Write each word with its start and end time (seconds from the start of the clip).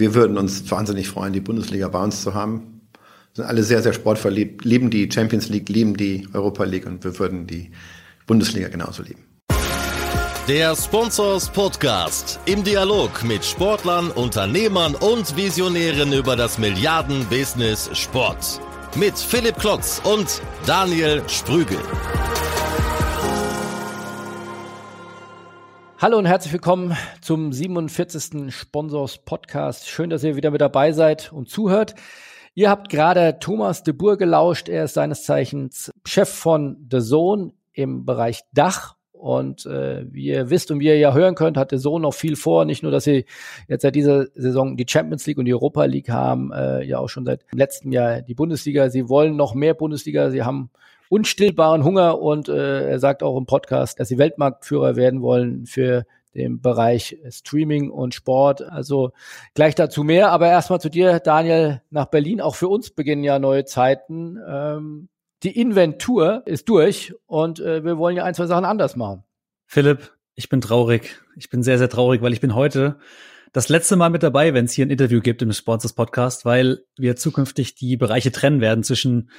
wir 0.00 0.14
würden 0.14 0.38
uns 0.38 0.68
wahnsinnig 0.70 1.08
freuen, 1.08 1.32
die 1.32 1.40
Bundesliga 1.40 1.86
bei 1.88 2.02
uns 2.02 2.22
zu 2.22 2.34
haben. 2.34 2.80
Sind 3.34 3.44
alle 3.44 3.62
sehr, 3.62 3.82
sehr 3.82 3.92
sportverliebt, 3.92 4.64
lieben 4.64 4.90
die 4.90 5.08
Champions 5.12 5.48
League, 5.48 5.68
lieben 5.68 5.96
die 5.96 6.26
Europa 6.32 6.64
League 6.64 6.86
und 6.86 7.04
wir 7.04 7.16
würden 7.18 7.46
die 7.46 7.70
Bundesliga 8.26 8.68
genauso 8.68 9.02
lieben. 9.02 9.24
Der 10.48 10.74
Sponsors 10.74 11.48
Podcast 11.48 12.40
im 12.46 12.64
Dialog 12.64 13.22
mit 13.22 13.44
Sportlern, 13.44 14.10
Unternehmern 14.10 14.96
und 14.96 15.36
Visionären 15.36 16.12
über 16.12 16.34
das 16.34 16.58
Milliarden-Business 16.58 17.90
Sport. 17.92 18.60
Mit 18.96 19.16
Philipp 19.16 19.58
Klotz 19.58 20.00
und 20.02 20.42
Daniel 20.66 21.22
Sprügel. 21.28 21.78
Hallo 26.02 26.16
und 26.16 26.24
herzlich 26.24 26.54
willkommen 26.54 26.96
zum 27.20 27.52
47. 27.52 28.54
Sponsors 28.54 29.18
Podcast. 29.18 29.86
Schön, 29.86 30.08
dass 30.08 30.24
ihr 30.24 30.34
wieder 30.34 30.50
mit 30.50 30.62
dabei 30.62 30.92
seid 30.92 31.30
und 31.30 31.50
zuhört. 31.50 31.94
Ihr 32.54 32.70
habt 32.70 32.88
gerade 32.88 33.38
Thomas 33.38 33.82
de 33.82 33.92
Boer 33.92 34.16
gelauscht. 34.16 34.70
Er 34.70 34.84
ist 34.84 34.94
seines 34.94 35.24
Zeichens 35.24 35.92
Chef 36.06 36.30
von 36.30 36.88
The 36.90 37.02
Zone 37.02 37.52
im 37.74 38.06
Bereich 38.06 38.40
Dach. 38.54 38.96
Und 39.12 39.66
äh, 39.66 40.06
wie 40.10 40.28
ihr 40.28 40.48
wisst 40.48 40.70
und 40.70 40.80
wie 40.80 40.86
ihr 40.86 40.96
ja 40.96 41.12
hören 41.12 41.34
könnt, 41.34 41.58
hat 41.58 41.68
The 41.68 41.76
Zone 41.76 42.00
noch 42.00 42.14
viel 42.14 42.36
vor. 42.36 42.64
Nicht 42.64 42.82
nur, 42.82 42.92
dass 42.92 43.04
sie 43.04 43.26
jetzt 43.68 43.82
seit 43.82 43.94
dieser 43.94 44.28
Saison 44.34 44.78
die 44.78 44.86
Champions 44.88 45.26
League 45.26 45.36
und 45.36 45.44
die 45.44 45.52
Europa 45.52 45.84
League 45.84 46.08
haben, 46.08 46.50
äh, 46.50 46.82
ja 46.82 46.98
auch 46.98 47.10
schon 47.10 47.26
seit 47.26 47.44
letztem 47.52 47.92
Jahr 47.92 48.22
die 48.22 48.34
Bundesliga. 48.34 48.88
Sie 48.88 49.10
wollen 49.10 49.36
noch 49.36 49.52
mehr 49.52 49.74
Bundesliga. 49.74 50.30
Sie 50.30 50.44
haben 50.44 50.70
unstillbaren 51.10 51.84
Hunger 51.84 52.20
und 52.20 52.48
äh, 52.48 52.88
er 52.88 52.98
sagt 53.00 53.22
auch 53.22 53.36
im 53.36 53.44
Podcast, 53.44 53.98
dass 54.00 54.08
sie 54.08 54.16
Weltmarktführer 54.16 54.96
werden 54.96 55.20
wollen 55.20 55.66
für 55.66 56.06
den 56.34 56.60
Bereich 56.62 57.18
Streaming 57.28 57.90
und 57.90 58.14
Sport. 58.14 58.62
Also 58.62 59.10
gleich 59.54 59.74
dazu 59.74 60.04
mehr. 60.04 60.30
Aber 60.30 60.46
erstmal 60.48 60.80
zu 60.80 60.88
dir, 60.88 61.18
Daniel, 61.18 61.82
nach 61.90 62.06
Berlin. 62.06 62.40
Auch 62.40 62.54
für 62.54 62.68
uns 62.68 62.90
beginnen 62.90 63.24
ja 63.24 63.40
neue 63.40 63.64
Zeiten. 63.64 64.38
Ähm, 64.48 65.08
die 65.42 65.58
Inventur 65.58 66.42
ist 66.46 66.68
durch 66.68 67.12
und 67.26 67.58
äh, 67.58 67.84
wir 67.84 67.98
wollen 67.98 68.16
ja 68.16 68.22
ein, 68.22 68.34
zwei 68.34 68.46
Sachen 68.46 68.64
anders 68.64 68.94
machen. 68.94 69.24
Philipp, 69.66 70.12
ich 70.36 70.48
bin 70.48 70.60
traurig. 70.60 71.20
Ich 71.36 71.50
bin 71.50 71.64
sehr, 71.64 71.78
sehr 71.78 71.88
traurig, 71.88 72.22
weil 72.22 72.32
ich 72.32 72.40
bin 72.40 72.54
heute 72.54 72.98
das 73.52 73.68
letzte 73.68 73.96
Mal 73.96 74.10
mit 74.10 74.22
dabei, 74.22 74.54
wenn 74.54 74.66
es 74.66 74.72
hier 74.72 74.86
ein 74.86 74.90
Interview 74.90 75.20
gibt 75.20 75.42
im 75.42 75.52
Sponsors 75.52 75.94
Podcast, 75.94 76.44
weil 76.44 76.84
wir 76.96 77.16
zukünftig 77.16 77.74
die 77.74 77.96
Bereiche 77.96 78.30
trennen 78.30 78.60
werden 78.60 78.84
zwischen 78.84 79.30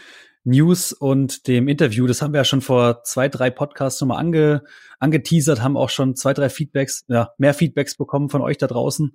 News 0.44 0.92
und 0.94 1.47
dem 1.47 1.67
Interview. 1.67 2.08
Das 2.08 2.22
haben 2.22 2.34
wir 2.34 2.39
ja 2.39 2.45
schon 2.45 2.61
vor 2.61 3.03
zwei, 3.03 3.30
drei 3.30 3.50
Podcasts 3.50 4.02
nochmal 4.02 4.20
ange, 4.20 4.64
angeteasert, 5.00 5.61
haben 5.61 5.78
auch 5.78 5.89
schon 5.89 6.16
zwei, 6.16 6.34
drei 6.34 6.50
Feedbacks, 6.50 7.06
ja, 7.08 7.31
mehr 7.38 7.53
Feedbacks 7.53 7.95
bekommen 7.95 8.30
von 8.30 8.42
euch 8.42 8.58
da 8.58 8.67
draußen, 8.67 9.14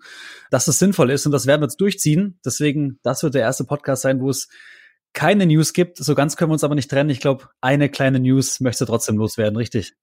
dass 0.50 0.68
es 0.68 0.78
sinnvoll 0.78 1.10
ist 1.10 1.26
und 1.26 1.32
das 1.32 1.46
werden 1.46 1.62
wir 1.62 1.66
jetzt 1.66 1.80
durchziehen. 1.80 2.38
Deswegen, 2.44 2.98
das 3.02 3.22
wird 3.22 3.34
der 3.34 3.42
erste 3.42 3.64
Podcast 3.64 4.02
sein, 4.02 4.20
wo 4.20 4.30
es 4.30 4.48
keine 5.12 5.46
News 5.46 5.72
gibt. 5.72 5.96
So 5.96 6.14
ganz 6.14 6.36
können 6.36 6.50
wir 6.50 6.54
uns 6.54 6.64
aber 6.64 6.74
nicht 6.74 6.90
trennen. 6.90 7.10
Ich 7.10 7.20
glaube, 7.20 7.48
eine 7.60 7.88
kleine 7.88 8.20
News 8.20 8.60
möchte 8.60 8.86
trotzdem 8.86 9.16
loswerden, 9.16 9.56
richtig? 9.56 9.94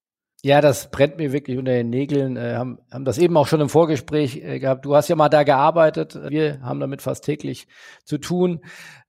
Ja, 0.46 0.60
das 0.60 0.92
brennt 0.92 1.16
mir 1.16 1.32
wirklich 1.32 1.58
unter 1.58 1.72
den 1.72 1.90
Nägeln. 1.90 2.36
Äh, 2.36 2.56
haben, 2.56 2.78
haben 2.92 3.06
das 3.06 3.18
eben 3.18 3.38
auch 3.38 3.48
schon 3.48 3.62
im 3.62 3.70
Vorgespräch 3.70 4.44
äh, 4.44 4.60
gehabt. 4.60 4.84
Du 4.84 4.94
hast 4.94 5.08
ja 5.08 5.16
mal 5.16 5.30
da 5.30 5.44
gearbeitet. 5.44 6.20
Wir 6.30 6.62
haben 6.62 6.82
damit 6.82 7.02
fast 7.02 7.24
täglich 7.24 7.66
zu 8.04 8.18
tun. 8.18 8.60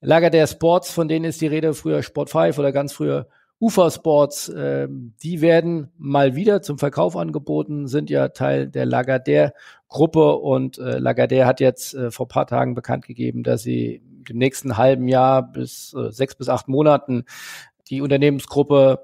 Lager 0.00 0.30
der 0.30 0.46
Sports, 0.46 0.92
von 0.92 1.08
denen 1.08 1.24
ist 1.24 1.40
die 1.40 1.48
Rede 1.48 1.74
früher 1.74 2.04
Sport 2.04 2.30
5 2.30 2.56
oder 2.56 2.70
ganz 2.70 2.92
früher 2.92 3.26
Ufer 3.58 3.90
Sports. 3.90 4.48
Äh, 4.48 4.86
die 4.88 5.40
werden 5.40 5.90
mal 5.98 6.36
wieder 6.36 6.62
zum 6.62 6.78
Verkauf 6.78 7.16
angeboten, 7.16 7.88
sind 7.88 8.10
ja 8.10 8.28
Teil 8.28 8.68
der 8.68 8.86
Lagardère 8.86 9.54
Gruppe 9.88 10.36
und 10.36 10.78
äh, 10.78 10.98
Lagardère 10.98 11.46
hat 11.46 11.58
jetzt 11.58 11.94
äh, 11.94 12.12
vor 12.12 12.28
paar 12.28 12.46
Tagen 12.46 12.76
bekannt 12.76 13.06
gegeben, 13.06 13.42
dass 13.42 13.64
sie 13.64 14.02
im 14.28 14.38
nächsten 14.38 14.76
halben 14.76 15.08
Jahr 15.08 15.50
bis 15.50 15.94
äh, 15.94 16.12
sechs 16.12 16.36
bis 16.36 16.48
acht 16.48 16.68
Monaten 16.68 17.24
die 17.90 18.02
Unternehmensgruppe 18.02 19.00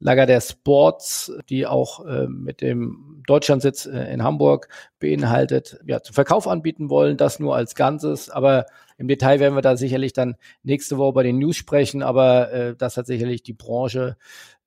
Lager 0.00 0.26
der 0.26 0.40
Sports, 0.40 1.32
die 1.48 1.66
auch 1.66 2.04
äh, 2.06 2.28
mit 2.28 2.60
dem 2.60 3.22
Deutschlandsitz 3.26 3.86
äh, 3.86 4.12
in 4.12 4.22
Hamburg 4.22 4.68
beinhaltet, 5.00 5.80
ja, 5.86 6.00
zum 6.02 6.14
Verkauf 6.14 6.46
anbieten 6.46 6.88
wollen, 6.88 7.16
das 7.16 7.40
nur 7.40 7.56
als 7.56 7.74
Ganzes. 7.74 8.30
Aber 8.30 8.66
im 8.96 9.08
Detail 9.08 9.40
werden 9.40 9.54
wir 9.54 9.62
da 9.62 9.76
sicherlich 9.76 10.12
dann 10.12 10.36
nächste 10.62 10.98
Woche 10.98 11.12
bei 11.14 11.22
den 11.24 11.38
News 11.38 11.56
sprechen, 11.56 12.02
aber 12.02 12.52
äh, 12.52 12.76
das 12.76 12.96
hat 12.96 13.06
sicherlich 13.06 13.42
die 13.42 13.54
Branche 13.54 14.16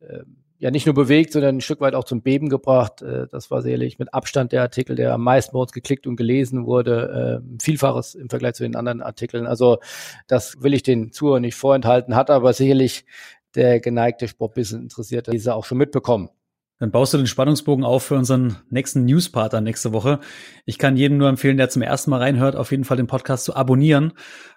äh, 0.02 0.20
ja 0.62 0.70
nicht 0.70 0.86
nur 0.86 0.94
bewegt, 0.94 1.34
sondern 1.34 1.58
ein 1.58 1.62
Stück 1.62 1.82
weit 1.82 1.96
auch 1.96 2.04
zum 2.04 2.22
Beben 2.22 2.48
gebracht. 2.48 3.02
Äh, 3.02 3.28
das 3.32 3.50
war 3.50 3.64
sicherlich 3.64 3.98
mit 3.98 4.14
Abstand 4.14 4.52
der 4.52 4.62
Artikel, 4.62 4.96
der 4.96 5.14
am 5.14 5.24
meisten 5.24 5.54
bei 5.54 5.60
uns 5.60 5.72
geklickt 5.72 6.06
und 6.06 6.18
gelesen 6.18 6.68
wurde, 6.68 7.42
äh, 7.42 7.64
Vielfaches 7.64 8.14
im 8.14 8.30
Vergleich 8.30 8.54
zu 8.54 8.64
den 8.64 8.76
anderen 8.76 9.02
Artikeln. 9.02 9.48
Also 9.48 9.80
das 10.28 10.62
will 10.62 10.76
ich 10.76 10.84
den 10.84 11.12
Zuhörern 11.12 11.42
nicht 11.42 11.56
vorenthalten, 11.56 12.16
hat 12.16 12.30
aber 12.30 12.54
sicherlich 12.54 13.06
der 13.56 13.80
geneigte 13.80 14.28
Sportbusiness 14.28 14.82
interessierte 14.82 15.32
diese 15.32 15.56
auch 15.56 15.66
schon 15.66 15.78
mitbekommen. 15.78 16.30
Dann 16.82 16.90
baust 16.90 17.14
du 17.14 17.18
den 17.18 17.28
Spannungsbogen 17.28 17.86
auf 17.86 18.04
für 18.04 18.16
unseren 18.16 18.58
nächsten 18.72 19.06
Newspartner 19.06 19.62
nächste 19.62 19.94
Woche. 19.94 20.20
Ich 20.66 20.80
kann 20.80 20.98
jedem 20.98 21.18
nur 21.18 21.30
empfehlen, 21.30 21.58
der 21.58 21.70
zum 21.70 21.84
ersten 21.84 22.10
Mal 22.10 22.18
reinhört, 22.18 22.56
auf 22.56 22.72
jeden 22.72 22.86
Fall 22.86 22.98
den 22.98 23.06
Podcast 23.06 23.46
zu 23.46 23.56
abonnieren, 23.56 24.14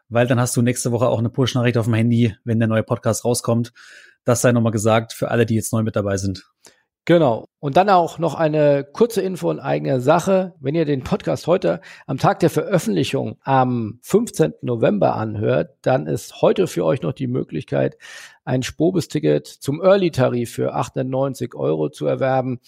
weil 0.09 0.27
dann 0.27 0.41
hast 0.41 0.57
du 0.57 0.63
nächste 0.63 0.91
Woche 0.91 1.09
auch 1.09 1.19
eine 1.19 1.29
Push-Nachricht 1.29 1.77
auf 1.77 1.85
dem 1.85 1.93
Handy, 1.93 2.35
wenn 2.43 2.59
der 2.59 2.69
neue 2.69 2.83
Podcast 2.83 3.27
rauskommt. 3.27 3.75
Das 4.25 4.41
sei 4.41 4.53
nochmal 4.53 4.73
gesagt 4.73 5.13
für 5.13 5.31
alle, 5.31 5.45
die 5.45 5.55
jetzt 5.55 5.75
neu 5.75 5.83
mit 5.83 5.97
dabei 5.97 6.17
sind. 6.17 6.47
Genau. 7.07 7.49
Und 7.61 7.77
dann 7.77 7.91
auch 7.91 8.19
noch 8.19 8.35
eine 8.35 8.83
kurze 8.83 9.21
Info 9.21 9.51
in 9.51 9.61
eigener 9.61 10.01
Sache. 10.01 10.55
Wenn 10.59 10.75
ihr 10.75 10.87
den 10.87 11.05
Podcast 11.05 11.47
heute 11.47 11.83
am 12.07 12.17
Tag 12.17 12.41
der 12.41 12.49
Veröffentlichung 12.49 13.37
am 13.43 13.99
15. 14.03 14.55
November 14.63 15.15
anhört, 15.15 15.77
dann 15.83 16.07
ist 16.07 16.41
heute 16.41 16.67
für 16.67 16.83
euch 16.83 17.03
noch 17.03 17.13
die 17.13 17.27
Möglichkeit, 17.27 17.99
ein 18.47 18.63
Spobis-Ticket 18.63 19.47
zum 19.47 19.83
Early-Tarif 19.83 20.53
für 20.53 20.75
890 20.75 21.55
Euro 21.55 21.91
zu 21.91 22.07
erwerben. 22.07 22.61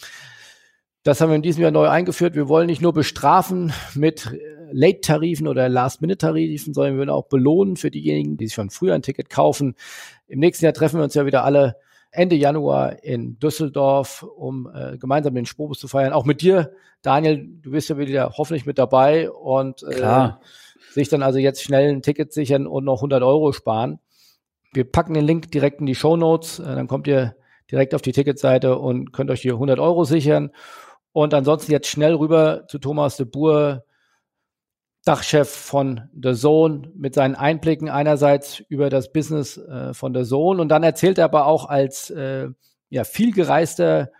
Das 1.02 1.22
haben 1.22 1.30
wir 1.30 1.36
in 1.36 1.42
diesem 1.42 1.62
Jahr 1.62 1.70
neu 1.70 1.88
eingeführt. 1.88 2.34
Wir 2.34 2.48
wollen 2.48 2.66
nicht 2.66 2.82
nur 2.82 2.92
bestrafen 2.92 3.72
mit 3.94 4.36
Late-Tarifen 4.70 5.48
oder 5.48 5.70
Last-Minute-Tarifen, 5.70 6.74
sondern 6.74 6.94
wir 6.94 6.98
wollen 6.98 7.10
auch 7.10 7.28
belohnen 7.28 7.76
für 7.76 7.90
diejenigen, 7.90 8.36
die 8.36 8.48
sich 8.48 8.54
schon 8.54 8.68
früher 8.68 8.94
ein 8.94 9.02
Ticket 9.02 9.30
kaufen. 9.30 9.76
Im 10.26 10.40
nächsten 10.40 10.66
Jahr 10.66 10.74
treffen 10.74 10.98
wir 10.98 11.04
uns 11.04 11.14
ja 11.14 11.24
wieder 11.24 11.44
alle 11.44 11.76
Ende 12.16 12.36
Januar 12.36 13.02
in 13.04 13.38
Düsseldorf, 13.38 14.22
um 14.22 14.68
äh, 14.74 14.98
gemeinsam 14.98 15.34
den 15.34 15.46
Spobus 15.46 15.78
zu 15.78 15.88
feiern. 15.88 16.12
Auch 16.12 16.24
mit 16.24 16.40
dir, 16.40 16.72
Daniel, 17.02 17.46
du 17.62 17.70
bist 17.70 17.88
ja 17.88 17.98
wieder 17.98 18.32
hoffentlich 18.36 18.66
mit 18.66 18.78
dabei 18.78 19.30
und 19.30 19.82
äh, 19.82 20.30
sich 20.90 21.08
dann 21.08 21.22
also 21.22 21.38
jetzt 21.38 21.62
schnell 21.62 21.90
ein 21.90 22.02
Ticket 22.02 22.32
sichern 22.32 22.66
und 22.66 22.84
noch 22.84 22.98
100 22.98 23.22
Euro 23.22 23.52
sparen. 23.52 24.00
Wir 24.72 24.90
packen 24.90 25.14
den 25.14 25.24
Link 25.24 25.50
direkt 25.50 25.80
in 25.80 25.86
die 25.86 25.94
Show 25.94 26.16
Notes, 26.16 26.58
äh, 26.58 26.64
dann 26.64 26.88
kommt 26.88 27.06
ihr 27.06 27.36
direkt 27.70 27.94
auf 27.94 28.02
die 28.02 28.12
Ticketseite 28.12 28.78
und 28.78 29.12
könnt 29.12 29.30
euch 29.30 29.42
hier 29.42 29.54
100 29.54 29.78
Euro 29.78 30.04
sichern. 30.04 30.50
Und 31.12 31.32
ansonsten 31.32 31.72
jetzt 31.72 31.88
schnell 31.88 32.14
rüber 32.14 32.66
zu 32.68 32.78
Thomas 32.78 33.16
de 33.16 33.26
Boer, 33.26 33.85
Dachchef 35.06 35.48
von 35.48 36.08
The 36.20 36.34
Zone 36.34 36.90
mit 36.96 37.14
seinen 37.14 37.36
Einblicken 37.36 37.88
einerseits 37.88 38.58
über 38.68 38.90
das 38.90 39.12
Business 39.12 39.56
äh, 39.56 39.94
von 39.94 40.12
The 40.12 40.24
Zone. 40.24 40.60
Und 40.60 40.68
dann 40.68 40.82
erzählt 40.82 41.18
er 41.18 41.26
aber 41.26 41.46
auch 41.46 41.68
als 41.68 42.10
äh, 42.10 42.48
ja, 42.90 43.04
vielgereister 43.04 44.10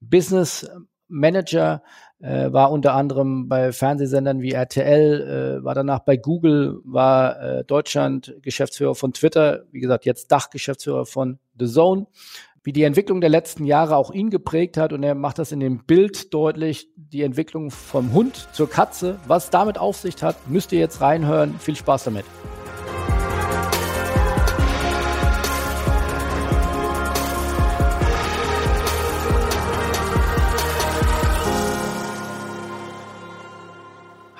Business 0.00 0.68
Manager, 1.08 1.82
äh, 2.20 2.52
war 2.52 2.70
unter 2.72 2.92
anderem 2.92 3.48
bei 3.48 3.72
Fernsehsendern 3.72 4.42
wie 4.42 4.52
RTL, 4.52 5.60
äh, 5.60 5.64
war 5.64 5.74
danach 5.74 6.00
bei 6.00 6.18
Google, 6.18 6.78
war 6.84 7.40
äh, 7.40 7.64
Deutschland 7.64 8.34
Geschäftsführer 8.42 8.94
von 8.94 9.14
Twitter, 9.14 9.64
wie 9.72 9.80
gesagt, 9.80 10.04
jetzt 10.04 10.30
Dachgeschäftsführer 10.30 11.06
von 11.06 11.38
The 11.58 11.66
Zone 11.66 12.06
wie 12.64 12.72
die 12.72 12.82
Entwicklung 12.82 13.20
der 13.20 13.30
letzten 13.30 13.66
Jahre 13.66 13.96
auch 13.96 14.10
ihn 14.10 14.30
geprägt 14.30 14.78
hat. 14.78 14.92
Und 14.92 15.02
er 15.02 15.14
macht 15.14 15.38
das 15.38 15.52
in 15.52 15.60
dem 15.60 15.84
Bild 15.84 16.32
deutlich, 16.32 16.88
die 16.96 17.22
Entwicklung 17.22 17.70
vom 17.70 18.12
Hund 18.12 18.48
zur 18.52 18.68
Katze. 18.68 19.20
Was 19.26 19.50
damit 19.50 19.78
auf 19.78 19.98
sich 19.98 20.22
hat, 20.22 20.48
müsst 20.48 20.72
ihr 20.72 20.78
jetzt 20.78 21.02
reinhören. 21.02 21.54
Viel 21.58 21.76
Spaß 21.76 22.04
damit. 22.04 22.24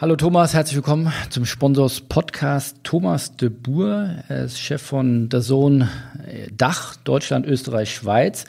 Hallo 0.04 0.16
Thomas, 0.16 0.52
herzlich 0.52 0.76
willkommen 0.76 1.10
zum 1.30 1.46
Sponsors 1.46 2.02
Podcast. 2.02 2.76
Thomas 2.82 3.38
de 3.38 3.48
Boer, 3.48 4.16
er 4.28 4.44
ist 4.44 4.60
Chef 4.60 4.82
von 4.82 5.30
der 5.30 5.40
Sohn 5.40 5.88
äh, 6.26 6.48
Dach, 6.54 6.94
Deutschland, 6.96 7.46
Österreich, 7.46 7.94
Schweiz. 7.94 8.44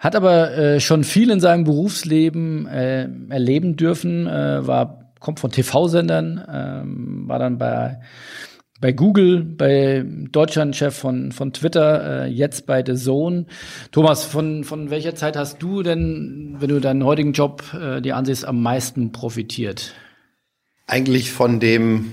Hat 0.00 0.16
aber 0.16 0.52
äh, 0.52 0.80
schon 0.80 1.04
viel 1.04 1.30
in 1.30 1.38
seinem 1.38 1.62
Berufsleben 1.62 2.66
äh, 2.66 3.08
erleben 3.28 3.76
dürfen, 3.76 4.26
äh, 4.26 4.66
war, 4.66 5.12
kommt 5.20 5.38
von 5.38 5.52
TV-Sendern, 5.52 6.44
ähm, 6.52 7.28
war 7.28 7.38
dann 7.38 7.56
bei, 7.56 8.00
bei 8.80 8.90
Google, 8.90 9.44
bei 9.44 10.04
Deutschland-Chef 10.04 10.96
von, 10.96 11.30
von 11.30 11.52
Twitter, 11.52 12.24
äh, 12.24 12.26
jetzt 12.26 12.66
bei 12.66 12.82
The 12.84 12.96
Zone. 12.96 13.46
Thomas, 13.92 14.24
von, 14.24 14.64
von 14.64 14.90
welcher 14.90 15.14
Zeit 15.14 15.36
hast 15.36 15.62
du 15.62 15.84
denn, 15.84 16.56
wenn 16.58 16.68
du 16.68 16.80
deinen 16.80 17.04
heutigen 17.04 17.32
Job 17.32 17.62
äh, 17.80 18.00
dir 18.00 18.16
ansiehst, 18.16 18.44
am 18.44 18.60
meisten 18.60 19.12
profitiert? 19.12 19.94
Eigentlich 20.90 21.30
von 21.32 21.60
dem 21.60 22.12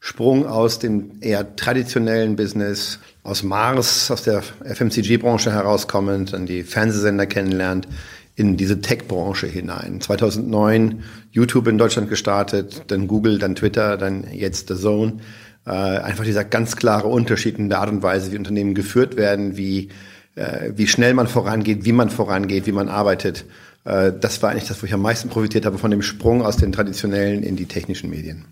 Sprung 0.00 0.46
aus 0.46 0.78
dem 0.78 1.20
eher 1.20 1.56
traditionellen 1.56 2.34
Business, 2.34 3.00
aus 3.22 3.42
Mars, 3.42 4.10
aus 4.10 4.22
der 4.22 4.42
FMCG-Branche 4.64 5.52
herauskommend, 5.52 6.32
dann 6.32 6.46
die 6.46 6.62
Fernsehsender 6.62 7.26
kennenlernt, 7.26 7.86
in 8.34 8.56
diese 8.56 8.80
Tech-Branche 8.80 9.46
hinein. 9.46 10.00
2009 10.00 11.02
YouTube 11.32 11.68
in 11.68 11.76
Deutschland 11.76 12.08
gestartet, 12.08 12.84
dann 12.86 13.06
Google, 13.06 13.38
dann 13.38 13.54
Twitter, 13.54 13.98
dann 13.98 14.24
jetzt 14.32 14.68
The 14.68 14.76
Zone. 14.76 15.18
Äh, 15.66 15.70
einfach 15.70 16.24
dieser 16.24 16.44
ganz 16.44 16.76
klare 16.76 17.08
Unterschied 17.08 17.58
in 17.58 17.68
der 17.68 17.80
Art 17.80 17.90
und 17.90 18.02
Weise, 18.02 18.32
wie 18.32 18.38
Unternehmen 18.38 18.74
geführt 18.74 19.18
werden, 19.18 19.58
wie, 19.58 19.90
äh, 20.34 20.70
wie 20.74 20.86
schnell 20.86 21.12
man 21.12 21.26
vorangeht, 21.26 21.84
wie 21.84 21.92
man 21.92 22.08
vorangeht, 22.08 22.66
wie 22.66 22.72
man 22.72 22.88
arbeitet. 22.88 23.44
Äh, 23.84 24.12
das 24.18 24.42
war 24.42 24.50
eigentlich 24.50 24.68
das, 24.68 24.82
wo 24.82 24.86
ich 24.86 24.94
am 24.94 25.02
meisten 25.02 25.28
profitiert 25.28 25.66
habe 25.66 25.78
von 25.78 25.90
dem 25.90 26.02
Sprung 26.02 26.42
aus 26.42 26.56
den 26.56 26.72
traditionellen 26.72 27.42
in 27.42 27.56
die 27.56 27.66
technischen 27.66 28.10
Medien. 28.10 28.44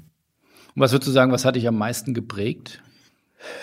Und 0.74 0.82
was 0.82 0.92
würdest 0.92 1.08
du 1.08 1.12
sagen, 1.12 1.32
was 1.32 1.44
hat 1.44 1.56
dich 1.56 1.66
am 1.66 1.76
meisten 1.76 2.14
geprägt? 2.14 2.80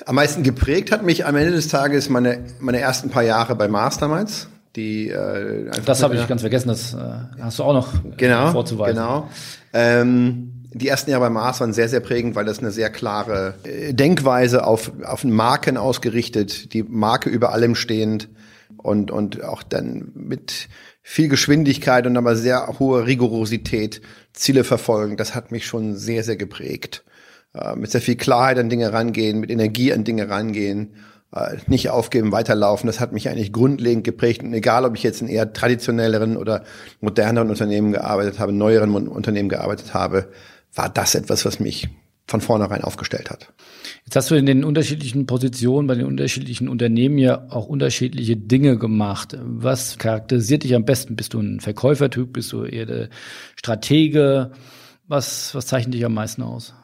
Am 0.06 0.16
meisten 0.16 0.44
geprägt 0.44 0.92
hat 0.92 1.04
mich 1.04 1.26
am 1.26 1.36
Ende 1.36 1.52
des 1.52 1.68
Tages 1.68 2.10
meine, 2.10 2.46
meine 2.60 2.80
ersten 2.80 3.10
paar 3.10 3.24
Jahre 3.24 3.56
bei 3.56 3.68
Mars 3.68 3.98
damals. 3.98 4.48
Die, 4.76 5.10
äh, 5.10 5.72
das 5.86 6.04
habe 6.04 6.16
ich 6.16 6.28
ganz 6.28 6.42
vergessen, 6.42 6.68
das 6.68 6.94
äh, 6.94 6.98
hast 7.40 7.60
du 7.60 7.64
auch 7.64 7.74
noch 7.74 7.94
genau, 8.18 8.52
vorzuweisen. 8.52 8.98
Genau. 8.98 9.30
Ähm, 9.72 10.52
die 10.74 10.90
ersten 10.90 11.10
Jahre 11.12 11.24
bei 11.24 11.30
Mars 11.30 11.62
waren 11.62 11.72
sehr, 11.72 11.88
sehr 11.88 12.02
prägend, 12.02 12.36
weil 12.36 12.44
das 12.44 12.60
eine 12.60 12.72
sehr 12.72 12.90
klare 12.90 13.54
äh, 13.64 13.94
Denkweise 13.94 14.68
auf, 14.68 14.92
auf 15.06 15.24
Marken 15.24 15.78
ausgerichtet, 15.78 16.74
die 16.74 16.84
Marke 16.84 17.30
über 17.30 17.54
allem 17.54 17.76
stehend 17.76 18.28
und, 18.76 19.12
und 19.12 19.44
auch 19.46 19.64
dann 19.64 20.12
mit 20.14 20.68
viel 21.08 21.30
Geschwindigkeit 21.30 22.08
und 22.08 22.18
aber 22.18 22.36
sehr 22.36 22.80
hohe 22.80 23.06
Rigorosität 23.06 24.02
Ziele 24.34 24.64
verfolgen. 24.64 25.18
Das 25.18 25.36
hat 25.36 25.52
mich 25.52 25.68
schon 25.68 25.96
sehr, 25.96 26.24
sehr 26.24 26.36
geprägt. 26.36 27.04
Äh, 27.54 27.76
mit 27.76 27.92
sehr 27.92 28.02
viel 28.02 28.16
Klarheit 28.16 28.58
an 28.58 28.70
Dinge 28.70 28.92
rangehen, 28.92 29.40
mit 29.40 29.52
Energie 29.52 29.94
an 29.94 30.04
Dinge 30.04 30.30
rangehen 30.30 30.96
äh, 31.32 31.58
nicht 31.68 31.92
aufgeben, 31.92 32.32
weiterlaufen. 32.32 32.88
Das 32.88 33.00
hat 33.00 33.12
mich 33.12 33.30
eigentlich 33.30 33.54
grundlegend 33.54 34.04
geprägt. 34.04 34.42
Und 34.42 34.54
egal, 34.54 34.84
ob 34.84 34.96
ich 34.96 35.04
jetzt 35.04 35.22
in 35.22 35.28
eher 35.28 35.54
traditionelleren 35.54 36.38
oder 36.38 36.64
moderneren 37.02 37.52
Unternehmen 37.52 37.92
gearbeitet 37.92 38.40
habe, 38.40 38.52
neueren 38.52 38.96
Unternehmen 39.08 39.50
gearbeitet 39.50 39.94
habe, 39.94 40.30
war 40.74 40.90
das 40.90 41.14
etwas, 41.14 41.46
was 41.46 41.60
mich 41.60 41.88
von 42.28 42.42
vornherein 42.42 42.84
aufgestellt 42.84 43.30
hat. 43.30 43.54
Jetzt 44.06 44.18
hast 44.18 44.30
du 44.30 44.36
in 44.36 44.46
den 44.46 44.64
unterschiedlichen 44.64 45.26
Positionen 45.26 45.88
bei 45.88 45.96
den 45.96 46.06
unterschiedlichen 46.06 46.70
Unternehmen 46.70 47.18
ja 47.18 47.48
auch 47.50 47.66
unterschiedliche 47.66 48.38
Dinge 48.38 48.78
gemacht. 48.78 49.36
Was 49.42 49.98
charakterisiert 49.98 50.64
dich 50.64 50.76
am 50.76 50.86
besten? 50.86 51.16
Bist 51.16 51.34
du 51.34 51.40
ein 51.40 51.60
Verkäufertyp? 51.60 52.32
Bist 52.32 52.52
du 52.54 52.66
eher 52.66 52.86
der 52.86 53.10
Stratege? 53.56 54.52
Was, 55.08 55.56
was 55.56 55.66
zeichnet 55.66 55.96
dich 55.96 56.06
am 56.06 56.14
meisten 56.14 56.44
aus? 56.44 56.76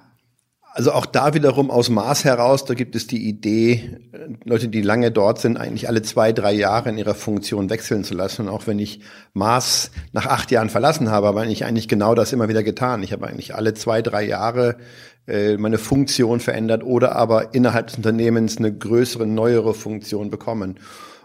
Also 0.74 0.94
auch 0.94 1.06
da 1.06 1.34
wiederum 1.34 1.70
aus 1.70 1.90
Maß 1.90 2.24
heraus, 2.24 2.64
da 2.64 2.76
gibt 2.76 2.96
es 2.96 3.06
die 3.06 3.28
Idee, 3.28 4.00
Leute, 4.46 4.70
die 4.70 4.82
lange 4.82 5.12
dort 5.12 5.40
sind, 5.40 5.58
eigentlich 5.58 5.90
alle 5.90 6.02
zwei, 6.02 6.32
drei 6.32 6.54
Jahre 6.54 6.90
in 6.90 6.98
ihrer 6.98 7.14
Funktion 7.14 7.70
wechseln 7.70 8.06
zu 8.06 8.14
lassen. 8.14 8.44
Und 8.44 8.50
auch 8.50 8.68
wenn 8.68 8.80
ich 8.80 9.02
Maß 9.34 9.92
nach 10.14 10.28
acht 10.28 10.50
Jahren 10.50 10.70
verlassen 10.70 11.12
habe, 11.12 11.28
habe 11.28 11.46
ich 11.48 11.66
eigentlich 11.66 11.90
genau 11.90 12.16
das 12.16 12.32
immer 12.32 12.48
wieder 12.48 12.64
getan. 12.64 13.04
Ich 13.04 13.12
habe 13.12 13.28
eigentlich 13.28 13.54
alle 13.54 13.74
zwei, 13.74 14.02
drei 14.02 14.24
Jahre 14.24 14.78
äh, 15.28 15.58
meine 15.58 15.78
Funktion 15.78 16.40
verändert 16.40 16.84
oder 16.84 17.18
aber 17.18 17.54
innerhalb 17.54 17.88
des 17.88 17.98
Unternehmens 17.98 18.58
eine 18.58 18.74
größere, 18.74 19.28
neuere 19.28 19.74
Funktion 19.74 20.30
bekommen. 20.30 20.80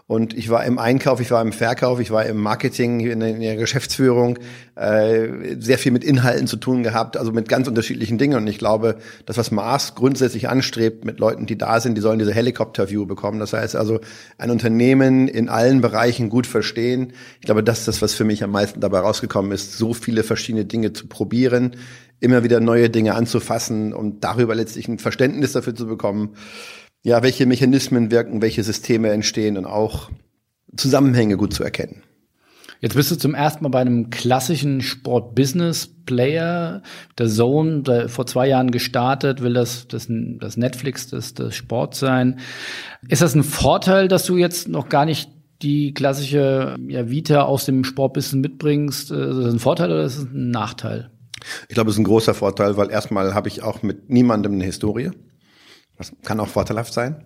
Und 0.09 0.33
ich 0.37 0.49
war 0.49 0.63
im 0.63 0.79
Einkauf, 0.79 1.19
ich 1.19 1.31
war 1.31 1.41
im 1.41 1.51
Verkauf, 1.51 1.99
ich 1.99 2.11
war 2.11 2.25
im 2.25 2.37
Marketing, 2.37 3.01
in 3.01 3.19
der 3.19 3.57
Geschäftsführung, 3.57 4.39
äh, 4.75 5.57
sehr 5.59 5.77
viel 5.77 5.91
mit 5.91 6.05
Inhalten 6.05 6.47
zu 6.47 6.55
tun 6.55 6.81
gehabt, 6.81 7.17
also 7.17 7.33
mit 7.33 7.49
ganz 7.49 7.67
unterschiedlichen 7.67 8.17
Dingen. 8.17 8.37
Und 8.37 8.47
ich 8.47 8.57
glaube, 8.57 8.99
das, 9.25 9.35
was 9.35 9.51
Mars 9.51 9.95
grundsätzlich 9.95 10.47
anstrebt 10.47 11.03
mit 11.03 11.19
Leuten, 11.19 11.45
die 11.45 11.57
da 11.57 11.81
sind, 11.81 11.95
die 11.95 12.01
sollen 12.01 12.19
diese 12.19 12.33
Helikopter-View 12.33 13.05
bekommen. 13.05 13.41
Das 13.41 13.51
heißt 13.51 13.75
also, 13.75 13.99
ein 14.37 14.49
Unternehmen 14.49 15.27
in 15.27 15.49
allen 15.49 15.81
Bereichen 15.81 16.29
gut 16.29 16.47
verstehen. 16.47 17.11
Ich 17.41 17.45
glaube, 17.45 17.61
das 17.61 17.79
ist 17.79 17.89
das, 17.89 18.01
was 18.01 18.13
für 18.13 18.23
mich 18.23 18.45
am 18.45 18.51
meisten 18.51 18.79
dabei 18.79 18.99
rausgekommen 18.99 19.51
ist, 19.51 19.77
so 19.77 19.93
viele 19.93 20.23
verschiedene 20.23 20.63
Dinge 20.63 20.93
zu 20.93 21.07
probieren, 21.07 21.75
immer 22.21 22.45
wieder 22.45 22.61
neue 22.61 22.89
Dinge 22.89 23.13
anzufassen 23.13 23.91
und 23.91 24.23
darüber 24.23 24.55
letztlich 24.55 24.87
ein 24.87 24.99
Verständnis 24.99 25.51
dafür 25.51 25.75
zu 25.75 25.85
bekommen 25.85 26.29
ja, 27.07 27.23
welche 27.23 27.45
Mechanismen 27.45 28.11
wirken, 28.11 28.41
welche 28.41 28.61
Systeme 28.63 29.11
entstehen 29.11 29.55
und 29.55 29.65
auch 29.65 30.09
Zusammenhänge 30.75 31.37
gut 31.37 31.53
zu 31.53 31.63
erkennen. 31.63 32.03
Jetzt 32.81 32.95
bist 32.95 33.09
du 33.09 33.15
zum 33.15 33.33
ersten 33.33 33.63
Mal 33.63 33.69
bei 33.69 33.79
einem 33.79 34.09
klassischen 34.09 34.81
Sport-Business-Player, 34.81 36.81
der 37.17 37.27
Zone, 37.29 37.83
der 37.83 38.09
vor 38.09 38.25
zwei 38.25 38.49
Jahren 38.49 38.71
gestartet, 38.71 39.41
will 39.41 39.53
das, 39.53 39.87
das, 39.87 40.07
das 40.09 40.57
Netflix 40.57 41.07
des, 41.07 41.33
des 41.33 41.55
Sports 41.55 41.99
sein. 41.99 42.41
Ist 43.07 43.21
das 43.21 43.35
ein 43.35 43.45
Vorteil, 43.45 44.09
dass 44.09 44.25
du 44.25 44.35
jetzt 44.35 44.67
noch 44.67 44.89
gar 44.89 45.05
nicht 45.05 45.29
die 45.61 45.93
klassische 45.93 46.75
ja, 46.89 47.09
Vita 47.09 47.43
aus 47.43 47.63
dem 47.63 47.85
Sportbusiness 47.85 48.41
mitbringst? 48.41 49.11
Ist 49.11 49.37
das 49.37 49.53
ein 49.53 49.59
Vorteil 49.59 49.93
oder 49.93 50.03
ist 50.03 50.17
es 50.17 50.25
ein 50.25 50.51
Nachteil? 50.51 51.09
Ich 51.69 51.75
glaube, 51.75 51.89
es 51.89 51.95
ist 51.95 52.01
ein 52.01 52.03
großer 52.03 52.33
Vorteil, 52.33 52.75
weil 52.75 52.91
erstmal 52.91 53.33
habe 53.33 53.47
ich 53.47 53.63
auch 53.63 53.81
mit 53.81 54.09
niemandem 54.09 54.55
eine 54.55 54.65
Historie. 54.65 55.11
Das 55.97 56.13
kann 56.23 56.39
auch 56.39 56.47
vorteilhaft 56.47 56.93
sein. 56.93 57.25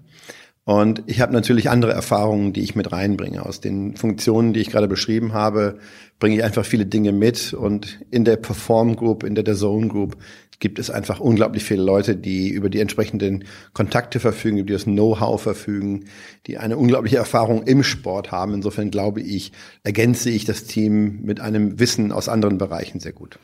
Und 0.63 1.03
ich 1.07 1.21
habe 1.21 1.33
natürlich 1.33 1.69
andere 1.69 1.91
Erfahrungen, 1.91 2.53
die 2.53 2.61
ich 2.61 2.75
mit 2.75 2.91
reinbringe. 2.91 3.45
Aus 3.45 3.61
den 3.61 3.95
Funktionen, 3.95 4.53
die 4.53 4.59
ich 4.59 4.69
gerade 4.69 4.87
beschrieben 4.87 5.33
habe, 5.33 5.79
bringe 6.19 6.35
ich 6.35 6.43
einfach 6.43 6.65
viele 6.65 6.85
Dinge 6.85 7.11
mit. 7.11 7.53
Und 7.53 7.99
in 8.11 8.25
der 8.25 8.37
Perform 8.37 8.95
Group, 8.95 9.23
in 9.23 9.33
der 9.33 9.43
Zone 9.55 9.87
Group 9.87 10.17
gibt 10.59 10.77
es 10.77 10.91
einfach 10.91 11.19
unglaublich 11.19 11.63
viele 11.63 11.81
Leute, 11.81 12.15
die 12.15 12.49
über 12.49 12.69
die 12.69 12.79
entsprechenden 12.79 13.45
Kontakte 13.73 14.19
verfügen, 14.19 14.59
über 14.59 14.73
das 14.73 14.83
Know-how 14.83 15.41
verfügen, 15.41 16.05
die 16.45 16.59
eine 16.59 16.77
unglaubliche 16.77 17.17
Erfahrung 17.17 17.63
im 17.63 17.83
Sport 17.83 18.31
haben. 18.31 18.53
Insofern 18.53 18.91
glaube 18.91 19.21
ich, 19.21 19.51
ergänze 19.83 20.29
ich 20.29 20.45
das 20.45 20.65
Team 20.65 21.21
mit 21.23 21.39
einem 21.39 21.79
Wissen 21.79 22.11
aus 22.11 22.29
anderen 22.29 22.59
Bereichen 22.59 22.99
sehr 22.99 23.13
gut. 23.13 23.39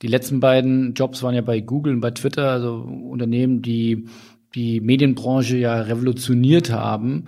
Die 0.00 0.06
letzten 0.06 0.40
beiden 0.40 0.94
Jobs 0.94 1.22
waren 1.22 1.34
ja 1.34 1.42
bei 1.42 1.60
Google 1.60 1.92
und 1.94 2.00
bei 2.00 2.12
Twitter, 2.12 2.50
also 2.50 2.76
Unternehmen, 2.76 3.62
die 3.62 4.06
die 4.54 4.80
Medienbranche 4.80 5.56
ja 5.56 5.80
revolutioniert 5.80 6.70
haben. 6.70 7.26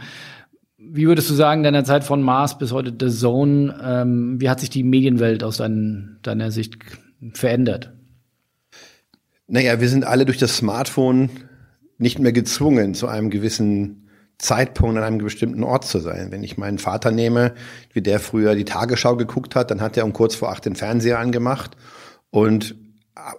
Wie 0.78 1.06
würdest 1.06 1.30
du 1.30 1.34
sagen, 1.34 1.62
deiner 1.62 1.84
Zeit 1.84 2.04
von 2.04 2.22
Mars 2.22 2.58
bis 2.58 2.72
heute 2.72 2.92
The 2.98 3.14
Zone, 3.14 3.78
ähm, 3.82 4.40
wie 4.40 4.48
hat 4.48 4.60
sich 4.60 4.70
die 4.70 4.82
Medienwelt 4.82 5.44
aus 5.44 5.58
dein, 5.58 6.18
deiner 6.22 6.50
Sicht 6.50 6.76
verändert? 7.32 7.92
Naja, 9.46 9.80
wir 9.80 9.88
sind 9.88 10.04
alle 10.04 10.24
durch 10.24 10.38
das 10.38 10.56
Smartphone 10.56 11.28
nicht 11.98 12.18
mehr 12.18 12.32
gezwungen, 12.32 12.94
zu 12.94 13.08
einem 13.08 13.30
gewissen 13.30 14.08
Zeitpunkt 14.38 14.96
an 14.96 15.04
einem 15.04 15.18
bestimmten 15.18 15.62
Ort 15.64 15.84
zu 15.84 15.98
sein. 15.98 16.30
Wenn 16.30 16.42
ich 16.42 16.56
meinen 16.56 16.78
Vater 16.78 17.10
nehme, 17.10 17.52
wie 17.92 18.00
der 18.00 18.20
früher 18.20 18.54
die 18.54 18.64
Tagesschau 18.64 19.16
geguckt 19.16 19.54
hat, 19.54 19.70
dann 19.70 19.82
hat 19.82 19.96
er 19.96 20.04
um 20.06 20.14
kurz 20.14 20.34
vor 20.34 20.50
acht 20.50 20.64
den 20.64 20.76
Fernseher 20.76 21.18
angemacht 21.18 21.76
und 22.30 22.74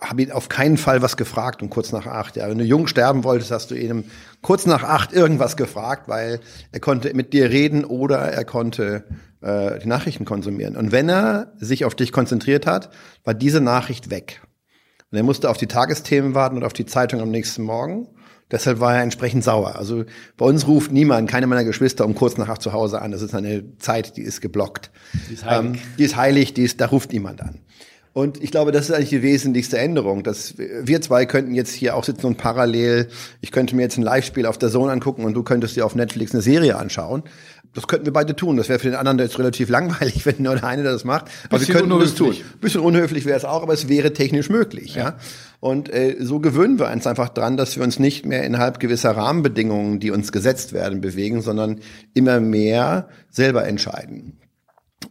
habe 0.01 0.21
ihn 0.21 0.31
auf 0.31 0.49
keinen 0.49 0.77
Fall 0.77 1.01
was 1.01 1.17
gefragt 1.17 1.61
um 1.61 1.69
kurz 1.69 1.91
nach 1.91 2.05
acht. 2.05 2.35
Ja, 2.35 2.49
wenn 2.49 2.57
du 2.57 2.63
jung 2.63 2.87
sterben 2.87 3.23
wolltest, 3.23 3.51
hast 3.51 3.71
du 3.71 3.75
ihn 3.75 4.05
kurz 4.41 4.65
nach 4.65 4.83
acht 4.83 5.13
irgendwas 5.13 5.57
gefragt, 5.57 6.07
weil 6.07 6.39
er 6.71 6.79
konnte 6.79 7.13
mit 7.13 7.33
dir 7.33 7.49
reden 7.49 7.85
oder 7.85 8.17
er 8.17 8.45
konnte 8.45 9.05
äh, 9.41 9.79
die 9.79 9.87
Nachrichten 9.87 10.25
konsumieren. 10.25 10.75
Und 10.75 10.91
wenn 10.91 11.09
er 11.09 11.53
sich 11.57 11.85
auf 11.85 11.95
dich 11.95 12.11
konzentriert 12.11 12.65
hat, 12.65 12.91
war 13.23 13.33
diese 13.33 13.61
Nachricht 13.61 14.09
weg. 14.09 14.41
Und 15.11 15.17
er 15.17 15.23
musste 15.23 15.49
auf 15.49 15.57
die 15.57 15.67
Tagesthemen 15.67 16.35
warten 16.35 16.57
und 16.57 16.63
auf 16.63 16.73
die 16.73 16.85
Zeitung 16.85 17.19
am 17.19 17.29
nächsten 17.29 17.63
Morgen. 17.63 18.07
Deshalb 18.51 18.79
war 18.81 18.95
er 18.95 19.03
entsprechend 19.03 19.43
sauer. 19.43 19.75
Also 19.77 20.03
bei 20.35 20.45
uns 20.45 20.67
ruft 20.67 20.91
niemand, 20.91 21.29
keine 21.29 21.47
meiner 21.47 21.63
Geschwister 21.63 22.05
um 22.05 22.15
kurz 22.15 22.37
nach 22.37 22.49
acht 22.49 22.61
zu 22.61 22.73
Hause 22.73 23.01
an. 23.01 23.11
Das 23.11 23.21
ist 23.21 23.33
eine 23.33 23.77
Zeit, 23.77 24.17
die 24.17 24.21
ist 24.21 24.41
geblockt. 24.41 24.91
Die 25.29 25.33
ist 25.33 25.45
heilig. 25.45 25.65
Ähm, 25.65 25.79
die 25.97 26.03
ist 26.03 26.15
heilig, 26.17 26.53
die 26.53 26.63
ist, 26.63 26.81
da 26.81 26.87
ruft 26.87 27.13
niemand 27.13 27.41
an. 27.41 27.61
Und 28.13 28.43
ich 28.43 28.51
glaube, 28.51 28.71
das 28.73 28.89
ist 28.89 28.95
eigentlich 28.95 29.09
die 29.09 29.21
wesentlichste 29.21 29.77
Änderung, 29.77 30.23
dass 30.23 30.55
wir 30.57 31.01
zwei 31.01 31.25
könnten 31.25 31.55
jetzt 31.55 31.71
hier 31.71 31.95
auch 31.95 32.03
sitzen 32.03 32.25
und 32.25 32.37
parallel, 32.37 33.07
ich 33.39 33.51
könnte 33.51 33.75
mir 33.75 33.83
jetzt 33.83 33.97
ein 33.97 34.03
Live-Spiel 34.03 34.45
auf 34.45 34.57
der 34.57 34.69
Zone 34.69 34.91
angucken 34.91 35.23
und 35.23 35.33
du 35.33 35.43
könntest 35.43 35.77
dir 35.77 35.85
auf 35.85 35.95
Netflix 35.95 36.33
eine 36.33 36.41
Serie 36.41 36.75
anschauen. 36.75 37.23
Das 37.73 37.87
könnten 37.87 38.05
wir 38.05 38.11
beide 38.11 38.35
tun. 38.35 38.57
Das 38.57 38.67
wäre 38.67 38.79
für 38.79 38.89
den 38.89 38.95
anderen 38.95 39.17
jetzt 39.19 39.39
relativ 39.39 39.69
langweilig, 39.69 40.25
wenn 40.25 40.35
nur 40.39 40.55
der 40.55 40.65
eine 40.65 40.83
das 40.83 41.05
macht. 41.05 41.31
Aber 41.49 41.65
wir 41.65 41.73
könnten 41.73 41.93
unhöflich. 41.93 42.39
das 42.39 42.49
tun. 42.49 42.59
Bisschen 42.59 42.81
unhöflich 42.81 43.25
wäre 43.25 43.37
es 43.37 43.45
auch, 43.45 43.63
aber 43.63 43.73
es 43.73 43.87
wäre 43.87 44.11
technisch 44.11 44.49
möglich. 44.49 44.95
Ja. 44.95 45.03
ja? 45.03 45.17
Und 45.61 45.89
äh, 45.93 46.17
so 46.19 46.39
gewöhnen 46.39 46.79
wir 46.79 46.91
uns 46.91 47.07
einfach 47.07 47.29
dran, 47.29 47.55
dass 47.55 47.77
wir 47.77 47.83
uns 47.83 47.97
nicht 47.97 48.25
mehr 48.25 48.43
innerhalb 48.43 48.81
gewisser 48.81 49.11
Rahmenbedingungen, 49.11 50.01
die 50.01 50.11
uns 50.11 50.33
gesetzt 50.33 50.73
werden, 50.73 50.99
bewegen, 50.99 51.41
sondern 51.41 51.79
immer 52.13 52.41
mehr 52.41 53.07
selber 53.29 53.65
entscheiden. 53.65 54.37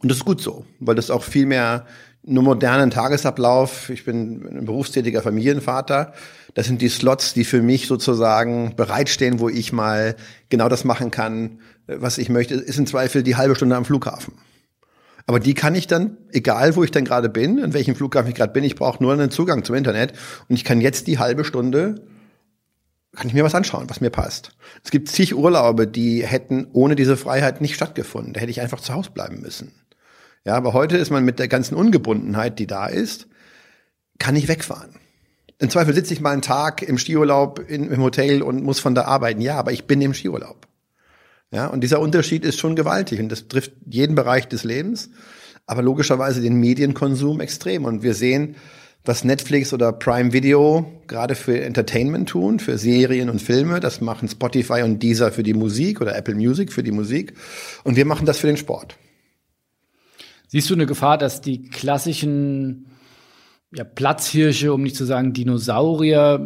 Und 0.03 0.11
das 0.11 0.19
ist 0.19 0.25
gut 0.25 0.41
so, 0.41 0.67
weil 0.81 0.95
das 0.95 1.11
auch 1.11 1.23
viel 1.23 1.47
mehr 1.47 1.87
nur 2.31 2.43
modernen 2.43 2.91
Tagesablauf. 2.91 3.91
Ich 3.91 4.05
bin 4.05 4.59
ein 4.61 4.65
berufstätiger 4.65 5.23
Familienvater. 5.23 6.15
Das 6.55 6.67
sind 6.67 6.81
die 6.81 6.89
Slots, 6.89 7.35
die 7.35 7.45
für 7.45 7.63
mich 7.63 7.87
sozusagen 7.87 8.75
bereitstehen, 8.77 9.41
wo 9.41 9.49
ich 9.49 9.73
mal 9.73 10.17
genau 10.49 10.69
das 10.69 10.85
machen 10.85 11.11
kann, 11.11 11.61
was 11.87 12.19
ich 12.19 12.29
möchte. 12.29 12.55
Ist 12.55 12.79
im 12.79 12.87
Zweifel 12.87 13.23
die 13.23 13.37
halbe 13.37 13.57
Stunde 13.57 13.77
am 13.77 13.85
Flughafen. 13.85 14.35
Aber 15.27 15.39
die 15.39 15.55
kann 15.55 15.75
ich 15.75 15.87
dann, 15.87 16.17
egal 16.33 16.77
wo 16.77 16.83
ich 16.83 16.91
dann 16.91 17.05
gerade 17.05 17.29
bin, 17.29 17.59
in 17.59 17.75
welchem 17.75 17.95
Flughafen 17.95 18.31
ich 18.31 18.35
gerade 18.35 18.53
bin, 18.53 18.65
ich 18.65 18.75
brauche 18.75 19.03
nur 19.03 19.13
einen 19.13 19.31
Zugang 19.31 19.65
zum 19.65 19.77
Internet 19.77 20.13
und 20.49 20.57
ich 20.57 20.65
kann 20.65 20.81
jetzt 20.81 21.07
die 21.07 21.19
halbe 21.19 21.45
Stunde 21.45 22.03
kann 23.17 23.27
ich 23.27 23.35
mir 23.35 23.45
was 23.45 23.57
anschauen, 23.57 23.91
was 23.91 24.01
mir 24.01 24.11
passt. 24.11 24.53
Es 24.85 24.91
gibt 24.91 25.09
zig 25.09 25.35
Urlaube, 25.35 25.89
die 25.89 26.25
hätten 26.25 26.69
ohne 26.73 26.95
diese 26.95 27.17
Freiheit 27.17 27.61
nicht 27.61 27.75
stattgefunden. 27.75 28.33
Da 28.33 28.41
hätte 28.41 28.51
ich 28.53 28.61
einfach 28.61 28.81
zu 28.81 28.95
Hause 28.95 29.11
bleiben 29.11 29.41
müssen. 29.41 29.73
Ja, 30.45 30.55
aber 30.55 30.73
heute 30.73 30.97
ist 30.97 31.11
man 31.11 31.25
mit 31.25 31.39
der 31.39 31.49
ganzen 31.49 31.75
Ungebundenheit, 31.75 32.59
die 32.59 32.67
da 32.67 32.87
ist, 32.87 33.27
kann 34.19 34.37
ich 34.37 34.49
wegfahren. 34.49 34.95
Im 35.59 35.69
Zweifel 35.69 35.95
sitze 35.95 36.15
ich 36.15 36.23
mal 36.23 36.33
einen 36.33 36.41
Tag 36.41 36.83
im 36.83 36.97
Skiurlaub 36.97 37.59
in, 37.69 37.91
im 37.91 38.03
Hotel 38.03 38.43
und 38.43 38.63
muss 38.63 38.81
von 38.81 38.95
da 38.95 39.03
arbeiten. 39.03 39.43
Ja, 39.43 39.57
aber 39.57 39.73
ich 39.73 39.87
bin 39.87 40.01
im 40.01 40.15
Skiurlaub. 40.15 40.67
Ja, 41.53 41.67
und 41.67 41.83
dieser 41.83 42.01
Unterschied 42.01 42.45
ist 42.45 42.59
schon 42.59 42.77
gewaltig 42.77 43.21
und 43.21 43.29
das 43.29 43.49
trifft 43.49 43.73
jeden 43.85 44.15
Bereich 44.15 44.49
des 44.49 44.65
Lebens, 44.65 45.11
aber 45.67 45.83
logischerweise 45.83 46.41
den 46.41 46.55
Medienkonsum 46.55 47.41
extrem. 47.41 47.85
Und 47.85 48.03
wir 48.03 48.15
sehen, 48.15 48.57
was 49.05 49.25
Netflix 49.25 49.73
oder 49.73 49.93
Prime 49.93 50.33
Video 50.33 50.91
gerade 51.07 51.35
für 51.35 51.61
Entertainment 51.61 52.29
tun, 52.29 52.61
für 52.61 52.79
Serien 52.79 53.29
und 53.29 53.43
Filme. 53.43 53.81
Das 53.81 54.01
machen 54.01 54.29
Spotify 54.29 54.83
und 54.83 55.03
Deezer 55.03 55.33
für 55.33 55.43
die 55.43 55.55
Musik 55.55 56.01
oder 56.01 56.17
Apple 56.17 56.35
Music 56.35 56.73
für 56.73 56.83
die 56.83 56.93
Musik. 56.93 57.35
Und 57.85 57.97
wir 57.97 58.07
machen 58.07 58.27
das 58.27 58.39
für 58.39 58.47
den 58.47 58.57
Sport. 58.57 58.97
Siehst 60.53 60.69
du 60.69 60.75
eine 60.75 60.87
Gefahr, 60.87 61.17
dass 61.17 61.41
die 61.41 61.63
klassischen 61.63 62.87
ja, 63.73 63.85
Platzhirsche, 63.85 64.75
um 64.75 64.83
nicht 64.83 64.97
zu 64.97 65.05
sagen 65.05 65.33
Dinosaurier, 65.33 66.41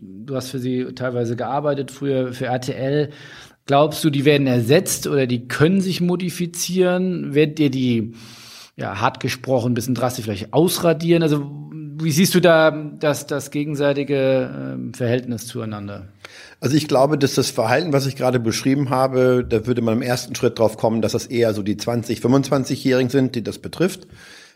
du 0.00 0.36
hast 0.36 0.50
für 0.50 0.60
sie 0.60 0.84
teilweise 0.94 1.34
gearbeitet, 1.34 1.90
früher 1.90 2.32
für 2.32 2.46
RTL, 2.46 3.10
glaubst 3.66 4.04
du, 4.04 4.10
die 4.10 4.24
werden 4.24 4.46
ersetzt 4.46 5.08
oder 5.08 5.26
die 5.26 5.48
können 5.48 5.80
sich 5.80 6.00
modifizieren? 6.00 7.34
Werdet 7.34 7.58
ihr 7.58 7.70
die, 7.70 8.14
ja, 8.76 9.00
hart 9.00 9.18
gesprochen, 9.18 9.72
ein 9.72 9.74
bisschen 9.74 9.96
drastisch 9.96 10.24
vielleicht 10.24 10.52
ausradieren? 10.52 11.24
Also 11.24 11.50
wie 12.00 12.12
siehst 12.12 12.36
du 12.36 12.40
da 12.40 12.70
das, 12.70 13.26
das 13.26 13.50
gegenseitige 13.50 14.78
äh, 14.92 14.96
Verhältnis 14.96 15.48
zueinander? 15.48 16.06
Also 16.62 16.76
ich 16.76 16.86
glaube, 16.86 17.18
dass 17.18 17.34
das 17.34 17.50
Verhalten, 17.50 17.92
was 17.92 18.06
ich 18.06 18.14
gerade 18.14 18.38
beschrieben 18.38 18.88
habe, 18.88 19.44
da 19.44 19.66
würde 19.66 19.82
man 19.82 19.94
im 19.94 20.02
ersten 20.02 20.36
Schritt 20.36 20.60
drauf 20.60 20.76
kommen, 20.76 21.02
dass 21.02 21.10
das 21.10 21.26
eher 21.26 21.54
so 21.54 21.62
die 21.64 21.76
20, 21.76 22.20
25-Jährigen 22.20 23.10
sind, 23.10 23.34
die 23.34 23.42
das 23.42 23.58
betrifft. 23.58 24.06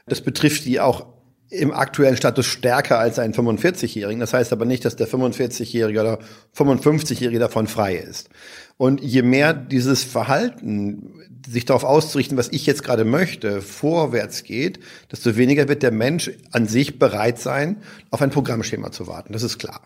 Das 0.06 0.20
betrifft 0.20 0.66
die 0.66 0.78
auch 0.78 1.06
im 1.50 1.72
aktuellen 1.72 2.16
Status 2.16 2.46
stärker 2.46 3.00
als 3.00 3.18
ein 3.18 3.34
45-Jährigen. 3.34 4.20
Das 4.20 4.34
heißt 4.34 4.52
aber 4.52 4.66
nicht, 4.66 4.84
dass 4.84 4.94
der 4.94 5.08
45-Jährige 5.08 6.00
oder 6.00 6.18
55-Jährige 6.56 7.40
davon 7.40 7.66
frei 7.66 7.96
ist. 7.96 8.28
Und 8.76 9.00
je 9.00 9.22
mehr 9.22 9.52
dieses 9.52 10.04
Verhalten, 10.04 11.10
sich 11.48 11.64
darauf 11.64 11.82
auszurichten, 11.82 12.38
was 12.38 12.52
ich 12.52 12.66
jetzt 12.66 12.84
gerade 12.84 13.04
möchte, 13.04 13.60
vorwärts 13.62 14.44
geht, 14.44 14.78
desto 15.10 15.36
weniger 15.36 15.66
wird 15.66 15.82
der 15.82 15.90
Mensch 15.90 16.30
an 16.52 16.68
sich 16.68 17.00
bereit 17.00 17.40
sein, 17.40 17.78
auf 18.12 18.22
ein 18.22 18.30
Programmschema 18.30 18.92
zu 18.92 19.08
warten. 19.08 19.32
Das 19.32 19.42
ist 19.42 19.58
klar. 19.58 19.80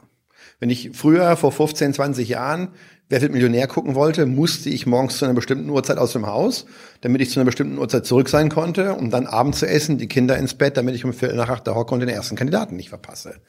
Wenn 0.61 0.71
ich 0.71 0.91
früher 0.93 1.37
vor 1.37 1.51
15, 1.51 1.95
20 1.95 2.29
Jahren 2.29 2.69
Wer 3.11 3.21
wird 3.23 3.33
Millionär 3.33 3.67
gucken 3.67 3.97
wollte, 3.97 4.25
musste 4.25 4.71
ich 4.71 4.87
morgens 4.87 5.19
zu 5.19 5.25
einer 5.25 5.35
bestimmten 5.35 5.69
Uhrzeit 5.69 5.99
aus 5.99 6.13
dem 6.13 6.29
Haus, 6.29 6.65
damit 7.01 7.21
ich 7.21 7.31
zu 7.31 7.41
einer 7.41 7.45
bestimmten 7.45 7.77
Uhrzeit 7.77 8.07
zurück 8.07 8.29
sein 8.29 8.51
konnte, 8.51 8.95
um 8.95 9.11
dann 9.11 9.27
Abend 9.27 9.57
zu 9.57 9.67
essen, 9.67 9.99
die 9.99 10.07
Kinder 10.07 10.39
ins 10.39 10.55
Bett, 10.55 10.77
damit 10.77 10.95
ich 10.95 11.05
um 11.05 11.13
Viertel 11.13 11.37
nach 11.37 11.49
acht 11.49 11.67
da 11.67 11.75
hocke 11.75 11.93
und 11.93 11.99
den 11.99 12.09
ersten 12.09 12.37
Kandidaten 12.37 12.77
nicht 12.77 12.91
verpasse. 12.91 13.41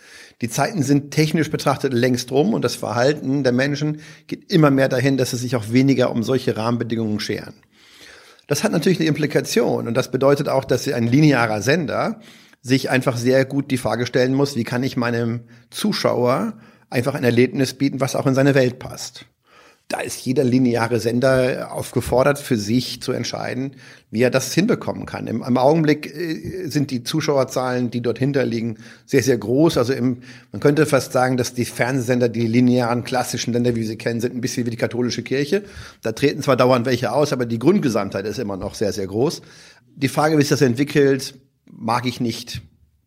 Die 0.41 0.49
Zeiten 0.49 0.81
sind 0.81 1.11
technisch 1.11 1.51
betrachtet 1.51 1.93
längst 1.93 2.31
rum 2.31 2.55
und 2.55 2.65
das 2.65 2.73
Verhalten 2.73 3.43
der 3.43 3.51
Menschen 3.51 4.01
geht 4.25 4.51
immer 4.51 4.71
mehr 4.71 4.89
dahin, 4.89 5.17
dass 5.17 5.29
sie 5.29 5.37
sich 5.37 5.55
auch 5.55 5.69
weniger 5.69 6.09
um 6.09 6.23
solche 6.23 6.57
Rahmenbedingungen 6.57 7.19
scheren. 7.19 7.53
Das 8.47 8.63
hat 8.63 8.71
natürlich 8.71 8.99
eine 8.99 9.09
Implikation 9.09 9.87
und 9.87 9.93
das 9.93 10.09
bedeutet 10.09 10.49
auch, 10.49 10.65
dass 10.65 10.87
ein 10.87 11.05
linearer 11.05 11.61
Sender 11.61 12.19
sich 12.63 12.89
einfach 12.89 13.15
sehr 13.15 13.45
gut 13.45 13.69
die 13.69 13.77
Frage 13.77 14.07
stellen 14.07 14.33
muss, 14.33 14.55
wie 14.55 14.63
kann 14.63 14.81
ich 14.81 14.97
meinem 14.97 15.41
Zuschauer 15.69 16.53
einfach 16.91 17.15
ein 17.15 17.23
Erlebnis 17.23 17.73
bieten, 17.73 17.99
was 17.99 18.15
auch 18.15 18.27
in 18.27 18.35
seine 18.35 18.53
Welt 18.53 18.77
passt. 18.77 19.25
Da 19.87 19.99
ist 19.99 20.25
jeder 20.25 20.45
lineare 20.45 21.01
Sender 21.01 21.73
aufgefordert, 21.73 22.39
für 22.39 22.55
sich 22.55 23.01
zu 23.01 23.11
entscheiden, 23.11 23.75
wie 24.09 24.21
er 24.21 24.29
das 24.29 24.53
hinbekommen 24.53 25.05
kann. 25.05 25.27
Im, 25.27 25.43
im 25.43 25.57
Augenblick 25.57 26.15
äh, 26.15 26.67
sind 26.67 26.91
die 26.91 27.03
Zuschauerzahlen, 27.03 27.91
die 27.91 27.99
dort 27.99 28.17
hinterliegen, 28.17 28.77
sehr, 29.05 29.21
sehr 29.21 29.37
groß. 29.37 29.77
Also 29.77 29.91
im, 29.91 30.19
man 30.53 30.61
könnte 30.61 30.85
fast 30.85 31.11
sagen, 31.11 31.35
dass 31.35 31.53
die 31.53 31.65
Fernsehsender, 31.65 32.29
die 32.29 32.47
linearen 32.47 33.03
klassischen 33.03 33.51
Sender, 33.51 33.75
wie 33.75 33.81
wir 33.81 33.87
sie 33.87 33.97
kennen, 33.97 34.21
sind 34.21 34.33
ein 34.33 34.39
bisschen 34.39 34.65
wie 34.65 34.69
die 34.69 34.77
katholische 34.77 35.23
Kirche. 35.23 35.63
Da 36.03 36.13
treten 36.13 36.41
zwar 36.41 36.55
dauernd 36.55 36.85
welche 36.85 37.11
aus, 37.11 37.33
aber 37.33 37.45
die 37.45 37.59
Grundgesamtheit 37.59 38.25
ist 38.25 38.39
immer 38.39 38.55
noch 38.55 38.75
sehr, 38.75 38.93
sehr 38.93 39.07
groß. 39.07 39.41
Die 39.97 40.07
Frage, 40.07 40.37
wie 40.37 40.41
sich 40.41 40.49
das 40.49 40.61
entwickelt, 40.61 41.35
mag 41.69 42.05
ich 42.05 42.21
nicht 42.21 42.61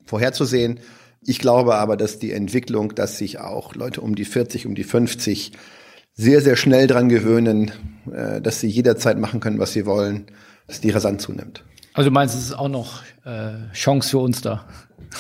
vorherzusehen. 0.04 0.80
Ich 1.26 1.38
glaube 1.38 1.76
aber, 1.76 1.96
dass 1.96 2.18
die 2.18 2.32
Entwicklung, 2.32 2.94
dass 2.94 3.18
sich 3.18 3.38
auch 3.40 3.74
Leute 3.74 4.00
um 4.00 4.14
die 4.14 4.24
40, 4.24 4.66
um 4.66 4.74
die 4.74 4.84
50 4.84 5.52
sehr, 6.12 6.40
sehr 6.40 6.56
schnell 6.56 6.86
dran 6.86 7.08
gewöhnen, 7.08 7.72
äh, 8.12 8.40
dass 8.40 8.60
sie 8.60 8.68
jederzeit 8.68 9.18
machen 9.18 9.40
können, 9.40 9.58
was 9.58 9.72
sie 9.72 9.86
wollen, 9.86 10.26
dass 10.66 10.80
die 10.80 10.90
rasant 10.90 11.20
zunimmt. 11.20 11.64
Also 11.94 12.10
du 12.10 12.14
meinst, 12.14 12.34
es 12.34 12.46
ist 12.46 12.58
auch 12.58 12.68
noch 12.68 13.02
äh, 13.24 13.72
Chance 13.72 14.10
für 14.10 14.18
uns 14.18 14.40
da? 14.40 14.64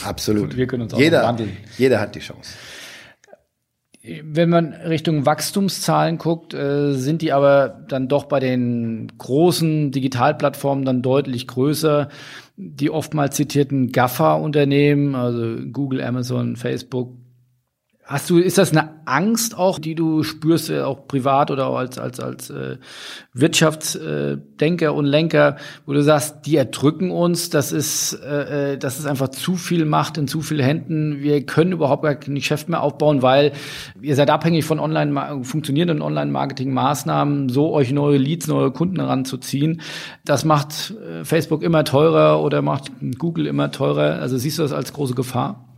Absolut. 0.04 0.56
Wir 0.56 0.66
können 0.66 0.82
uns 0.82 0.94
auch 0.94 0.98
jeder, 0.98 1.22
wandeln. 1.22 1.56
Jeder 1.78 2.00
hat 2.00 2.14
die 2.14 2.20
Chance. 2.20 2.52
Wenn 4.02 4.50
man 4.50 4.74
Richtung 4.74 5.24
Wachstumszahlen 5.24 6.18
guckt, 6.18 6.52
äh, 6.52 6.92
sind 6.92 7.22
die 7.22 7.32
aber 7.32 7.84
dann 7.88 8.06
doch 8.06 8.24
bei 8.24 8.38
den 8.38 9.10
großen 9.16 9.92
Digitalplattformen 9.92 10.84
dann 10.84 11.00
deutlich 11.00 11.46
größer. 11.46 12.10
Die 12.56 12.90
oftmals 12.90 13.34
zitierten 13.36 13.90
GAFA-Unternehmen, 13.90 15.14
also 15.14 15.56
Google, 15.72 16.00
Amazon, 16.00 16.56
Facebook, 16.56 17.16
Hast 18.06 18.28
du, 18.28 18.38
ist 18.38 18.58
das 18.58 18.72
eine 18.72 18.90
Angst 19.06 19.56
auch, 19.56 19.78
die 19.78 19.94
du 19.94 20.24
spürst, 20.24 20.68
äh, 20.68 20.82
auch 20.82 21.08
privat 21.08 21.50
oder 21.50 21.68
als, 21.68 21.96
als, 21.98 22.20
als 22.20 22.50
äh, 22.50 22.76
Wirtschaftsdenker 23.32 24.92
und 24.92 25.06
Lenker, 25.06 25.56
wo 25.86 25.94
du 25.94 26.02
sagst, 26.02 26.44
die 26.44 26.56
erdrücken 26.56 27.10
uns, 27.10 27.48
das 27.48 27.72
ist, 27.72 28.12
äh, 28.12 28.74
äh, 28.74 28.78
das 28.78 28.98
ist 28.98 29.06
einfach 29.06 29.28
zu 29.28 29.56
viel 29.56 29.86
Macht 29.86 30.18
in 30.18 30.28
zu 30.28 30.42
vielen 30.42 30.62
Händen, 30.64 31.20
wir 31.20 31.46
können 31.46 31.72
überhaupt 31.72 32.02
gar 32.02 32.14
kein 32.14 32.34
Geschäft 32.34 32.68
mehr 32.68 32.82
aufbauen, 32.82 33.22
weil 33.22 33.52
ihr 34.02 34.16
seid 34.16 34.28
abhängig 34.28 34.66
von 34.66 34.80
online, 34.80 35.42
funktionierenden 35.42 36.02
Online-Marketing-Maßnahmen, 36.02 37.48
so 37.48 37.72
euch 37.72 37.90
neue 37.90 38.18
Leads, 38.18 38.48
neue 38.48 38.70
Kunden 38.70 39.00
heranzuziehen. 39.00 39.80
Das 40.26 40.44
macht 40.44 40.92
äh, 41.08 41.24
Facebook 41.24 41.62
immer 41.62 41.84
teurer 41.84 42.42
oder 42.42 42.60
macht 42.60 42.92
Google 43.18 43.46
immer 43.46 43.70
teurer. 43.70 44.20
Also 44.20 44.36
siehst 44.36 44.58
du 44.58 44.62
das 44.62 44.72
als 44.72 44.92
große 44.92 45.14
Gefahr? 45.14 45.73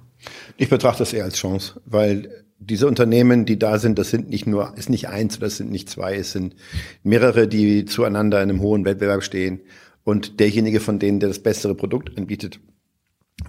Ich 0.56 0.68
betrachte 0.68 1.00
das 1.00 1.12
eher 1.12 1.24
als 1.24 1.36
Chance, 1.36 1.80
weil 1.84 2.44
diese 2.58 2.86
Unternehmen, 2.86 3.44
die 3.44 3.58
da 3.58 3.78
sind, 3.78 3.98
das 3.98 4.10
sind 4.10 4.30
nicht 4.30 4.46
nur, 4.46 4.72
ist 4.76 4.88
nicht 4.88 5.08
eins 5.08 5.36
oder 5.36 5.46
das 5.46 5.58
sind 5.58 5.70
nicht 5.70 5.90
zwei, 5.90 6.16
es 6.16 6.32
sind 6.32 6.56
mehrere, 7.02 7.48
die 7.48 7.84
zueinander 7.84 8.42
in 8.42 8.50
einem 8.50 8.60
hohen 8.60 8.84
Wettbewerb 8.84 9.22
stehen. 9.22 9.60
Und 10.04 10.40
derjenige 10.40 10.80
von 10.80 10.98
denen, 10.98 11.20
der 11.20 11.28
das 11.28 11.40
bessere 11.40 11.74
Produkt 11.74 12.16
anbietet, 12.16 12.60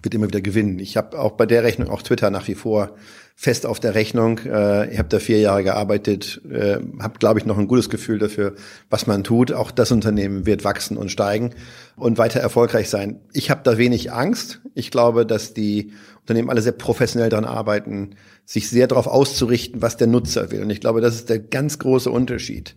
wird 0.01 0.13
immer 0.13 0.27
wieder 0.27 0.42
gewinnen. 0.42 0.80
Ich 0.80 0.98
habe 0.98 1.20
auch 1.20 1.32
bei 1.32 1.46
der 1.46 1.63
Rechnung 1.63 1.89
auch 1.89 2.01
Twitter 2.01 2.30
nach 2.30 2.48
wie 2.48 2.56
vor 2.56 2.96
fest 3.39 3.68
auf 3.68 3.80
der 3.80 3.94
Rechnung. 3.94 4.39
Äh, 4.39 4.92
ich 4.92 4.98
habe 4.98 5.10
da 5.10 5.20
vier 5.20 5.39
Jahre 5.39 5.63
gearbeitet, 5.63 6.42
äh, 6.50 6.80
habe, 7.00 7.20
glaube 7.20 7.39
ich, 7.39 7.46
noch 7.46 7.60
ein 7.60 7.68
gutes 7.68 7.89
Gefühl 7.89 8.18
dafür, 8.18 8.56
was 8.89 9.06
man 9.06 9.24
tut. 9.24 9.51
Auch 9.54 9.70
das 9.70 9.92
Unternehmen 9.92 10.48
wird 10.48 10.63
wachsen 10.63 10.98
und 10.98 11.12
steigen 11.12 11.51
und 11.96 12.18
weiter 12.18 12.39
erfolgreich 12.39 12.89
sein. 12.89 13.20
Ich 13.34 13.51
habe 13.51 13.62
da 13.63 13.77
wenig 13.77 14.12
Angst. 14.12 14.62
Ich 14.74 14.89
glaube, 14.89 15.24
dass 15.24 15.54
die 15.54 15.92
Unternehmen 16.22 16.50
alle 16.50 16.63
sehr 16.63 16.72
professionell 16.72 17.30
daran 17.30 17.46
arbeiten, 17.46 18.16
sich 18.44 18.70
sehr 18.70 18.88
darauf 18.88 19.06
auszurichten, 19.06 19.84
was 19.84 19.98
der 19.98 20.08
Nutzer 20.08 20.50
will. 20.50 20.63
Und 20.63 20.72
ich 20.72 20.82
glaube, 20.82 21.00
das 21.00 21.13
ist 21.13 21.30
der 21.30 21.39
ganz 21.39 21.77
große 21.77 22.10
Unterschied. 22.10 22.75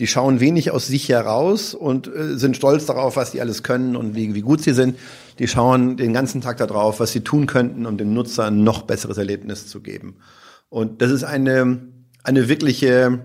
Die 0.00 0.06
schauen 0.06 0.40
wenig 0.40 0.70
aus 0.70 0.86
sich 0.86 1.08
heraus 1.08 1.74
und 1.74 2.08
äh, 2.08 2.36
sind 2.36 2.56
stolz 2.56 2.86
darauf, 2.86 3.16
was 3.16 3.32
sie 3.32 3.40
alles 3.40 3.62
können 3.62 3.94
und 3.94 4.14
wie, 4.14 4.34
wie 4.34 4.40
gut 4.40 4.62
sie 4.62 4.72
sind. 4.72 4.98
Die 5.38 5.48
schauen 5.48 5.96
den 5.96 6.12
ganzen 6.12 6.40
Tag 6.40 6.56
darauf, 6.56 6.98
was 6.98 7.12
sie 7.12 7.20
tun 7.20 7.46
könnten, 7.46 7.86
um 7.86 7.98
dem 7.98 8.14
Nutzer 8.14 8.46
ein 8.46 8.64
noch 8.64 8.82
besseres 8.82 9.18
Erlebnis 9.18 9.66
zu 9.66 9.80
geben. 9.80 10.16
Und 10.70 11.02
das 11.02 11.10
ist 11.10 11.24
eine, 11.24 11.82
eine 12.22 12.48
wirkliche, 12.48 13.22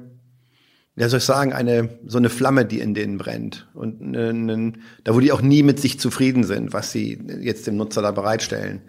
ja 0.97 1.09
soll 1.09 1.19
ich 1.19 1.23
sagen, 1.23 1.53
eine, 1.53 1.97
so 2.05 2.17
eine 2.17 2.29
Flamme, 2.29 2.65
die 2.65 2.81
in 2.81 2.93
denen 2.93 3.17
brennt. 3.17 3.67
Und 3.73 4.01
eine, 4.01 4.73
da, 5.05 5.15
wo 5.15 5.21
die 5.21 5.31
auch 5.31 5.41
nie 5.41 5.63
mit 5.63 5.79
sich 5.79 5.99
zufrieden 5.99 6.43
sind, 6.43 6.73
was 6.73 6.91
sie 6.91 7.17
jetzt 7.39 7.65
dem 7.67 7.77
Nutzer 7.77 8.01
da 8.01 8.11
bereitstellen. 8.11 8.81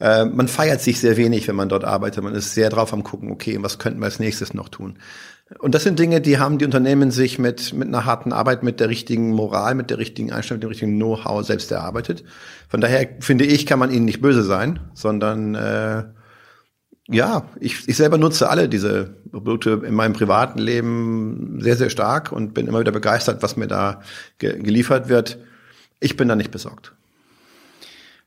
Äh, 0.00 0.24
man 0.24 0.48
feiert 0.48 0.80
sich 0.80 0.98
sehr 0.98 1.16
wenig, 1.16 1.46
wenn 1.46 1.56
man 1.56 1.68
dort 1.68 1.84
arbeitet. 1.84 2.24
Man 2.24 2.34
ist 2.34 2.54
sehr 2.54 2.70
drauf 2.70 2.92
am 2.92 3.04
gucken, 3.04 3.30
okay, 3.30 3.58
was 3.60 3.78
könnten 3.78 4.00
wir 4.00 4.06
als 4.06 4.18
nächstes 4.18 4.54
noch 4.54 4.70
tun? 4.70 4.98
Und 5.58 5.74
das 5.74 5.82
sind 5.82 5.98
Dinge, 5.98 6.20
die 6.20 6.38
haben 6.38 6.58
die 6.58 6.64
Unternehmen 6.64 7.10
sich 7.10 7.38
mit, 7.38 7.72
mit 7.72 7.88
einer 7.88 8.04
harten 8.04 8.32
Arbeit, 8.32 8.62
mit 8.62 8.78
der 8.78 8.88
richtigen 8.88 9.30
Moral, 9.30 9.74
mit 9.74 9.90
der 9.90 9.98
richtigen 9.98 10.32
Einstellung, 10.32 10.58
mit 10.58 10.62
dem 10.64 10.68
richtigen 10.68 10.96
Know-how 10.96 11.44
selbst 11.44 11.72
erarbeitet. 11.72 12.22
Von 12.68 12.80
daher 12.80 13.08
finde 13.18 13.44
ich, 13.44 13.66
kann 13.66 13.80
man 13.80 13.90
ihnen 13.90 14.04
nicht 14.04 14.20
böse 14.20 14.44
sein, 14.44 14.78
sondern 14.94 15.56
äh, 15.56 16.04
ja, 17.08 17.48
ich, 17.58 17.88
ich 17.88 17.96
selber 17.96 18.16
nutze 18.16 18.48
alle 18.48 18.68
diese 18.68 19.16
Produkte 19.32 19.82
in 19.84 19.94
meinem 19.94 20.12
privaten 20.12 20.60
Leben 20.60 21.58
sehr, 21.60 21.76
sehr 21.76 21.90
stark 21.90 22.30
und 22.30 22.54
bin 22.54 22.68
immer 22.68 22.78
wieder 22.78 22.92
begeistert, 22.92 23.42
was 23.42 23.56
mir 23.56 23.66
da 23.66 24.02
ge 24.38 24.62
geliefert 24.62 25.08
wird. 25.08 25.38
Ich 25.98 26.16
bin 26.16 26.28
da 26.28 26.36
nicht 26.36 26.52
besorgt. 26.52 26.94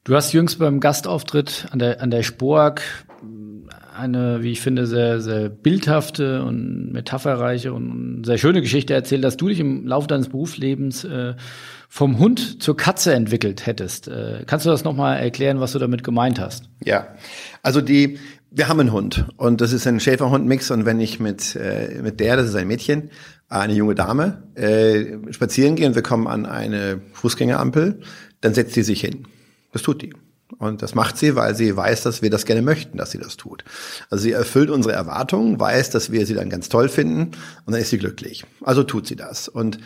Du 0.05 0.15
hast 0.15 0.33
jüngst 0.33 0.59
beim 0.59 0.81
Gastauftritt 0.81 1.67
an 1.71 1.79
der, 1.79 2.01
an 2.01 2.11
der 2.11 2.23
Spork 2.23 2.81
eine, 3.95 4.43
wie 4.43 4.51
ich 4.51 4.59
finde, 4.59 4.85
sehr, 4.85 5.21
sehr 5.21 5.47
bildhafte 5.47 6.43
und 6.43 6.91
metapherreiche 6.91 7.71
und 7.71 8.23
sehr 8.25 8.37
schöne 8.37 8.61
Geschichte 8.61 8.93
erzählt, 8.93 9.23
dass 9.23 9.37
du 9.37 9.47
dich 9.47 9.59
im 9.59 9.87
Laufe 9.87 10.07
deines 10.07 10.27
Berufslebens 10.27 11.05
äh, 11.05 11.35
vom 11.87 12.19
Hund 12.19 12.61
zur 12.61 12.75
Katze 12.75 13.13
entwickelt 13.13 13.65
hättest. 13.65 14.09
Äh, 14.09 14.43
kannst 14.45 14.65
du 14.65 14.71
das 14.71 14.83
nochmal 14.83 15.19
erklären, 15.19 15.61
was 15.61 15.71
du 15.71 15.79
damit 15.79 16.03
gemeint 16.03 16.39
hast? 16.39 16.65
Ja, 16.83 17.07
also 17.61 17.79
die, 17.79 18.17
wir 18.51 18.67
haben 18.67 18.81
einen 18.81 18.91
Hund 18.91 19.25
und 19.37 19.61
das 19.61 19.71
ist 19.71 19.87
ein 19.87 20.01
Schäferhund-Mix 20.01 20.69
und 20.71 20.85
wenn 20.85 20.99
ich 20.99 21.21
mit, 21.21 21.55
äh, 21.55 22.01
mit 22.01 22.19
der, 22.19 22.35
das 22.35 22.47
ist 22.47 22.55
ein 22.55 22.67
Mädchen, 22.67 23.09
eine 23.47 23.73
junge 23.73 23.95
Dame, 23.95 24.43
äh, 24.55 25.31
spazieren 25.31 25.75
gehe 25.75 25.87
und 25.87 25.95
wir 25.95 26.03
kommen 26.03 26.27
an 26.27 26.45
eine 26.45 26.99
Fußgängerampel, 27.13 28.01
dann 28.41 28.53
setzt 28.53 28.73
sie 28.73 28.83
sich 28.83 28.99
hin. 28.99 29.27
Das 29.73 29.81
tut 29.81 30.01
die. 30.01 30.13
Und 30.59 30.81
das 30.81 30.95
macht 30.95 31.17
sie, 31.17 31.35
weil 31.35 31.55
sie 31.55 31.75
weiß, 31.75 32.03
dass 32.03 32.21
wir 32.21 32.29
das 32.29 32.45
gerne 32.45 32.61
möchten, 32.61 32.97
dass 32.97 33.11
sie 33.11 33.17
das 33.17 33.37
tut. 33.37 33.63
Also 34.09 34.23
sie 34.23 34.31
erfüllt 34.31 34.69
unsere 34.69 34.93
Erwartungen, 34.93 35.59
weiß, 35.59 35.89
dass 35.89 36.11
wir 36.11 36.25
sie 36.25 36.35
dann 36.35 36.49
ganz 36.49 36.69
toll 36.69 36.89
finden 36.89 37.31
und 37.65 37.73
dann 37.73 37.81
ist 37.81 37.89
sie 37.89 37.97
glücklich. 37.97 38.45
Also 38.61 38.83
tut 38.83 39.07
sie 39.07 39.15
das. 39.15 39.47
Und 39.47 39.79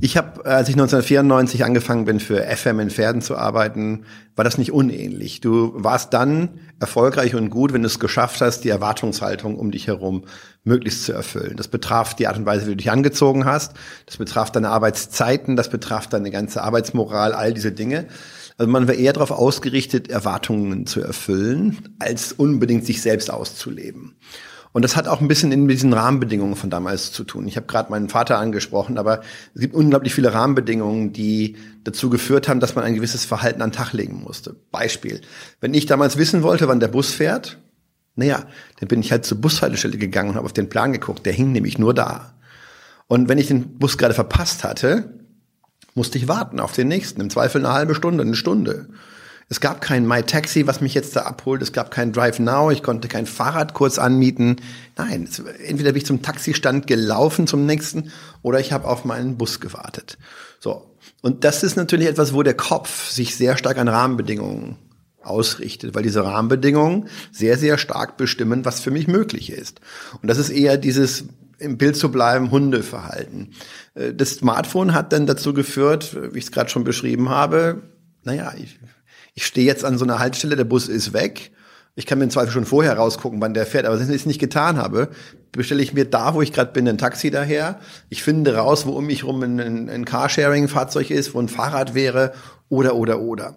ich 0.00 0.16
habe, 0.16 0.44
als 0.44 0.68
ich 0.68 0.74
1994 0.74 1.64
angefangen 1.64 2.04
bin, 2.04 2.20
für 2.20 2.42
FM 2.42 2.80
in 2.80 2.90
Pferden 2.90 3.22
zu 3.22 3.36
arbeiten, 3.36 4.04
war 4.34 4.44
das 4.44 4.58
nicht 4.58 4.72
unähnlich. 4.72 5.40
Du 5.40 5.72
warst 5.74 6.12
dann 6.12 6.60
erfolgreich 6.80 7.34
und 7.34 7.50
gut, 7.50 7.72
wenn 7.72 7.82
du 7.82 7.86
es 7.86 8.00
geschafft 8.00 8.40
hast, 8.40 8.60
die 8.60 8.68
Erwartungshaltung 8.68 9.56
um 9.58 9.70
dich 9.70 9.86
herum 9.86 10.24
möglichst 10.64 11.04
zu 11.04 11.12
erfüllen. 11.12 11.56
Das 11.56 11.68
betraf 11.68 12.14
die 12.14 12.26
Art 12.26 12.36
und 12.36 12.46
Weise, 12.46 12.66
wie 12.66 12.70
du 12.70 12.76
dich 12.76 12.90
angezogen 12.90 13.44
hast. 13.44 13.74
Das 14.06 14.16
betraf 14.16 14.50
deine 14.50 14.68
Arbeitszeiten. 14.68 15.56
Das 15.56 15.70
betraf 15.70 16.08
deine 16.08 16.30
ganze 16.30 16.62
Arbeitsmoral, 16.62 17.32
all 17.32 17.54
diese 17.54 17.72
Dinge. 17.72 18.06
Also 18.58 18.70
man 18.70 18.88
war 18.88 18.94
eher 18.94 19.12
darauf 19.12 19.30
ausgerichtet, 19.30 20.08
Erwartungen 20.08 20.86
zu 20.86 21.00
erfüllen, 21.00 21.96
als 21.98 22.32
unbedingt 22.32 22.86
sich 22.86 23.02
selbst 23.02 23.30
auszuleben. 23.30 24.16
Und 24.72 24.82
das 24.82 24.94
hat 24.94 25.08
auch 25.08 25.22
ein 25.22 25.28
bisschen 25.28 25.52
in 25.52 25.68
diesen 25.68 25.94
Rahmenbedingungen 25.94 26.54
von 26.54 26.68
damals 26.68 27.10
zu 27.10 27.24
tun. 27.24 27.48
Ich 27.48 27.56
habe 27.56 27.66
gerade 27.66 27.90
meinen 27.90 28.10
Vater 28.10 28.38
angesprochen, 28.38 28.98
aber 28.98 29.22
es 29.54 29.62
gibt 29.62 29.74
unglaublich 29.74 30.14
viele 30.14 30.34
Rahmenbedingungen, 30.34 31.14
die 31.14 31.56
dazu 31.84 32.10
geführt 32.10 32.46
haben, 32.46 32.60
dass 32.60 32.74
man 32.74 32.84
ein 32.84 32.94
gewisses 32.94 33.24
Verhalten 33.24 33.62
an 33.62 33.70
den 33.70 33.76
Tag 33.76 33.94
legen 33.94 34.22
musste. 34.22 34.54
Beispiel. 34.70 35.22
Wenn 35.62 35.72
ich 35.72 35.86
damals 35.86 36.18
wissen 36.18 36.42
wollte, 36.42 36.68
wann 36.68 36.80
der 36.80 36.88
Bus 36.88 37.10
fährt, 37.10 37.58
naja, 38.16 38.44
dann 38.78 38.88
bin 38.88 39.00
ich 39.00 39.12
halt 39.12 39.24
zur 39.24 39.40
Bushaltestelle 39.40 39.96
gegangen 39.96 40.30
und 40.30 40.36
habe 40.36 40.44
auf 40.44 40.52
den 40.52 40.68
Plan 40.68 40.92
geguckt. 40.92 41.24
Der 41.24 41.32
hing 41.32 41.52
nämlich 41.52 41.78
nur 41.78 41.94
da. 41.94 42.34
Und 43.06 43.30
wenn 43.30 43.38
ich 43.38 43.46
den 43.46 43.78
Bus 43.78 43.96
gerade 43.96 44.12
verpasst 44.12 44.62
hatte, 44.62 45.15
musste 45.96 46.18
ich 46.18 46.28
warten 46.28 46.60
auf 46.60 46.72
den 46.72 46.88
nächsten. 46.88 47.20
Im 47.20 47.30
Zweifel 47.30 47.64
eine 47.64 47.74
halbe 47.74 47.94
Stunde, 47.94 48.22
eine 48.22 48.36
Stunde. 48.36 48.88
Es 49.48 49.60
gab 49.60 49.80
kein 49.80 50.06
My 50.06 50.22
Taxi, 50.22 50.66
was 50.66 50.80
mich 50.80 50.92
jetzt 50.94 51.14
da 51.14 51.22
abholt. 51.22 51.62
Es 51.62 51.72
gab 51.72 51.92
kein 51.92 52.12
Drive 52.12 52.40
Now. 52.40 52.70
Ich 52.70 52.82
konnte 52.82 53.06
kein 53.06 53.26
Fahrrad 53.26 53.74
kurz 53.74 53.98
anmieten. 53.98 54.56
Nein, 54.96 55.28
entweder 55.64 55.92
bin 55.92 55.98
ich 55.98 56.06
zum 56.06 56.22
Taxistand 56.22 56.86
gelaufen 56.86 57.46
zum 57.46 57.64
nächsten 57.64 58.12
oder 58.42 58.58
ich 58.58 58.72
habe 58.72 58.88
auf 58.88 59.04
meinen 59.04 59.36
Bus 59.36 59.60
gewartet. 59.60 60.18
So. 60.58 60.90
Und 61.22 61.44
das 61.44 61.62
ist 61.62 61.76
natürlich 61.76 62.08
etwas, 62.08 62.34
wo 62.34 62.42
der 62.42 62.54
Kopf 62.54 63.10
sich 63.10 63.36
sehr 63.36 63.56
stark 63.56 63.78
an 63.78 63.88
Rahmenbedingungen 63.88 64.76
ausrichtet, 65.22 65.94
weil 65.94 66.02
diese 66.02 66.24
Rahmenbedingungen 66.24 67.08
sehr, 67.32 67.56
sehr 67.56 67.78
stark 67.78 68.16
bestimmen, 68.16 68.64
was 68.64 68.80
für 68.80 68.90
mich 68.90 69.06
möglich 69.06 69.50
ist. 69.50 69.80
Und 70.22 70.28
das 70.28 70.38
ist 70.38 70.50
eher 70.50 70.76
dieses 70.76 71.24
im 71.58 71.78
Bild 71.78 71.96
zu 71.96 72.10
bleiben, 72.10 72.50
Hundeverhalten. 72.50 73.52
Äh, 73.94 74.14
das 74.14 74.34
Smartphone 74.34 74.94
hat 74.94 75.12
dann 75.12 75.26
dazu 75.26 75.54
geführt, 75.54 76.16
wie 76.32 76.38
ich 76.38 76.44
es 76.44 76.52
gerade 76.52 76.70
schon 76.70 76.84
beschrieben 76.84 77.28
habe, 77.28 77.82
naja, 78.24 78.52
ich, 78.58 78.78
ich 79.34 79.46
stehe 79.46 79.66
jetzt 79.66 79.84
an 79.84 79.98
so 79.98 80.04
einer 80.04 80.18
Haltestelle, 80.18 80.56
der 80.56 80.64
Bus 80.64 80.88
ist 80.88 81.12
weg. 81.12 81.52
Ich 81.94 82.04
kann 82.04 82.18
mir 82.18 82.24
im 82.24 82.30
Zweifel 82.30 82.52
schon 82.52 82.66
vorher 82.66 82.94
rausgucken, 82.94 83.40
wann 83.40 83.54
der 83.54 83.64
fährt. 83.64 83.86
Aber 83.86 83.98
wenn 83.98 84.10
ich 84.10 84.16
es 84.16 84.26
nicht 84.26 84.40
getan 84.40 84.76
habe, 84.76 85.08
bestelle 85.52 85.82
ich 85.82 85.94
mir 85.94 86.04
da, 86.04 86.34
wo 86.34 86.42
ich 86.42 86.52
gerade 86.52 86.72
bin, 86.72 86.86
ein 86.88 86.98
Taxi 86.98 87.30
daher. 87.30 87.80
Ich 88.10 88.22
finde 88.22 88.54
raus, 88.56 88.84
wo 88.84 88.92
um 88.92 89.06
mich 89.06 89.24
rum 89.24 89.42
ein, 89.42 89.88
ein 89.88 90.04
Carsharing-Fahrzeug 90.04 91.10
ist, 91.10 91.34
wo 91.34 91.40
ein 91.40 91.48
Fahrrad 91.48 91.94
wäre 91.94 92.34
oder, 92.68 92.96
oder, 92.96 93.20
oder. 93.20 93.56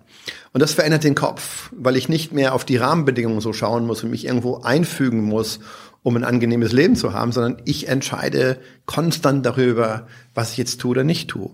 Und 0.54 0.62
das 0.62 0.74
verändert 0.74 1.04
den 1.04 1.16
Kopf, 1.16 1.70
weil 1.76 1.98
ich 1.98 2.08
nicht 2.08 2.32
mehr 2.32 2.54
auf 2.54 2.64
die 2.64 2.78
Rahmenbedingungen 2.78 3.42
so 3.42 3.54
schauen 3.54 3.86
muss 3.86 4.04
und 4.04 4.12
mich 4.12 4.26
irgendwo 4.26 4.62
einfügen 4.62 5.24
muss 5.24 5.60
um 6.04 6.16
ein 6.16 6.24
angenehmes 6.24 6.72
Leben 6.72 6.96
zu 6.96 7.14
haben, 7.14 7.32
sondern 7.32 7.62
ich 7.66 7.88
entscheide 7.88 8.60
konstant 8.86 9.46
darüber, 9.46 10.08
was 10.34 10.52
ich 10.52 10.58
jetzt 10.58 10.80
tue 10.80 10.92
oder 10.92 11.04
nicht 11.04 11.30
tue. 11.30 11.52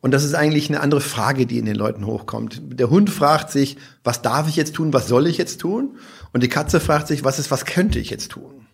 Und 0.00 0.12
das 0.12 0.24
ist 0.24 0.34
eigentlich 0.34 0.68
eine 0.68 0.80
andere 0.80 1.00
Frage, 1.00 1.46
die 1.46 1.58
in 1.58 1.64
den 1.64 1.74
Leuten 1.74 2.06
hochkommt. 2.06 2.60
Der 2.64 2.90
Hund 2.90 3.10
fragt 3.10 3.50
sich, 3.50 3.76
was 4.04 4.22
darf 4.22 4.48
ich 4.48 4.56
jetzt 4.56 4.74
tun, 4.74 4.92
was 4.92 5.08
soll 5.08 5.26
ich 5.26 5.38
jetzt 5.38 5.60
tun? 5.60 5.96
Und 6.32 6.42
die 6.42 6.48
Katze 6.48 6.80
fragt 6.80 7.08
sich, 7.08 7.24
was 7.24 7.38
ist, 7.38 7.50
was 7.50 7.64
könnte 7.64 7.98
ich 7.98 8.10
jetzt 8.10 8.30
tun? 8.30 8.66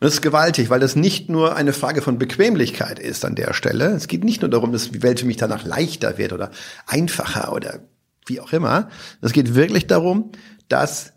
Und 0.00 0.04
das 0.04 0.14
ist 0.14 0.22
gewaltig, 0.22 0.70
weil 0.70 0.78
das 0.78 0.94
nicht 0.94 1.28
nur 1.28 1.56
eine 1.56 1.72
Frage 1.72 2.02
von 2.02 2.18
Bequemlichkeit 2.18 3.00
ist 3.00 3.24
an 3.24 3.34
der 3.34 3.52
Stelle. 3.52 3.86
Es 3.90 4.06
geht 4.06 4.22
nicht 4.22 4.42
nur 4.42 4.50
darum, 4.50 4.72
dass 4.72 4.92
die 4.92 5.02
Welt 5.02 5.18
für 5.20 5.26
mich 5.26 5.38
danach 5.38 5.64
leichter 5.64 6.18
wird 6.18 6.32
oder 6.32 6.52
einfacher 6.86 7.52
oder 7.52 7.80
wie 8.26 8.40
auch 8.40 8.52
immer. 8.52 8.90
Es 9.20 9.32
geht 9.32 9.56
wirklich 9.56 9.88
darum, 9.88 10.30
dass 10.68 11.14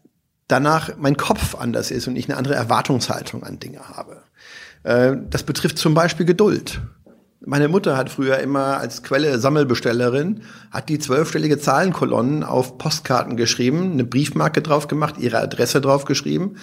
danach 0.51 0.91
mein 0.97 1.17
Kopf 1.17 1.55
anders 1.55 1.91
ist 1.91 2.07
und 2.07 2.15
ich 2.15 2.27
eine 2.27 2.37
andere 2.37 2.55
Erwartungshaltung 2.55 3.43
an 3.43 3.59
Dinge 3.59 3.79
habe. 3.89 4.23
Äh, 4.83 5.15
das 5.29 5.43
betrifft 5.43 5.77
zum 5.77 5.93
Beispiel 5.93 6.25
Geduld. 6.25 6.81
Meine 7.43 7.69
Mutter 7.69 7.97
hat 7.97 8.11
früher 8.11 8.37
immer 8.37 8.77
als 8.77 9.01
Quelle 9.01 9.39
Sammelbestellerin, 9.39 10.41
hat 10.69 10.89
die 10.89 10.99
zwölfstellige 10.99 11.59
Zahlenkolonnen 11.59 12.43
auf 12.43 12.77
Postkarten 12.77 13.35
geschrieben, 13.35 13.93
eine 13.93 14.03
Briefmarke 14.03 14.61
drauf 14.61 14.87
gemacht, 14.87 15.15
ihre 15.17 15.39
Adresse 15.39 15.81
drauf 15.81 16.05
geschrieben, 16.05 16.57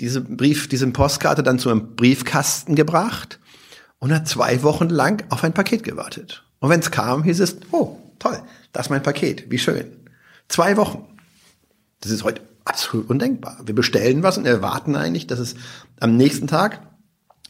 diese 0.00 0.20
Brief, 0.20 0.68
diese 0.68 0.86
Postkarte 0.88 1.42
dann 1.42 1.58
zu 1.58 1.70
einem 1.70 1.96
Briefkasten 1.96 2.74
gebracht 2.74 3.38
und 4.00 4.12
hat 4.12 4.28
zwei 4.28 4.62
Wochen 4.62 4.90
lang 4.90 5.24
auf 5.30 5.44
ein 5.44 5.54
Paket 5.54 5.82
gewartet. 5.82 6.44
Und 6.60 6.68
wenn 6.68 6.80
es 6.80 6.90
kam, 6.90 7.22
hieß 7.22 7.40
es, 7.40 7.56
oh, 7.72 7.96
toll, 8.18 8.38
das 8.72 8.86
ist 8.86 8.90
mein 8.90 9.02
Paket, 9.02 9.50
wie 9.50 9.58
schön. 9.58 9.86
Zwei 10.48 10.76
Wochen. 10.76 11.06
Das 12.00 12.12
ist 12.12 12.22
heute 12.22 12.42
absolut 12.68 13.08
undenkbar. 13.08 13.58
Wir 13.64 13.74
bestellen 13.74 14.22
was 14.22 14.38
und 14.38 14.46
erwarten 14.46 14.94
eigentlich, 14.94 15.26
dass 15.26 15.38
es 15.38 15.54
am 16.00 16.16
nächsten 16.16 16.46
Tag, 16.46 16.80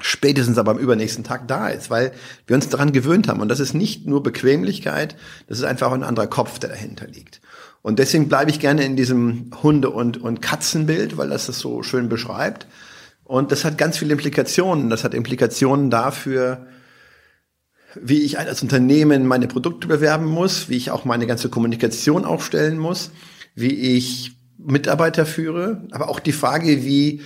spätestens 0.01 0.59
aber 0.59 0.71
am 0.71 0.79
übernächsten 0.79 1.25
Tag 1.25 1.49
da 1.49 1.69
ist, 1.69 1.91
weil 1.91 2.13
wir 2.47 2.55
uns 2.55 2.69
daran 2.69 2.93
gewöhnt 2.93 3.29
haben. 3.29 3.41
Und 3.41 3.49
das 3.49 3.61
ist 3.61 3.75
nicht 3.75 4.07
nur 4.07 4.23
Bequemlichkeit, 4.23 5.17
das 5.49 5.59
ist 5.59 5.65
einfach 5.65 5.93
ein 5.93 6.05
anderer 6.05 6.29
Kopf, 6.29 6.59
der 6.59 6.71
dahinter 6.71 7.07
liegt. 7.07 7.41
Und 7.83 7.99
deswegen 7.99 8.29
bleibe 8.29 8.51
ich 8.51 8.61
gerne 8.61 8.85
in 8.85 8.97
diesem 8.97 9.51
Hunde- 9.63 9.91
und, 9.91 10.19
und 10.19 10.41
Katzenbild, 10.41 11.17
weil 11.17 11.31
das 11.31 11.47
das 11.47 11.59
so 11.59 11.83
schön 11.83 12.09
beschreibt. 12.09 12.67
Und 13.25 13.53
das 13.53 13.65
hat 13.65 13.77
ganz 13.77 13.99
viele 13.99 14.13
Implikationen. 14.13 14.89
Das 14.89 15.05
hat 15.05 15.15
Implikationen 15.15 15.91
dafür, 15.91 16.67
wie 17.95 18.23
ich 18.23 18.39
als 18.39 18.63
Unternehmen 18.63 19.27
meine 19.27 19.49
Produkte 19.49 19.89
bewerben 19.89 20.27
muss, 20.27 20.69
wie 20.69 20.77
ich 20.77 20.91
auch 20.91 21.05
meine 21.05 21.27
ganze 21.27 21.49
Kommunikation 21.49 22.25
aufstellen 22.25 22.79
muss, 22.79 23.11
wie 23.55 23.75
ich 23.75 24.38
Mitarbeiter 24.59 25.25
führe, 25.25 25.87
aber 25.93 26.09
auch 26.09 26.21
die 26.21 26.33
Frage, 26.33 26.85
wie 26.85 27.23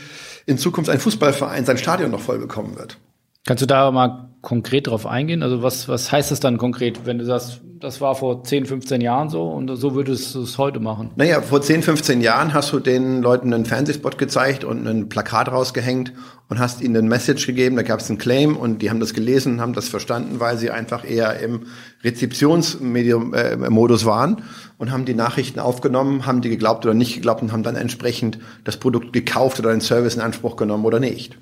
in 0.46 0.58
Zukunft 0.58 0.90
ein 0.90 1.00
Fußballverein 1.00 1.64
sein 1.64 1.78
Stadion 1.78 2.10
noch 2.10 2.20
voll 2.20 2.38
bekommen 2.38 2.76
wird. 2.76 2.98
Kannst 3.46 3.62
du 3.62 3.66
da 3.66 3.90
mal 3.90 4.31
konkret 4.42 4.88
drauf 4.88 5.06
eingehen? 5.06 5.42
Also 5.42 5.62
was, 5.62 5.88
was 5.88 6.12
heißt 6.12 6.30
das 6.30 6.40
dann 6.40 6.58
konkret, 6.58 7.06
wenn 7.06 7.18
du 7.18 7.24
sagst, 7.24 7.62
das 7.80 8.00
war 8.00 8.14
vor 8.14 8.44
10, 8.44 8.66
15 8.66 9.00
Jahren 9.00 9.28
so 9.28 9.48
und 9.48 9.74
so 9.76 9.94
würdest 9.94 10.34
du 10.34 10.42
es 10.42 10.58
heute 10.58 10.78
machen? 10.78 11.10
Naja, 11.16 11.40
vor 11.42 11.62
10, 11.62 11.82
15 11.82 12.20
Jahren 12.20 12.54
hast 12.54 12.72
du 12.72 12.78
den 12.78 13.22
Leuten 13.22 13.52
einen 13.52 13.64
Fernsehspot 13.64 14.18
gezeigt 14.18 14.62
und 14.64 14.86
ein 14.86 15.08
Plakat 15.08 15.50
rausgehängt 15.50 16.12
und 16.48 16.58
hast 16.58 16.80
ihnen 16.80 16.96
ein 16.96 17.08
Message 17.08 17.46
gegeben, 17.46 17.76
da 17.76 17.82
gab 17.82 18.00
es 18.00 18.08
einen 18.08 18.18
Claim 18.18 18.56
und 18.56 18.82
die 18.82 18.90
haben 18.90 19.00
das 19.00 19.14
gelesen, 19.14 19.60
haben 19.60 19.72
das 19.72 19.88
verstanden, 19.88 20.38
weil 20.38 20.58
sie 20.58 20.70
einfach 20.70 21.08
eher 21.08 21.40
im 21.40 21.62
Rezeptionsmedium-Modus 22.04 24.02
äh, 24.02 24.06
waren 24.06 24.42
und 24.78 24.90
haben 24.90 25.04
die 25.04 25.14
Nachrichten 25.14 25.58
aufgenommen, 25.60 26.26
haben 26.26 26.40
die 26.40 26.50
geglaubt 26.50 26.84
oder 26.84 26.94
nicht 26.94 27.14
geglaubt 27.14 27.42
und 27.42 27.52
haben 27.52 27.62
dann 27.62 27.76
entsprechend 27.76 28.38
das 28.64 28.76
Produkt 28.76 29.12
gekauft 29.12 29.58
oder 29.60 29.70
den 29.70 29.80
Service 29.80 30.14
in 30.14 30.20
Anspruch 30.20 30.56
genommen 30.56 30.84
oder 30.84 31.00
nicht. 31.00 31.38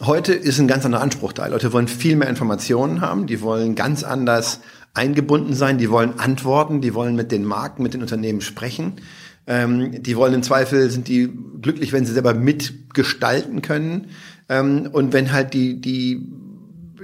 Heute 0.00 0.32
ist 0.32 0.60
ein 0.60 0.68
ganz 0.68 0.84
anderer 0.84 1.02
Anspruch 1.02 1.32
da. 1.32 1.48
Leute 1.48 1.72
wollen 1.72 1.88
viel 1.88 2.14
mehr 2.14 2.28
Informationen 2.28 3.00
haben, 3.00 3.26
die 3.26 3.40
wollen 3.40 3.74
ganz 3.74 4.04
anders 4.04 4.60
eingebunden 4.94 5.54
sein, 5.54 5.76
die 5.76 5.90
wollen 5.90 6.20
antworten, 6.20 6.80
die 6.80 6.94
wollen 6.94 7.16
mit 7.16 7.32
den 7.32 7.44
Marken, 7.44 7.82
mit 7.82 7.94
den 7.94 8.02
Unternehmen 8.02 8.40
sprechen. 8.40 9.00
Ähm, 9.48 10.00
die 10.00 10.16
wollen 10.16 10.34
im 10.34 10.44
Zweifel, 10.44 10.88
sind 10.90 11.08
die 11.08 11.28
glücklich, 11.60 11.92
wenn 11.92 12.06
sie 12.06 12.12
selber 12.12 12.32
mitgestalten 12.32 13.60
können. 13.60 14.10
Ähm, 14.48 14.88
und 14.92 15.12
wenn 15.12 15.32
halt 15.32 15.52
die, 15.52 15.80
die, 15.80 16.28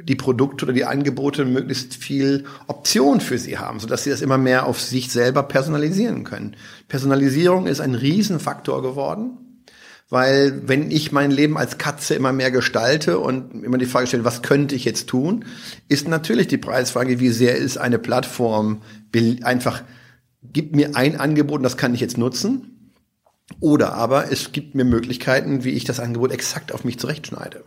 die 0.04 0.14
Produkte 0.14 0.64
oder 0.64 0.72
die 0.72 0.84
Angebote 0.84 1.44
möglichst 1.44 1.96
viel 1.96 2.44
Option 2.68 3.20
für 3.20 3.38
sie 3.38 3.58
haben, 3.58 3.80
sodass 3.80 4.04
sie 4.04 4.10
das 4.10 4.22
immer 4.22 4.38
mehr 4.38 4.66
auf 4.66 4.80
sich 4.80 5.10
selber 5.10 5.42
personalisieren 5.42 6.22
können. 6.22 6.54
Personalisierung 6.86 7.66
ist 7.66 7.80
ein 7.80 7.96
Riesenfaktor 7.96 8.82
geworden 8.82 9.43
weil 10.10 10.62
wenn 10.68 10.90
ich 10.90 11.12
mein 11.12 11.30
Leben 11.30 11.56
als 11.56 11.78
Katze 11.78 12.14
immer 12.14 12.32
mehr 12.32 12.50
gestalte 12.50 13.18
und 13.18 13.64
immer 13.64 13.78
die 13.78 13.86
Frage 13.86 14.06
stelle, 14.06 14.24
was 14.24 14.42
könnte 14.42 14.74
ich 14.74 14.84
jetzt 14.84 15.08
tun, 15.08 15.44
ist 15.88 16.08
natürlich 16.08 16.46
die 16.46 16.58
Preisfrage, 16.58 17.20
wie 17.20 17.30
sehr 17.30 17.56
ist 17.56 17.78
eine 17.78 17.98
Plattform 17.98 18.82
einfach 19.42 19.82
gibt 20.52 20.76
mir 20.76 20.96
ein 20.96 21.18
Angebot 21.18 21.58
und 21.58 21.62
das 21.62 21.76
kann 21.76 21.94
ich 21.94 22.00
jetzt 22.00 22.18
nutzen. 22.18 22.92
Oder 23.60 23.94
aber 23.94 24.32
es 24.32 24.52
gibt 24.52 24.74
mir 24.74 24.84
Möglichkeiten, 24.84 25.64
wie 25.64 25.70
ich 25.70 25.84
das 25.84 26.00
Angebot 26.00 26.32
exakt 26.32 26.72
auf 26.72 26.84
mich 26.84 26.98
zurechtschneide. 26.98 27.64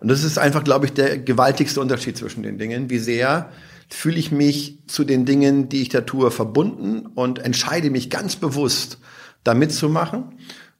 Und 0.00 0.08
das 0.08 0.22
ist 0.22 0.38
einfach, 0.38 0.64
glaube 0.64 0.86
ich, 0.86 0.92
der 0.92 1.18
gewaltigste 1.18 1.80
Unterschied 1.80 2.16
zwischen 2.16 2.42
den 2.42 2.58
Dingen. 2.58 2.88
Wie 2.88 2.98
sehr 2.98 3.50
fühle 3.88 4.18
ich 4.18 4.30
mich 4.30 4.78
zu 4.86 5.04
den 5.04 5.24
Dingen, 5.24 5.68
die 5.68 5.82
ich 5.82 5.88
da 5.88 6.02
tue, 6.02 6.30
verbunden 6.30 7.06
und 7.06 7.38
entscheide 7.40 7.90
mich 7.90 8.10
ganz 8.10 8.36
bewusst, 8.36 8.98
da 9.44 9.54
mitzumachen? 9.54 10.38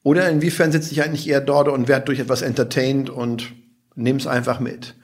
Oder 0.09 0.31
inwiefern 0.31 0.73
sitze 0.73 0.90
ich 0.92 1.03
eigentlich 1.03 1.29
eher 1.29 1.42
dort 1.42 1.68
und 1.68 1.87
werde 1.87 2.07
durch 2.07 2.18
etwas 2.18 2.40
entertained 2.40 3.11
und 3.11 3.53
nehme 3.94 4.18
es 4.18 4.27
einfach 4.27 4.59
mit? 4.59 4.94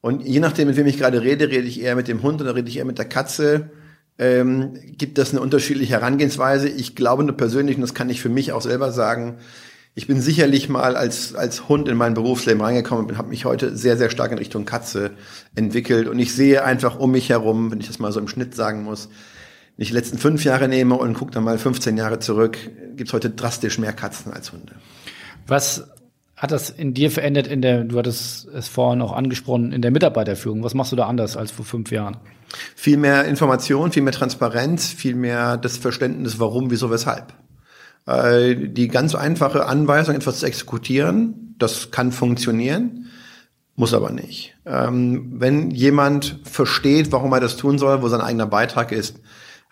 Und 0.00 0.22
je 0.22 0.40
nachdem, 0.40 0.68
mit 0.68 0.78
wem 0.78 0.86
ich 0.86 0.96
gerade 0.96 1.20
rede, 1.20 1.50
rede 1.50 1.68
ich 1.68 1.78
eher 1.78 1.94
mit 1.94 2.08
dem 2.08 2.22
Hund 2.22 2.40
oder 2.40 2.54
rede 2.54 2.70
ich 2.70 2.78
eher 2.78 2.86
mit 2.86 2.96
der 2.96 3.04
Katze. 3.04 3.68
Ähm, 4.18 4.72
gibt 4.96 5.18
das 5.18 5.32
eine 5.32 5.42
unterschiedliche 5.42 5.92
Herangehensweise? 5.92 6.70
Ich 6.70 6.96
glaube 6.96 7.22
nur 7.22 7.36
persönlich, 7.36 7.76
und 7.76 7.82
das 7.82 7.92
kann 7.92 8.08
ich 8.08 8.22
für 8.22 8.30
mich 8.30 8.52
auch 8.52 8.62
selber 8.62 8.92
sagen, 8.92 9.36
ich 9.94 10.06
bin 10.06 10.22
sicherlich 10.22 10.70
mal 10.70 10.96
als, 10.96 11.34
als 11.34 11.68
Hund 11.68 11.86
in 11.86 11.98
mein 11.98 12.14
Berufsleben 12.14 12.62
reingekommen 12.62 13.10
und 13.10 13.18
habe 13.18 13.28
mich 13.28 13.44
heute 13.44 13.76
sehr, 13.76 13.98
sehr 13.98 14.08
stark 14.08 14.32
in 14.32 14.38
Richtung 14.38 14.64
Katze 14.64 15.10
entwickelt. 15.54 16.08
Und 16.08 16.18
ich 16.18 16.32
sehe 16.32 16.64
einfach 16.64 16.98
um 16.98 17.10
mich 17.10 17.28
herum, 17.28 17.70
wenn 17.70 17.80
ich 17.80 17.88
das 17.88 17.98
mal 17.98 18.10
so 18.10 18.20
im 18.20 18.28
Schnitt 18.28 18.54
sagen 18.54 18.84
muss, 18.84 19.10
ich 19.76 19.88
die 19.88 19.94
letzten 19.94 20.18
fünf 20.18 20.44
Jahre 20.44 20.68
nehme 20.68 20.96
und 20.96 21.14
gucke 21.14 21.32
dann 21.32 21.44
mal 21.44 21.58
15 21.58 21.96
Jahre 21.96 22.18
zurück, 22.18 22.58
gibt 22.96 23.08
es 23.08 23.12
heute 23.12 23.30
drastisch 23.30 23.78
mehr 23.78 23.92
Katzen 23.92 24.32
als 24.32 24.52
Hunde. 24.52 24.74
Was 25.46 25.88
hat 26.36 26.50
das 26.50 26.70
in 26.70 26.94
dir 26.94 27.10
verändert 27.10 27.46
in 27.46 27.62
der, 27.62 27.84
du 27.84 27.98
hattest 27.98 28.46
es 28.48 28.68
vorhin 28.68 29.00
auch 29.00 29.12
angesprochen, 29.12 29.72
in 29.72 29.82
der 29.82 29.90
Mitarbeiterführung? 29.90 30.62
Was 30.62 30.74
machst 30.74 30.92
du 30.92 30.96
da 30.96 31.06
anders 31.06 31.36
als 31.36 31.50
vor 31.50 31.64
fünf 31.64 31.90
Jahren? 31.90 32.18
Viel 32.74 32.96
mehr 32.96 33.24
Information, 33.24 33.92
viel 33.92 34.02
mehr 34.02 34.12
Transparenz, 34.12 34.88
viel 34.88 35.14
mehr 35.14 35.56
das 35.56 35.78
Verständnis, 35.78 36.38
warum, 36.38 36.70
wieso, 36.70 36.90
weshalb. 36.90 37.32
Äh, 38.06 38.54
die 38.54 38.88
ganz 38.88 39.14
einfache 39.14 39.66
Anweisung, 39.66 40.14
etwas 40.14 40.40
zu 40.40 40.46
exekutieren, 40.46 41.54
das 41.58 41.90
kann 41.90 42.12
funktionieren, 42.12 43.06
muss 43.74 43.94
aber 43.94 44.10
nicht. 44.10 44.54
Ähm, 44.64 45.32
wenn 45.40 45.70
jemand 45.70 46.40
versteht, 46.44 47.12
warum 47.12 47.32
er 47.32 47.40
das 47.40 47.56
tun 47.56 47.78
soll, 47.78 48.02
wo 48.02 48.08
sein 48.08 48.20
eigener 48.20 48.46
Beitrag 48.46 48.92
ist, 48.92 49.20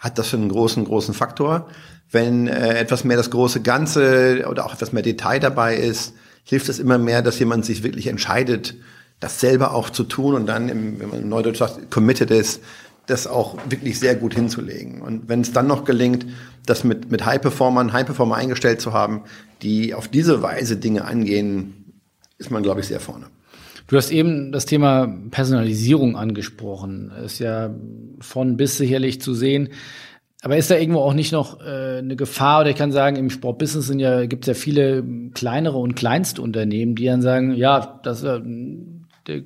hat 0.05 0.19
das 0.19 0.35
einen 0.35 0.51
großen, 0.51 0.85
großen 0.85 1.15
Faktor. 1.15 1.67
Wenn 2.11 2.47
äh, 2.47 2.79
etwas 2.79 3.05
mehr 3.05 3.17
das 3.17 3.31
große 3.31 3.63
Ganze 3.63 4.47
oder 4.49 4.67
auch 4.67 4.75
etwas 4.75 4.93
mehr 4.93 5.03
Detail 5.03 5.41
dabei 5.41 5.77
ist, 5.77 6.13
hilft 6.45 6.69
es 6.69 6.79
immer 6.79 6.99
mehr, 6.99 7.23
dass 7.23 7.39
jemand 7.39 7.65
sich 7.65 7.83
wirklich 7.83 8.07
entscheidet, 8.07 8.75
das 9.19 9.41
selber 9.41 9.73
auch 9.73 9.89
zu 9.89 10.05
tun 10.05 10.35
und 10.35 10.47
dann, 10.47 10.69
im, 10.69 11.01
wenn 11.01 11.09
man 11.09 11.23
im 11.23 11.29
Neudeutsch 11.31 11.59
sagt, 11.59 11.91
committed 11.91 12.31
ist, 12.31 12.61
das 13.07 13.27
auch 13.27 13.57
wirklich 13.69 13.99
sehr 13.99 14.15
gut 14.15 14.35
hinzulegen. 14.35 15.01
Und 15.01 15.29
wenn 15.29 15.41
es 15.41 15.53
dann 15.53 15.67
noch 15.67 15.85
gelingt, 15.85 16.27
das 16.67 16.85
mit, 16.85 17.11
mit 17.11 17.25
High-Performern, 17.25 17.93
High-Performer 17.95 18.37
eingestellt 18.37 18.83
zu 18.83 18.93
haben, 18.93 19.23
die 19.63 19.95
auf 19.95 20.09
diese 20.09 20.43
Weise 20.43 20.77
Dinge 20.77 21.05
angehen, 21.07 22.03
ist 22.37 22.51
man, 22.51 22.63
glaube 22.63 22.81
ich, 22.81 22.87
sehr 22.87 23.01
vorne. 23.01 23.27
Du 23.87 23.97
hast 23.97 24.11
eben 24.11 24.51
das 24.51 24.67
Thema 24.67 25.15
Personalisierung 25.31 26.17
angesprochen. 26.17 27.13
Ist 27.25 27.39
ja 27.39 27.75
von 28.21 28.57
bis 28.57 28.79
sicherlich 28.79 29.21
zu 29.21 29.35
sehen. 29.35 29.69
Aber 30.43 30.57
ist 30.57 30.71
da 30.71 30.77
irgendwo 30.77 31.01
auch 31.01 31.15
nicht 31.15 31.33
noch 31.33 31.61
äh, 31.61 31.99
eine 31.99 32.17
Gefahr? 32.17 32.61
Oder 32.61 32.71
ich 32.71 32.77
kann 32.77 32.93
sagen, 32.93 33.17
im 33.17 33.31
Sportbusiness 33.31 33.87
sind 33.87 33.99
ja, 33.99 34.27
gibt 34.27 34.45
es 34.45 34.49
ja 34.49 34.55
viele 34.55 35.03
kleinere 35.33 35.79
und 35.79 35.97
Kleinstunternehmen, 35.97 36.95
die 36.97 37.07
dann 37.07 37.23
sagen, 37.23 37.55
ja, 37.55 38.01
das 38.03 38.25
äh, 38.25 38.41
der 39.27 39.43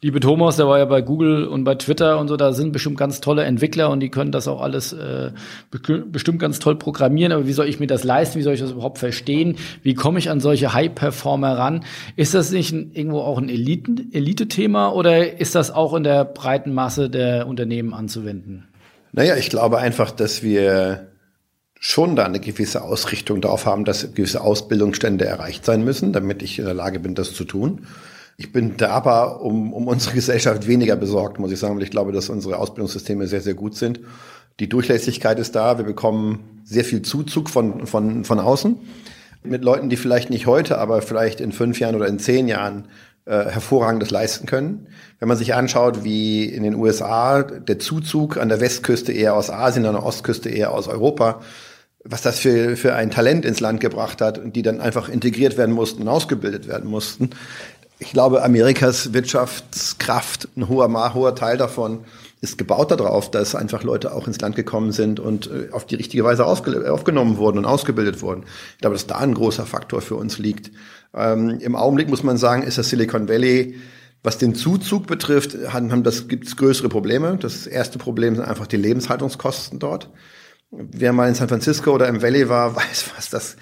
liebe 0.00 0.20
Thomas, 0.20 0.56
der 0.56 0.66
war 0.66 0.78
ja 0.78 0.84
bei 0.84 1.00
Google 1.00 1.46
und 1.46 1.64
bei 1.64 1.74
Twitter 1.74 2.18
und 2.18 2.28
so, 2.28 2.36
da 2.36 2.52
sind 2.52 2.72
bestimmt 2.72 2.98
ganz 2.98 3.20
tolle 3.20 3.44
Entwickler 3.44 3.90
und 3.90 4.00
die 4.00 4.10
können 4.10 4.32
das 4.32 4.48
auch 4.48 4.60
alles 4.60 4.92
äh, 4.92 5.32
bestimmt 5.70 6.38
ganz 6.38 6.58
toll 6.58 6.76
programmieren. 6.76 7.32
Aber 7.32 7.46
wie 7.46 7.52
soll 7.52 7.68
ich 7.68 7.80
mir 7.80 7.86
das 7.86 8.04
leisten? 8.04 8.38
Wie 8.38 8.42
soll 8.42 8.54
ich 8.54 8.60
das 8.60 8.72
überhaupt 8.72 8.98
verstehen? 8.98 9.56
Wie 9.82 9.94
komme 9.94 10.18
ich 10.18 10.30
an 10.30 10.40
solche 10.40 10.74
High-Performer 10.74 11.56
ran? 11.56 11.84
Ist 12.16 12.34
das 12.34 12.52
nicht 12.52 12.72
ein, 12.72 12.92
irgendwo 12.92 13.20
auch 13.20 13.38
ein 13.38 13.48
Elite-Thema 13.48 14.90
oder 14.90 15.40
ist 15.40 15.54
das 15.54 15.70
auch 15.70 15.94
in 15.94 16.04
der 16.04 16.24
breiten 16.24 16.74
Masse 16.74 17.08
der 17.08 17.46
Unternehmen 17.46 17.94
anzuwenden? 17.94 18.68
Naja, 19.12 19.36
ich 19.36 19.50
glaube 19.50 19.78
einfach, 19.78 20.10
dass 20.10 20.42
wir 20.42 21.08
schon 21.78 22.16
da 22.16 22.24
eine 22.24 22.38
gewisse 22.38 22.82
Ausrichtung 22.82 23.40
darauf 23.40 23.66
haben, 23.66 23.84
dass 23.84 24.14
gewisse 24.14 24.40
Ausbildungsstände 24.40 25.24
erreicht 25.24 25.64
sein 25.64 25.82
müssen, 25.82 26.12
damit 26.12 26.42
ich 26.42 26.58
in 26.58 26.64
der 26.64 26.74
Lage 26.74 27.00
bin, 27.00 27.14
das 27.14 27.34
zu 27.34 27.44
tun. 27.44 27.86
Ich 28.42 28.50
bin 28.50 28.76
da 28.76 28.88
aber 28.88 29.40
um, 29.40 29.72
um 29.72 29.86
unsere 29.86 30.14
Gesellschaft 30.16 30.66
weniger 30.66 30.96
besorgt, 30.96 31.38
muss 31.38 31.52
ich 31.52 31.60
sagen, 31.60 31.76
weil 31.76 31.84
ich 31.84 31.92
glaube, 31.92 32.10
dass 32.10 32.28
unsere 32.28 32.58
Ausbildungssysteme 32.58 33.28
sehr, 33.28 33.40
sehr 33.40 33.54
gut 33.54 33.76
sind. 33.76 34.00
Die 34.58 34.68
Durchlässigkeit 34.68 35.38
ist 35.38 35.54
da. 35.54 35.78
Wir 35.78 35.84
bekommen 35.84 36.60
sehr 36.64 36.84
viel 36.84 37.02
Zuzug 37.02 37.48
von, 37.48 37.86
von, 37.86 38.24
von 38.24 38.40
außen. 38.40 38.76
Mit 39.44 39.62
Leuten, 39.62 39.90
die 39.90 39.96
vielleicht 39.96 40.28
nicht 40.28 40.46
heute, 40.46 40.78
aber 40.78 41.02
vielleicht 41.02 41.40
in 41.40 41.52
fünf 41.52 41.78
Jahren 41.78 41.94
oder 41.94 42.08
in 42.08 42.18
zehn 42.18 42.48
Jahren 42.48 42.88
äh, 43.26 43.44
hervorragendes 43.44 44.10
leisten 44.10 44.46
können. 44.46 44.88
Wenn 45.20 45.28
man 45.28 45.36
sich 45.36 45.54
anschaut, 45.54 46.02
wie 46.02 46.44
in 46.44 46.64
den 46.64 46.74
USA 46.74 47.42
der 47.42 47.78
Zuzug 47.78 48.38
an 48.38 48.48
der 48.48 48.60
Westküste 48.60 49.12
eher 49.12 49.36
aus 49.36 49.50
Asien, 49.50 49.86
an 49.86 49.94
der 49.94 50.04
Ostküste 50.04 50.48
eher 50.48 50.72
aus 50.72 50.88
Europa, 50.88 51.42
was 52.04 52.22
das 52.22 52.40
für, 52.40 52.76
für 52.76 52.96
ein 52.96 53.12
Talent 53.12 53.44
ins 53.44 53.60
Land 53.60 53.78
gebracht 53.78 54.20
hat 54.20 54.38
und 54.38 54.56
die 54.56 54.62
dann 54.62 54.80
einfach 54.80 55.08
integriert 55.08 55.56
werden 55.56 55.72
mussten 55.72 56.02
und 56.02 56.08
ausgebildet 56.08 56.66
werden 56.66 56.90
mussten, 56.90 57.30
ich 58.02 58.12
glaube, 58.12 58.42
Amerikas 58.42 59.12
Wirtschaftskraft, 59.12 60.48
ein 60.56 60.68
hoher, 60.68 61.14
hoher 61.14 61.36
Teil 61.36 61.56
davon, 61.56 62.00
ist 62.40 62.58
gebaut 62.58 62.90
darauf, 62.90 63.30
dass 63.30 63.54
einfach 63.54 63.84
Leute 63.84 64.12
auch 64.12 64.26
ins 64.26 64.40
Land 64.40 64.56
gekommen 64.56 64.90
sind 64.90 65.20
und 65.20 65.46
äh, 65.46 65.70
auf 65.70 65.86
die 65.86 65.94
richtige 65.94 66.24
Weise 66.24 66.44
aufgenommen 66.44 67.36
wurden 67.36 67.58
und 67.58 67.64
ausgebildet 67.64 68.20
wurden. 68.20 68.42
Ich 68.74 68.80
glaube, 68.80 68.94
dass 68.94 69.06
da 69.06 69.18
ein 69.18 69.34
großer 69.34 69.66
Faktor 69.66 70.00
für 70.00 70.16
uns 70.16 70.38
liegt. 70.38 70.72
Ähm, 71.14 71.60
Im 71.60 71.76
Augenblick 71.76 72.08
muss 72.08 72.24
man 72.24 72.38
sagen, 72.38 72.64
ist 72.64 72.76
das 72.76 72.88
Silicon 72.88 73.28
Valley, 73.28 73.76
was 74.24 74.38
den 74.38 74.56
Zuzug 74.56 75.06
betrifft, 75.06 75.56
haben, 75.72 75.92
haben 75.92 76.02
das 76.02 76.26
gibt's 76.26 76.56
größere 76.56 76.88
Probleme. 76.88 77.38
Das 77.40 77.68
erste 77.68 77.98
Problem 77.98 78.34
sind 78.34 78.44
einfach 78.44 78.66
die 78.66 78.76
Lebenshaltungskosten 78.76 79.78
dort. 79.78 80.10
Wer 80.72 81.12
mal 81.12 81.28
in 81.28 81.36
San 81.36 81.48
Francisco 81.48 81.92
oder 81.92 82.08
im 82.08 82.20
Valley 82.20 82.48
war, 82.48 82.74
weiß, 82.76 83.12
was 83.16 83.30
das 83.30 83.56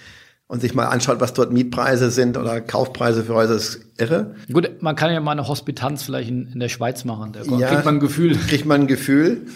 und 0.50 0.60
sich 0.60 0.74
mal 0.74 0.86
anschaut, 0.86 1.20
was 1.20 1.32
dort 1.32 1.52
Mietpreise 1.52 2.10
sind 2.10 2.36
oder 2.36 2.60
Kaufpreise 2.60 3.22
für 3.22 3.34
Häuser, 3.34 3.54
ist 3.54 3.82
irre. 3.98 4.34
Gut, 4.52 4.82
man 4.82 4.96
kann 4.96 5.12
ja 5.12 5.20
mal 5.20 5.30
eine 5.30 5.46
Hospitanz 5.46 6.02
vielleicht 6.02 6.28
in, 6.28 6.48
in 6.52 6.58
der 6.58 6.68
Schweiz 6.68 7.04
machen. 7.04 7.32
Da 7.32 7.42
ja, 7.56 7.68
kriegt 7.68 7.84
man 7.84 7.94
ein 7.94 8.00
Gefühl. 8.00 8.36
Kriegt 8.36 8.66
man 8.66 8.80
ein 8.80 8.86
Gefühl. 8.88 9.46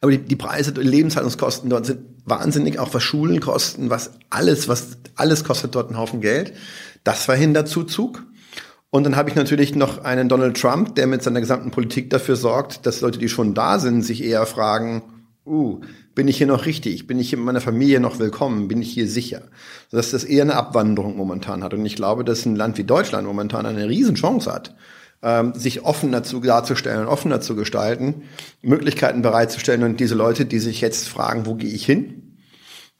Aber 0.00 0.12
die, 0.12 0.18
die 0.18 0.36
Preise, 0.36 0.70
die 0.70 0.82
Lebenshaltungskosten 0.82 1.68
dort 1.68 1.86
sind 1.86 1.98
wahnsinnig, 2.24 2.78
auch 2.78 2.94
was 2.94 3.02
Schulen 3.02 3.40
kosten, 3.40 3.90
was 3.90 4.12
alles, 4.30 4.68
was 4.68 4.98
alles 5.16 5.42
kostet 5.42 5.74
dort 5.74 5.88
einen 5.88 5.98
Haufen 5.98 6.20
Geld. 6.20 6.52
Das 7.02 7.24
verhindert 7.24 7.66
Zuzug. 7.66 8.22
Und 8.90 9.02
dann 9.02 9.16
habe 9.16 9.30
ich 9.30 9.34
natürlich 9.34 9.74
noch 9.74 10.04
einen 10.04 10.28
Donald 10.28 10.60
Trump, 10.60 10.94
der 10.94 11.08
mit 11.08 11.24
seiner 11.24 11.40
gesamten 11.40 11.72
Politik 11.72 12.08
dafür 12.10 12.36
sorgt, 12.36 12.86
dass 12.86 13.00
Leute, 13.00 13.18
die 13.18 13.28
schon 13.28 13.52
da 13.52 13.80
sind, 13.80 14.02
sich 14.02 14.22
eher 14.22 14.46
fragen, 14.46 15.02
uh, 15.44 15.80
bin 16.18 16.26
ich 16.26 16.38
hier 16.38 16.48
noch 16.48 16.66
richtig? 16.66 17.06
Bin 17.06 17.20
ich 17.20 17.32
in 17.32 17.38
meiner 17.38 17.60
Familie 17.60 18.00
noch 18.00 18.18
willkommen? 18.18 18.66
Bin 18.66 18.82
ich 18.82 18.90
hier 18.90 19.06
sicher? 19.06 19.42
Dass 19.92 20.10
das 20.10 20.24
eher 20.24 20.42
eine 20.42 20.56
Abwanderung 20.56 21.16
momentan 21.16 21.62
hat. 21.62 21.74
Und 21.74 21.86
ich 21.86 21.94
glaube, 21.94 22.24
dass 22.24 22.44
ein 22.44 22.56
Land 22.56 22.76
wie 22.76 22.82
Deutschland 22.82 23.24
momentan 23.24 23.66
eine 23.66 23.88
Riesenchance 23.88 24.52
hat, 24.52 24.74
ähm, 25.22 25.54
sich 25.54 25.84
offener 25.84 26.24
zu 26.24 26.40
darzustellen, 26.40 27.06
offener 27.06 27.40
zu 27.40 27.54
gestalten, 27.54 28.22
Möglichkeiten 28.62 29.22
bereitzustellen 29.22 29.84
und 29.84 30.00
diese 30.00 30.16
Leute, 30.16 30.44
die 30.44 30.58
sich 30.58 30.80
jetzt 30.80 31.06
fragen, 31.06 31.46
wo 31.46 31.54
gehe 31.54 31.70
ich 31.70 31.86
hin, 31.86 32.36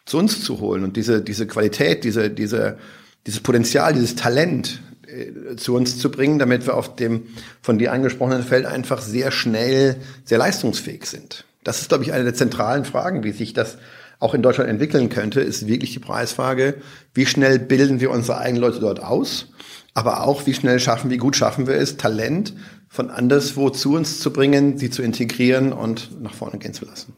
zu 0.04 0.16
uns 0.16 0.44
zu 0.44 0.60
holen 0.60 0.84
und 0.84 0.96
diese, 0.96 1.20
diese 1.20 1.48
Qualität, 1.48 2.04
diese, 2.04 2.30
diese, 2.30 2.78
dieses 3.26 3.40
Potenzial, 3.40 3.94
dieses 3.94 4.14
Talent 4.14 4.80
äh, 5.08 5.56
zu 5.56 5.74
uns 5.74 5.98
zu 5.98 6.12
bringen, 6.12 6.38
damit 6.38 6.66
wir 6.66 6.76
auf 6.76 6.94
dem 6.94 7.24
von 7.62 7.78
dir 7.78 7.90
angesprochenen 7.90 8.44
Feld 8.44 8.64
einfach 8.64 9.00
sehr 9.02 9.32
schnell, 9.32 9.96
sehr 10.24 10.38
leistungsfähig 10.38 11.04
sind. 11.04 11.47
Das 11.64 11.80
ist, 11.80 11.88
glaube 11.88 12.04
ich, 12.04 12.12
eine 12.12 12.24
der 12.24 12.34
zentralen 12.34 12.84
Fragen, 12.84 13.24
wie 13.24 13.32
sich 13.32 13.52
das 13.52 13.78
auch 14.20 14.34
in 14.34 14.42
Deutschland 14.42 14.68
entwickeln 14.68 15.08
könnte, 15.08 15.40
ist 15.40 15.66
wirklich 15.66 15.92
die 15.92 16.00
Preisfrage, 16.00 16.74
wie 17.14 17.26
schnell 17.26 17.58
bilden 17.58 18.00
wir 18.00 18.10
unsere 18.10 18.38
eigenen 18.38 18.62
Leute 18.62 18.80
dort 18.80 19.02
aus, 19.02 19.46
aber 19.94 20.24
auch, 20.24 20.46
wie 20.46 20.54
schnell 20.54 20.80
schaffen, 20.80 21.10
wie 21.10 21.18
gut 21.18 21.36
schaffen 21.36 21.66
wir 21.66 21.74
es, 21.74 21.96
Talent 21.96 22.54
von 22.88 23.10
anderswo 23.10 23.70
zu 23.70 23.94
uns 23.94 24.20
zu 24.20 24.32
bringen, 24.32 24.78
sie 24.78 24.90
zu 24.90 25.02
integrieren 25.02 25.72
und 25.72 26.20
nach 26.22 26.34
vorne 26.34 26.58
gehen 26.58 26.72
zu 26.72 26.84
lassen. 26.84 27.12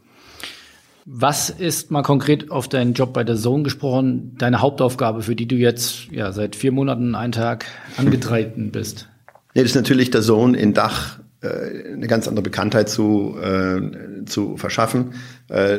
Was 1.07 1.48
ist 1.48 1.90
mal 1.90 2.03
konkret 2.03 2.50
auf 2.50 2.68
deinen 2.68 2.92
Job 2.92 3.12
bei 3.12 3.24
der 3.24 3.37
Zone 3.37 3.62
gesprochen, 3.62 4.37
deine 4.37 4.61
Hauptaufgabe, 4.61 5.22
für 5.22 5.35
die 5.35 5.46
du 5.46 5.57
jetzt 5.57 6.07
ja 6.11 6.33
seit 6.33 6.57
vier 6.57 6.72
Monaten 6.72 7.14
einen 7.14 7.33
Tag 7.33 7.64
angetreten 7.96 8.70
bist? 8.70 9.09
Nee, 9.55 9.62
das 9.62 9.70
ist 9.70 9.76
natürlich 9.76 10.11
der 10.11 10.22
Zone 10.22 10.59
in 10.59 10.74
Dach 10.74 11.18
eine 11.42 12.07
ganz 12.07 12.29
andere 12.29 12.42
Bekanntheit 12.42 12.88
zu, 12.88 13.37
äh, 13.40 14.24
zu 14.26 14.57
verschaffen, 14.57 15.14
äh, 15.48 15.79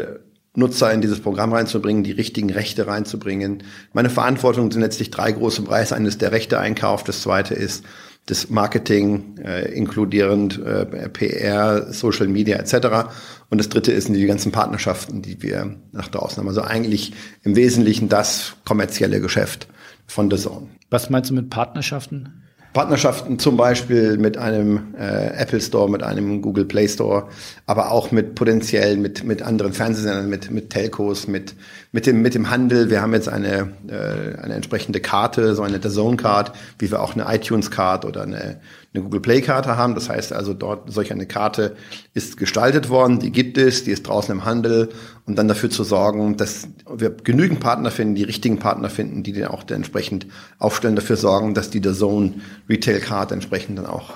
Nutzer 0.54 0.92
in 0.92 1.00
dieses 1.02 1.22
Programm 1.22 1.54
reinzubringen, 1.54 2.04
die 2.04 2.12
richtigen 2.12 2.50
Rechte 2.50 2.86
reinzubringen. 2.86 3.64
Meine 3.94 4.10
Verantwortung 4.10 4.70
sind 4.72 4.82
letztlich 4.82 5.10
drei 5.10 5.32
große 5.32 5.62
Bereiche. 5.62 5.96
Eines 5.96 6.18
der 6.18 6.34
Rechte-Einkauf, 6.34 7.06
das 7.06 7.22
zweite 7.22 7.54
ist 7.54 7.86
das 8.26 8.50
Marketing, 8.50 9.38
äh, 9.38 9.72
inkludierend 9.74 10.60
äh, 10.64 11.10
PR, 11.10 11.92
Social 11.92 12.28
Media 12.28 12.58
etc. 12.58 13.10
Und 13.50 13.58
das 13.60 13.70
dritte 13.70 13.92
ist 13.92 14.10
die 14.10 14.26
ganzen 14.26 14.52
Partnerschaften, 14.52 15.22
die 15.22 15.42
wir 15.42 15.78
nach 15.92 16.10
draußen 16.10 16.38
haben. 16.38 16.48
Also 16.48 16.62
eigentlich 16.62 17.14
im 17.44 17.56
Wesentlichen 17.56 18.10
das 18.10 18.56
kommerzielle 18.66 19.22
Geschäft 19.22 19.68
von 20.06 20.30
The 20.30 20.38
Zone. 20.38 20.68
Was 20.90 21.10
meinst 21.10 21.30
du 21.30 21.34
mit 21.34 21.50
Partnerschaften? 21.50 22.41
Partnerschaften 22.74 23.38
zum 23.38 23.58
Beispiel 23.58 24.18
mit 24.18 24.38
einem 24.38 24.94
äh, 24.98 25.28
Apple 25.38 25.60
Store, 25.60 25.90
mit 25.90 26.04
einem 26.04 26.42
Google 26.42 26.64
Play 26.64 26.88
Store, 26.88 27.28
aber 27.66 27.92
auch 27.92 28.12
mit 28.12 28.36
potenziell 28.36 28.96
mit 28.96 29.26
mit 29.26 29.42
anderen 29.42 29.74
Fernsehsendern, 29.74 30.30
mit 30.30 30.52
mit 30.52 30.70
Telcos, 30.70 31.28
mit 31.28 31.54
mit 31.92 32.06
dem 32.06 32.22
mit 32.22 32.34
dem 32.34 32.50
Handel. 32.50 32.90
Wir 32.90 33.02
haben 33.02 33.14
jetzt 33.14 33.28
eine 33.28 33.74
äh, 33.90 34.42
eine 34.42 34.54
entsprechende 34.54 35.02
Karte, 35.02 35.54
so 35.54 35.64
eine 35.64 35.82
The 35.82 35.90
Zone 35.90 36.16
Card, 36.16 36.54
wie 36.80 36.90
wir 36.90 37.02
auch 37.02 37.14
eine 37.14 37.26
iTunes 37.34 37.72
Card 37.72 38.06
oder 38.06 38.24
eine 38.24 38.62
eine 38.94 39.04
Google 39.04 39.22
Play 39.22 39.42
Karte 39.42 39.78
haben. 39.78 39.96
Das 39.96 40.10
heißt 40.10 40.34
also 40.34 40.54
dort 40.54 40.92
solch 40.92 41.12
eine 41.12 41.26
Karte 41.26 41.76
ist 42.14 42.38
gestaltet 42.38 42.90
worden, 42.90 43.20
die 43.20 43.32
gibt 43.32 43.58
es, 43.58 43.84
die 43.84 43.92
ist 43.92 44.04
draußen 44.04 44.34
im 44.34 44.46
Handel 44.46 44.90
und 45.26 45.38
dann 45.38 45.48
dafür 45.48 45.70
zu 45.70 45.84
sorgen, 45.84 46.38
dass 46.38 46.68
wir 46.94 47.12
genügend 47.12 47.60
Partner 47.60 47.92
finden, 47.92 48.16
die 48.16 48.24
richtigen 48.24 48.60
Partner 48.60 48.90
finden, 48.90 49.24
die 49.24 49.32
den 49.32 49.46
auch 49.46 49.64
entsprechend 49.70 50.28
aufstellen, 50.60 50.96
dafür 50.96 51.16
sorgen, 51.16 51.54
dass 51.54 51.70
die 51.70 51.82
The 51.84 51.94
Zone 51.94 52.34
Retail 52.70 53.00
Card 53.00 53.32
entsprechend 53.32 53.78
dann 53.78 53.86
auch 53.86 54.14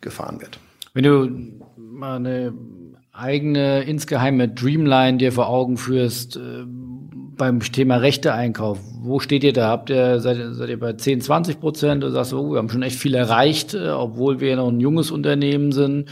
gefahren 0.00 0.40
wird. 0.40 0.58
Wenn 0.94 1.04
du 1.04 1.30
mal 1.76 2.16
eine 2.16 2.52
eigene 3.12 3.82
insgeheime 3.82 4.48
Dreamline 4.48 5.18
dir 5.18 5.32
vor 5.32 5.48
Augen 5.48 5.76
führst, 5.76 6.36
äh, 6.36 6.64
beim 7.38 7.60
Thema 7.60 7.96
Rechte-Einkauf, 7.96 8.78
wo 9.00 9.20
steht 9.20 9.44
ihr 9.44 9.52
da? 9.52 9.68
Habt 9.68 9.90
ihr, 9.90 10.20
seid, 10.20 10.38
seid 10.52 10.68
ihr 10.68 10.78
bei 10.78 10.92
10, 10.92 11.20
20 11.20 11.60
Prozent? 11.60 12.02
Du 12.02 12.10
sagst, 12.10 12.34
oh, 12.34 12.52
wir 12.52 12.58
haben 12.58 12.68
schon 12.68 12.82
echt 12.82 12.98
viel 12.98 13.14
erreicht, 13.14 13.74
äh, 13.74 13.88
obwohl 13.88 14.40
wir 14.40 14.56
noch 14.56 14.68
ein 14.68 14.80
junges 14.80 15.10
Unternehmen 15.10 15.72
sind. 15.72 16.10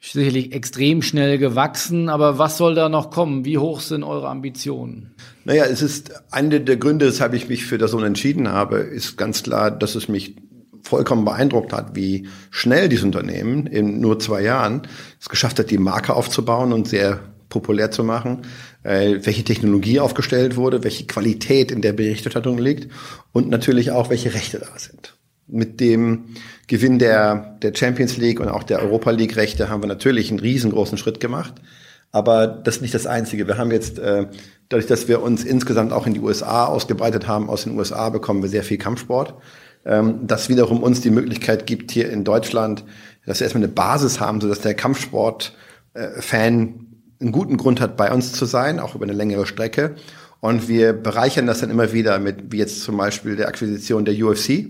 Sicherlich 0.00 0.54
extrem 0.54 1.02
schnell 1.02 1.38
gewachsen, 1.38 2.08
aber 2.08 2.38
was 2.38 2.56
soll 2.56 2.76
da 2.76 2.88
noch 2.88 3.10
kommen? 3.10 3.44
Wie 3.44 3.58
hoch 3.58 3.80
sind 3.80 4.04
eure 4.04 4.28
Ambitionen? 4.28 5.14
Naja, 5.44 5.64
es 5.64 5.82
ist 5.82 6.12
einer 6.30 6.60
der 6.60 6.76
Gründe, 6.76 7.06
weshalb 7.08 7.34
ich 7.34 7.48
mich 7.48 7.66
für 7.66 7.78
das 7.78 7.90
so 7.90 7.98
entschieden 7.98 8.48
habe, 8.48 8.76
ist 8.76 9.18
ganz 9.18 9.42
klar, 9.42 9.72
dass 9.72 9.96
es 9.96 10.08
mich 10.08 10.36
vollkommen 10.82 11.24
beeindruckt 11.24 11.72
hat, 11.72 11.96
wie 11.96 12.28
schnell 12.50 12.88
dieses 12.88 13.04
Unternehmen 13.04 13.66
in 13.66 14.00
nur 14.00 14.20
zwei 14.20 14.42
Jahren 14.42 14.82
es 15.20 15.28
geschafft 15.28 15.58
hat, 15.58 15.70
die 15.70 15.78
Marke 15.78 16.14
aufzubauen 16.14 16.72
und 16.72 16.88
sehr 16.88 17.20
populär 17.48 17.90
zu 17.90 18.04
machen, 18.04 18.42
äh, 18.82 19.18
welche 19.22 19.44
Technologie 19.44 20.00
aufgestellt 20.00 20.56
wurde, 20.56 20.84
welche 20.84 21.06
Qualität 21.06 21.70
in 21.70 21.82
der 21.82 21.92
Berichterstattung 21.92 22.58
liegt 22.58 22.90
und 23.32 23.48
natürlich 23.48 23.90
auch, 23.90 24.10
welche 24.10 24.34
Rechte 24.34 24.58
da 24.58 24.78
sind. 24.78 25.16
Mit 25.46 25.80
dem 25.80 26.36
Gewinn 26.66 26.98
der, 26.98 27.56
der 27.62 27.74
Champions 27.74 28.16
League 28.18 28.40
und 28.40 28.48
auch 28.48 28.62
der 28.62 28.80
Europa 28.80 29.10
League 29.10 29.36
Rechte 29.36 29.70
haben 29.70 29.82
wir 29.82 29.88
natürlich 29.88 30.30
einen 30.30 30.40
riesengroßen 30.40 30.98
Schritt 30.98 31.20
gemacht. 31.20 31.54
Aber 32.10 32.46
das 32.46 32.76
ist 32.76 32.82
nicht 32.82 32.94
das 32.94 33.06
Einzige. 33.06 33.46
Wir 33.46 33.58
haben 33.58 33.70
jetzt, 33.70 33.98
äh, 33.98 34.26
dadurch, 34.68 34.86
dass 34.86 35.08
wir 35.08 35.22
uns 35.22 35.44
insgesamt 35.44 35.92
auch 35.92 36.06
in 36.06 36.14
die 36.14 36.20
USA 36.20 36.66
ausgebreitet 36.66 37.26
haben, 37.26 37.50
aus 37.50 37.64
den 37.64 37.76
USA 37.78 38.08
bekommen 38.08 38.42
wir 38.42 38.48
sehr 38.48 38.62
viel 38.62 38.78
Kampfsport. 38.78 39.34
Ähm, 39.84 40.26
das 40.26 40.48
wiederum 40.48 40.82
uns 40.82 41.00
die 41.00 41.10
Möglichkeit 41.10 41.66
gibt, 41.66 41.90
hier 41.90 42.10
in 42.10 42.24
Deutschland, 42.24 42.84
dass 43.26 43.40
wir 43.40 43.44
erstmal 43.44 43.64
eine 43.64 43.72
Basis 43.72 44.20
haben, 44.20 44.40
sodass 44.40 44.60
der 44.60 44.74
Kampfsport-Fan 44.74 46.58
äh, 46.58 46.72
einen 47.20 47.32
guten 47.32 47.56
Grund 47.56 47.80
hat, 47.80 47.96
bei 47.96 48.12
uns 48.12 48.32
zu 48.32 48.44
sein, 48.44 48.78
auch 48.78 48.94
über 48.94 49.04
eine 49.04 49.12
längere 49.12 49.46
Strecke. 49.46 49.96
Und 50.40 50.68
wir 50.68 50.92
bereichern 50.92 51.46
das 51.46 51.60
dann 51.60 51.70
immer 51.70 51.92
wieder 51.92 52.18
mit, 52.18 52.52
wie 52.52 52.58
jetzt 52.58 52.82
zum 52.82 52.96
Beispiel 52.96 53.36
der 53.36 53.48
Akquisition 53.48 54.04
der 54.04 54.14
UFC. 54.14 54.66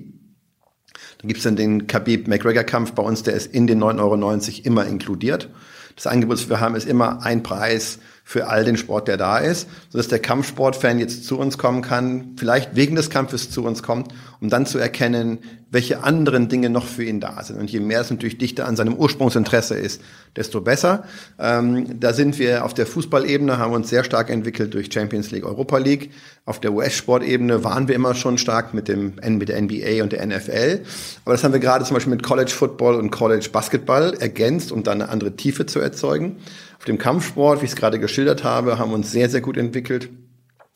Dann 1.19 1.29
gibt's 1.29 1.43
dann 1.43 1.57
den 1.57 1.87
Khabib-McGregor-Kampf 1.87 2.93
bei 2.93 3.03
uns, 3.03 3.23
der 3.23 3.35
ist 3.35 3.53
in 3.53 3.67
den 3.67 3.83
9,90 3.83 3.99
Euro 4.01 4.61
immer 4.65 4.87
inkludiert. 4.87 5.51
Das 5.97 6.07
Angebot, 6.07 6.39
das 6.39 6.49
wir 6.49 6.61
haben, 6.61 6.77
ist 6.77 6.87
immer 6.87 7.23
ein 7.25 7.43
Preis 7.43 7.99
für 8.29 8.47
all 8.47 8.63
den 8.63 8.77
Sport, 8.77 9.09
der 9.09 9.17
da 9.17 9.39
ist, 9.39 9.67
sodass 9.89 10.09
der 10.09 10.19
Kampfsportfan 10.19 10.99
jetzt 10.99 11.25
zu 11.25 11.39
uns 11.39 11.57
kommen 11.57 11.81
kann, 11.81 12.35
vielleicht 12.37 12.77
wegen 12.77 12.95
des 12.95 13.09
Kampfes 13.09 13.51
zu 13.51 13.65
uns 13.65 13.83
kommt, 13.83 14.13
um 14.43 14.51
dann 14.51 14.67
zu 14.67 14.77
erkennen, 14.77 15.39
welche 15.71 16.05
anderen 16.05 16.51
Dinge 16.51 16.69
noch 16.69 16.85
für 16.85 17.05
ihn 17.05 17.21
da 17.21 17.43
sind. 17.43 17.59
Und 17.59 17.71
je 17.71 17.81
mehr 17.81 18.03
es 18.03 18.11
natürlich 18.11 18.37
dichter 18.37 18.67
an 18.67 18.77
seinem 18.77 18.93
Ursprungsinteresse 18.93 19.77
ist, 19.77 20.03
desto 20.37 20.61
besser. 20.61 21.05
Ähm, 21.39 21.99
da 22.01 22.13
sind 22.13 22.39
wir 22.39 22.67
auf 22.67 22.75
der 22.75 22.87
Fußballebene, 22.87 23.57
haben 23.57 23.73
uns 23.73 23.89
sehr 23.89 24.05
stark 24.05 24.29
entwickelt 24.29 24.75
durch 24.75 24.93
Champions 24.93 25.31
League, 25.31 25.47
Europa 25.47 25.79
League. 25.79 26.11
Auf 26.45 26.61
der 26.61 26.75
US-Sportebene 26.75 27.65
waren 27.65 27.89
wir 27.89 27.95
immer 27.95 28.15
schon 28.15 28.37
stark 28.37 28.75
mit 28.75 28.89
dem 28.89 29.15
mit 29.39 29.49
der 29.49 29.61
NBA 29.63 30.03
und 30.03 30.13
der 30.13 30.27
NFL. 30.27 30.81
Aber 31.25 31.33
das 31.33 31.45
haben 31.45 31.55
wir 31.55 31.61
gerade 31.61 31.87
zum 31.87 31.95
Beispiel 31.95 32.13
mit 32.13 32.23
College 32.23 32.51
Football 32.51 32.97
und 32.97 33.11
College 33.11 33.49
Basketball 33.51 34.13
ergänzt, 34.21 34.71
um 34.71 34.83
dann 34.83 35.01
eine 35.01 35.11
andere 35.11 35.35
Tiefe 35.35 35.65
zu 35.65 35.81
erzeugen. 35.81 36.37
Auf 36.79 36.85
dem 36.85 36.99
Kampfsport, 36.99 37.61
wie 37.61 37.65
ich 37.65 37.73
es 37.73 37.77
gerade 37.77 37.99
geschildert 37.99 38.45
habe, 38.45 38.79
haben 38.79 38.91
wir 38.91 38.95
uns 38.95 39.11
sehr, 39.11 39.29
sehr 39.29 39.41
gut 39.41 39.57
entwickelt. 39.57 40.11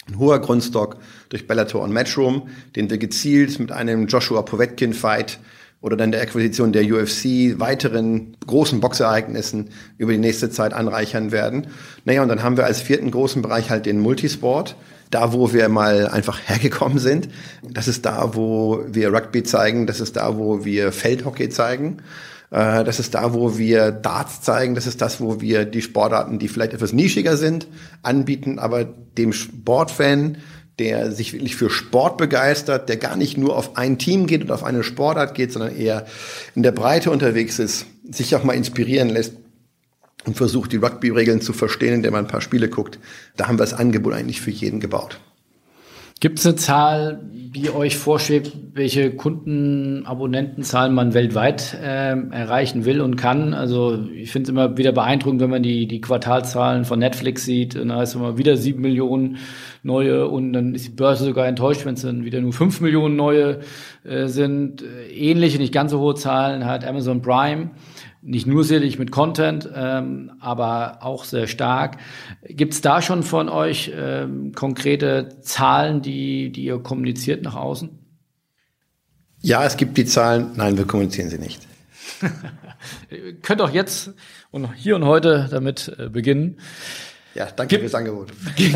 Ein 0.08 0.18
hoher 0.18 0.40
Grundstock 0.40 0.96
durch 1.28 1.46
Bellator 1.46 1.82
und 1.82 1.92
Matchroom, 1.92 2.48
den 2.74 2.90
wir 2.90 2.98
gezielt 2.98 3.60
mit 3.60 3.70
einem 3.70 4.08
Joshua 4.08 4.42
Povetkin-Fight 4.42 5.38
oder 5.80 5.96
dann 5.96 6.12
der 6.12 6.22
Akquisition 6.22 6.72
der 6.72 6.84
UFC 6.84 7.58
weiteren 7.58 8.36
großen 8.46 8.80
Boxereignissen 8.80 9.70
über 9.98 10.12
die 10.12 10.18
nächste 10.18 10.50
Zeit 10.50 10.72
anreichern 10.72 11.30
werden. 11.30 11.68
Naja, 12.04 12.22
und 12.22 12.28
dann 12.28 12.42
haben 12.42 12.56
wir 12.56 12.64
als 12.64 12.80
vierten 12.80 13.10
großen 13.10 13.42
Bereich 13.42 13.70
halt 13.70 13.86
den 13.86 14.00
Multisport. 14.00 14.76
Da, 15.10 15.34
wo 15.34 15.52
wir 15.52 15.68
mal 15.68 16.08
einfach 16.08 16.40
hergekommen 16.46 16.98
sind. 16.98 17.28
Das 17.62 17.86
ist 17.86 18.06
da, 18.06 18.34
wo 18.34 18.82
wir 18.88 19.12
Rugby 19.12 19.42
zeigen. 19.42 19.86
Das 19.86 20.00
ist 20.00 20.16
da, 20.16 20.38
wo 20.38 20.64
wir 20.64 20.90
Feldhockey 20.90 21.48
zeigen. 21.50 21.98
Äh, 22.52 22.84
das 22.84 23.00
ist 23.00 23.14
da, 23.14 23.34
wo 23.34 23.58
wir 23.58 23.90
Darts 23.90 24.42
zeigen. 24.42 24.74
Das 24.74 24.86
ist 24.86 25.00
das, 25.00 25.20
wo 25.20 25.40
wir 25.40 25.64
die 25.64 25.82
Sportarten, 25.82 26.38
die 26.38 26.48
vielleicht 26.48 26.74
etwas 26.74 26.92
nischiger 26.92 27.36
sind, 27.36 27.66
anbieten, 28.02 28.58
aber 28.58 28.84
dem 28.84 29.32
Sportfan, 29.32 30.36
der 30.78 31.12
sich 31.12 31.32
wirklich 31.32 31.56
für 31.56 31.70
Sport 31.70 32.18
begeistert, 32.18 32.88
der 32.88 32.96
gar 32.96 33.16
nicht 33.16 33.36
nur 33.36 33.56
auf 33.56 33.76
ein 33.76 33.98
Team 33.98 34.26
geht 34.26 34.42
und 34.42 34.50
auf 34.50 34.64
eine 34.64 34.84
Sportart 34.84 35.34
geht, 35.34 35.52
sondern 35.52 35.76
eher 35.76 36.06
in 36.54 36.62
der 36.62 36.72
Breite 36.72 37.10
unterwegs 37.10 37.58
ist, 37.58 37.86
sich 38.10 38.34
auch 38.36 38.44
mal 38.44 38.54
inspirieren 38.54 39.08
lässt 39.08 39.34
und 40.24 40.36
versucht, 40.36 40.72
die 40.72 40.76
Rugby-Regeln 40.76 41.40
zu 41.40 41.52
verstehen, 41.52 41.94
indem 41.94 42.12
man 42.12 42.24
ein 42.24 42.30
paar 42.30 42.40
Spiele 42.40 42.68
guckt. 42.68 42.98
Da 43.36 43.48
haben 43.48 43.56
wir 43.56 43.64
das 43.64 43.74
Angebot 43.74 44.14
eigentlich 44.14 44.40
für 44.40 44.50
jeden 44.50 44.80
gebaut. 44.80 45.20
Gibt 46.22 46.38
es 46.38 46.46
eine 46.46 46.54
Zahl, 46.54 47.20
die 47.32 47.74
euch 47.74 47.96
vorschwebt, 47.96 48.52
welche 48.74 49.10
Kundenabonnentenzahlen 49.10 50.94
man 50.94 51.14
weltweit 51.14 51.76
äh, 51.82 52.12
erreichen 52.12 52.84
will 52.84 53.00
und 53.00 53.16
kann? 53.16 53.54
Also 53.54 53.98
ich 54.14 54.30
finde 54.30 54.44
es 54.44 54.50
immer 54.50 54.76
wieder 54.78 54.92
beeindruckend, 54.92 55.40
wenn 55.40 55.50
man 55.50 55.64
die, 55.64 55.88
die 55.88 56.00
Quartalzahlen 56.00 56.84
von 56.84 57.00
Netflix 57.00 57.44
sieht. 57.44 57.74
Und 57.74 57.88
da 57.88 57.96
heißt 57.96 58.14
es 58.14 58.20
immer 58.20 58.38
wieder 58.38 58.56
sieben 58.56 58.82
Millionen 58.82 59.38
neue 59.82 60.28
und 60.28 60.52
dann 60.52 60.76
ist 60.76 60.86
die 60.86 60.92
Börse 60.92 61.24
sogar 61.24 61.48
enttäuscht, 61.48 61.84
wenn 61.86 61.94
es 61.94 62.02
dann 62.02 62.24
wieder 62.24 62.40
nur 62.40 62.52
fünf 62.52 62.80
Millionen 62.80 63.16
neue 63.16 63.58
äh, 64.04 64.28
sind. 64.28 64.84
Ähnliche, 65.12 65.58
nicht 65.58 65.74
ganz 65.74 65.90
so 65.90 65.98
hohe 65.98 66.14
Zahlen 66.14 66.66
hat 66.66 66.86
Amazon 66.86 67.20
Prime 67.20 67.70
nicht 68.22 68.46
nur 68.46 68.64
sicherlich 68.64 68.98
mit 68.98 69.10
Content, 69.10 69.68
ähm, 69.74 70.32
aber 70.40 70.98
auch 71.02 71.24
sehr 71.24 71.48
stark. 71.48 71.98
Gibt 72.48 72.72
es 72.72 72.80
da 72.80 73.02
schon 73.02 73.24
von 73.24 73.48
euch 73.48 73.92
ähm, 73.94 74.52
konkrete 74.52 75.40
Zahlen, 75.42 76.02
die, 76.02 76.50
die 76.50 76.64
ihr 76.64 76.78
kommuniziert 76.78 77.42
nach 77.42 77.56
außen? 77.56 77.90
Ja, 79.40 79.64
es 79.64 79.76
gibt 79.76 79.98
die 79.98 80.04
Zahlen. 80.04 80.52
Nein, 80.54 80.78
wir 80.78 80.86
kommunizieren 80.86 81.28
sie 81.28 81.38
nicht. 81.38 81.66
ihr 83.10 83.34
könnt 83.42 83.60
auch 83.60 83.70
jetzt 83.70 84.12
und 84.52 84.72
hier 84.74 84.94
und 84.94 85.04
heute 85.04 85.48
damit 85.50 85.92
äh, 85.98 86.08
beginnen. 86.08 86.58
Ja, 87.34 87.48
danke 87.56 87.76
Gibt, 87.76 87.82
fürs 87.82 87.94
Angebot. 87.94 88.32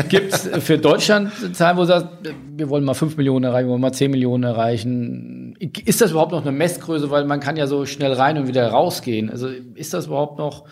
Gibt 0.09 0.33
es 0.33 0.49
für 0.63 0.77
Deutschland 0.77 1.31
Zahlen, 1.55 1.77
wo 1.77 1.81
du 1.81 1.87
sagst, 1.87 2.07
wir 2.55 2.69
wollen 2.69 2.83
mal 2.83 2.95
fünf 2.95 3.15
Millionen 3.17 3.45
erreichen, 3.45 3.67
wir 3.67 3.71
wollen 3.71 3.81
mal 3.81 3.93
zehn 3.93 4.09
Millionen 4.09 4.43
erreichen? 4.43 5.55
Ist 5.85 6.01
das 6.01 6.11
überhaupt 6.11 6.31
noch 6.31 6.41
eine 6.41 6.51
Messgröße? 6.51 7.11
Weil 7.11 7.25
man 7.25 7.39
kann 7.39 7.55
ja 7.55 7.67
so 7.67 7.85
schnell 7.85 8.13
rein 8.13 8.37
und 8.37 8.47
wieder 8.47 8.67
rausgehen. 8.67 9.29
Also 9.29 9.47
ist 9.75 9.93
das 9.93 10.07
überhaupt 10.07 10.39
noch 10.39 10.65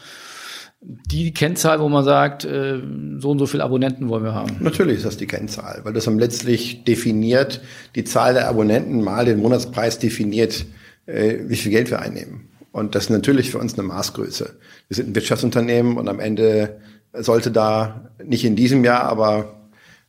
die 0.82 1.34
Kennzahl, 1.34 1.80
wo 1.80 1.89
man 1.89 2.04
sagt, 2.04 2.45
äh, 2.45 2.80
so 3.17 3.32
und 3.32 3.39
so 3.39 3.45
viele 3.45 3.63
Abonnenten 3.63 4.10
wollen 4.10 4.24
wir 4.24 4.34
haben? 4.34 4.58
Natürlich 4.60 4.98
ist 4.98 5.06
das 5.06 5.17
die 5.17 5.28
Kennzahl, 5.28 5.82
weil 5.84 5.93
das 5.93 6.08
am 6.08 6.19
letztlich 6.19 6.84
definiert, 6.84 7.62
die 7.95 8.04
Zahl 8.04 8.34
der 8.34 8.48
Abonnenten 8.48 9.04
mal 9.04 9.26
den 9.26 9.39
Monatspreis 9.39 10.00
definiert, 10.00 10.65
äh, 11.06 11.39
wie 11.48 11.56
viel 11.56 11.71
Geld 11.71 11.89
wir 11.89 12.00
einnehmen. 12.00 12.50
Und 12.71 12.93
das 12.93 13.06
ist 13.06 13.10
natürlich 13.10 13.52
für 13.52 13.58
uns 13.58 13.76
eine 13.76 13.88
Maßgröße. 13.88 14.58
Wir 14.89 14.95
sind 14.95 15.10
ein 15.10 15.15
Wirtschaftsunternehmen 15.15 15.98
und 15.98 16.10
am 16.10 16.19
Ende 16.19 16.82
sollte 17.17 17.51
da 17.51 18.10
nicht 18.23 18.45
in 18.45 18.56
diesem 18.56 18.84
Jahr, 18.84 19.04
aber 19.04 19.56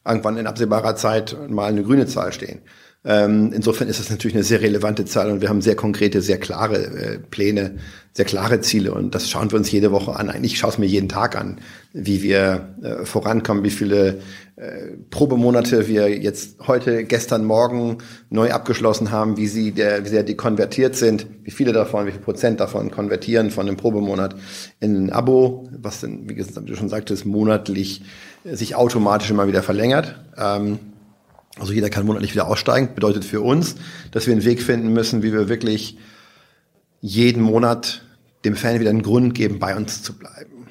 irgendwann 0.04 0.36
in 0.36 0.46
absehbarer 0.46 0.96
Zeit 0.96 1.36
mal 1.48 1.66
eine 1.66 1.82
grüne 1.82 2.06
Zahl 2.06 2.32
stehen. 2.32 2.60
Ähm, 3.08 3.52
insofern 3.54 3.86
ist 3.86 4.00
das 4.00 4.10
natürlich 4.10 4.34
eine 4.34 4.42
sehr 4.42 4.60
relevante 4.60 5.04
Zahl 5.04 5.30
und 5.30 5.40
wir 5.40 5.48
haben 5.48 5.62
sehr 5.62 5.76
konkrete, 5.76 6.20
sehr 6.22 6.38
klare 6.38 6.86
äh, 6.86 7.18
Pläne, 7.18 7.76
sehr 8.12 8.24
klare 8.24 8.60
Ziele 8.60 8.92
und 8.92 9.14
das 9.14 9.30
schauen 9.30 9.52
wir 9.52 9.58
uns 9.58 9.70
jede 9.70 9.92
Woche 9.92 10.16
an. 10.16 10.28
Eigentlich 10.28 10.58
schaue 10.58 10.70
es 10.70 10.78
mir 10.78 10.86
jeden 10.86 11.08
Tag 11.08 11.36
an, 11.36 11.58
wie 11.92 12.24
wir 12.24 12.74
äh, 12.82 13.04
vorankommen, 13.04 13.62
wie 13.62 13.70
viele 13.70 14.18
äh, 14.56 14.96
Probemonate 15.10 15.86
wir 15.86 16.08
jetzt 16.18 16.66
heute, 16.66 17.04
gestern, 17.04 17.44
morgen 17.44 17.98
neu 18.28 18.50
abgeschlossen 18.50 19.12
haben, 19.12 19.36
wie 19.36 19.46
sie 19.46 19.70
der, 19.70 20.04
wie 20.04 20.08
sehr 20.08 20.24
die 20.24 20.34
konvertiert 20.34 20.96
sind, 20.96 21.28
wie 21.44 21.52
viele 21.52 21.72
davon, 21.72 22.06
wie 22.08 22.10
viel 22.10 22.20
Prozent 22.20 22.58
davon 22.58 22.90
konvertieren 22.90 23.52
von 23.52 23.68
einem 23.68 23.76
Probemonat 23.76 24.34
in 24.80 24.96
ein 24.96 25.12
Abo, 25.12 25.68
was 25.78 26.00
dann, 26.00 26.28
wie 26.28 26.34
gesagt, 26.34 26.68
du 26.68 26.74
schon 26.74 26.88
sagtest, 26.88 27.24
monatlich 27.24 28.02
sich 28.42 28.74
automatisch 28.74 29.30
immer 29.30 29.46
wieder 29.46 29.62
verlängert. 29.62 30.18
Ähm, 30.36 30.80
also 31.58 31.72
jeder 31.72 31.90
kann 31.90 32.06
monatlich 32.06 32.32
wieder 32.32 32.48
aussteigen. 32.48 32.94
Bedeutet 32.94 33.24
für 33.24 33.40
uns, 33.40 33.76
dass 34.10 34.26
wir 34.26 34.32
einen 34.32 34.44
Weg 34.44 34.62
finden 34.62 34.92
müssen, 34.92 35.22
wie 35.22 35.32
wir 35.32 35.48
wirklich 35.48 35.96
jeden 37.00 37.42
Monat 37.42 38.02
dem 38.44 38.56
Fan 38.56 38.80
wieder 38.80 38.90
einen 38.90 39.02
Grund 39.02 39.34
geben, 39.34 39.58
bei 39.58 39.76
uns 39.76 40.02
zu 40.02 40.16
bleiben. 40.16 40.66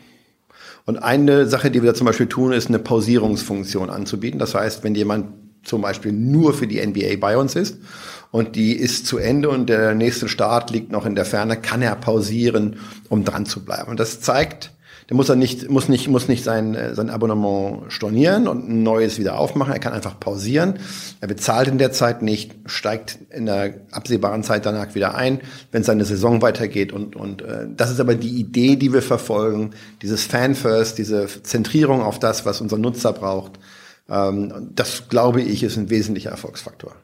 Und 0.85 0.97
eine 0.99 1.47
Sache, 1.47 1.71
die 1.71 1.81
wir 1.81 1.91
da 1.91 1.95
zum 1.95 2.05
Beispiel 2.05 2.27
tun, 2.27 2.53
ist 2.53 2.67
eine 2.67 2.79
Pausierungsfunktion 2.79 3.89
anzubieten. 3.89 4.39
Das 4.39 4.53
heißt, 4.53 4.83
wenn 4.83 4.93
jemand 4.93 5.27
zum 5.63 5.81
Beispiel 5.81 6.11
nur 6.11 6.53
für 6.53 6.67
die 6.67 6.85
NBA 6.85 7.15
bei 7.19 7.37
uns 7.37 7.55
ist 7.55 7.79
und 8.29 8.55
die 8.55 8.73
ist 8.73 9.07
zu 9.07 9.17
Ende 9.17 9.49
und 9.49 9.67
der 9.67 9.95
nächste 9.95 10.29
Start 10.29 10.69
liegt 10.69 10.91
noch 10.91 11.07
in 11.07 11.15
der 11.15 11.25
Ferne, 11.25 11.57
kann 11.57 11.81
er 11.81 11.95
pausieren, 11.95 12.77
um 13.09 13.23
dran 13.23 13.47
zu 13.47 13.65
bleiben. 13.65 13.89
Und 13.89 13.99
das 13.99 14.21
zeigt, 14.21 14.71
der 15.09 15.15
muss 15.15 15.27
dann 15.27 15.37
nicht, 15.37 15.69
muss 15.69 15.87
nicht, 15.87 16.07
muss 16.07 16.27
nicht 16.27 16.43
sein, 16.43 16.73
äh, 16.73 16.95
sein 16.95 17.09
Abonnement 17.09 17.91
stornieren 17.91 18.47
und 18.47 18.67
ein 18.67 18.81
neues 18.81 19.19
wieder 19.19 19.37
aufmachen. 19.37 19.71
Er 19.71 19.79
kann 19.79 19.93
einfach 19.93 20.19
pausieren. 20.19 20.79
Er 21.21 21.27
bezahlt 21.27 21.67
in 21.67 21.77
der 21.77 21.91
Zeit 21.91 22.23
nicht, 22.23 22.55
steigt 22.65 23.19
in 23.29 23.45
der 23.45 23.81
absehbaren 23.91 24.43
Zeit 24.43 24.65
danach 24.65 24.95
wieder 24.95 25.13
ein, 25.13 25.41
wenn 25.71 25.83
seine 25.83 26.05
Saison 26.05 26.41
weitergeht. 26.41 26.91
Und, 26.91 27.15
und 27.15 27.43
äh, 27.43 27.67
das 27.69 27.91
ist 27.91 27.99
aber 27.99 28.15
die 28.15 28.39
Idee, 28.39 28.77
die 28.77 28.93
wir 28.93 29.03
verfolgen. 29.03 29.71
Dieses 30.01 30.23
Fan-First, 30.25 30.97
diese 30.97 31.27
Zentrierung 31.43 32.01
auf 32.01 32.17
das, 32.17 32.45
was 32.45 32.59
unser 32.61 32.79
Nutzer 32.79 33.13
braucht. 33.13 33.59
Ähm, 34.09 34.71
das, 34.73 35.07
glaube 35.07 35.41
ich, 35.41 35.61
ist 35.61 35.77
ein 35.77 35.91
wesentlicher 35.91 36.31
Erfolgsfaktor. 36.31 36.95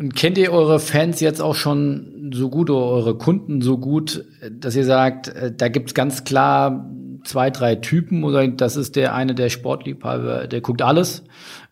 Und 0.00 0.16
kennt 0.16 0.38
ihr 0.38 0.50
eure 0.50 0.80
Fans 0.80 1.20
jetzt 1.20 1.42
auch 1.42 1.54
schon 1.54 2.30
so 2.32 2.48
gut 2.48 2.70
oder 2.70 2.86
eure 2.86 3.18
Kunden 3.18 3.60
so 3.60 3.76
gut, 3.76 4.24
dass 4.50 4.74
ihr 4.74 4.86
sagt, 4.86 5.28
äh, 5.28 5.52
da 5.54 5.68
gibt's 5.68 5.92
ganz 5.92 6.24
klar 6.24 6.90
zwei, 7.22 7.50
drei 7.50 7.74
Typen 7.74 8.24
oder 8.24 8.48
das 8.48 8.76
ist 8.76 8.96
der 8.96 9.14
eine, 9.14 9.34
der 9.34 9.50
Sportliebhaber, 9.50 10.46
der 10.46 10.62
guckt 10.62 10.80
alles 10.80 11.22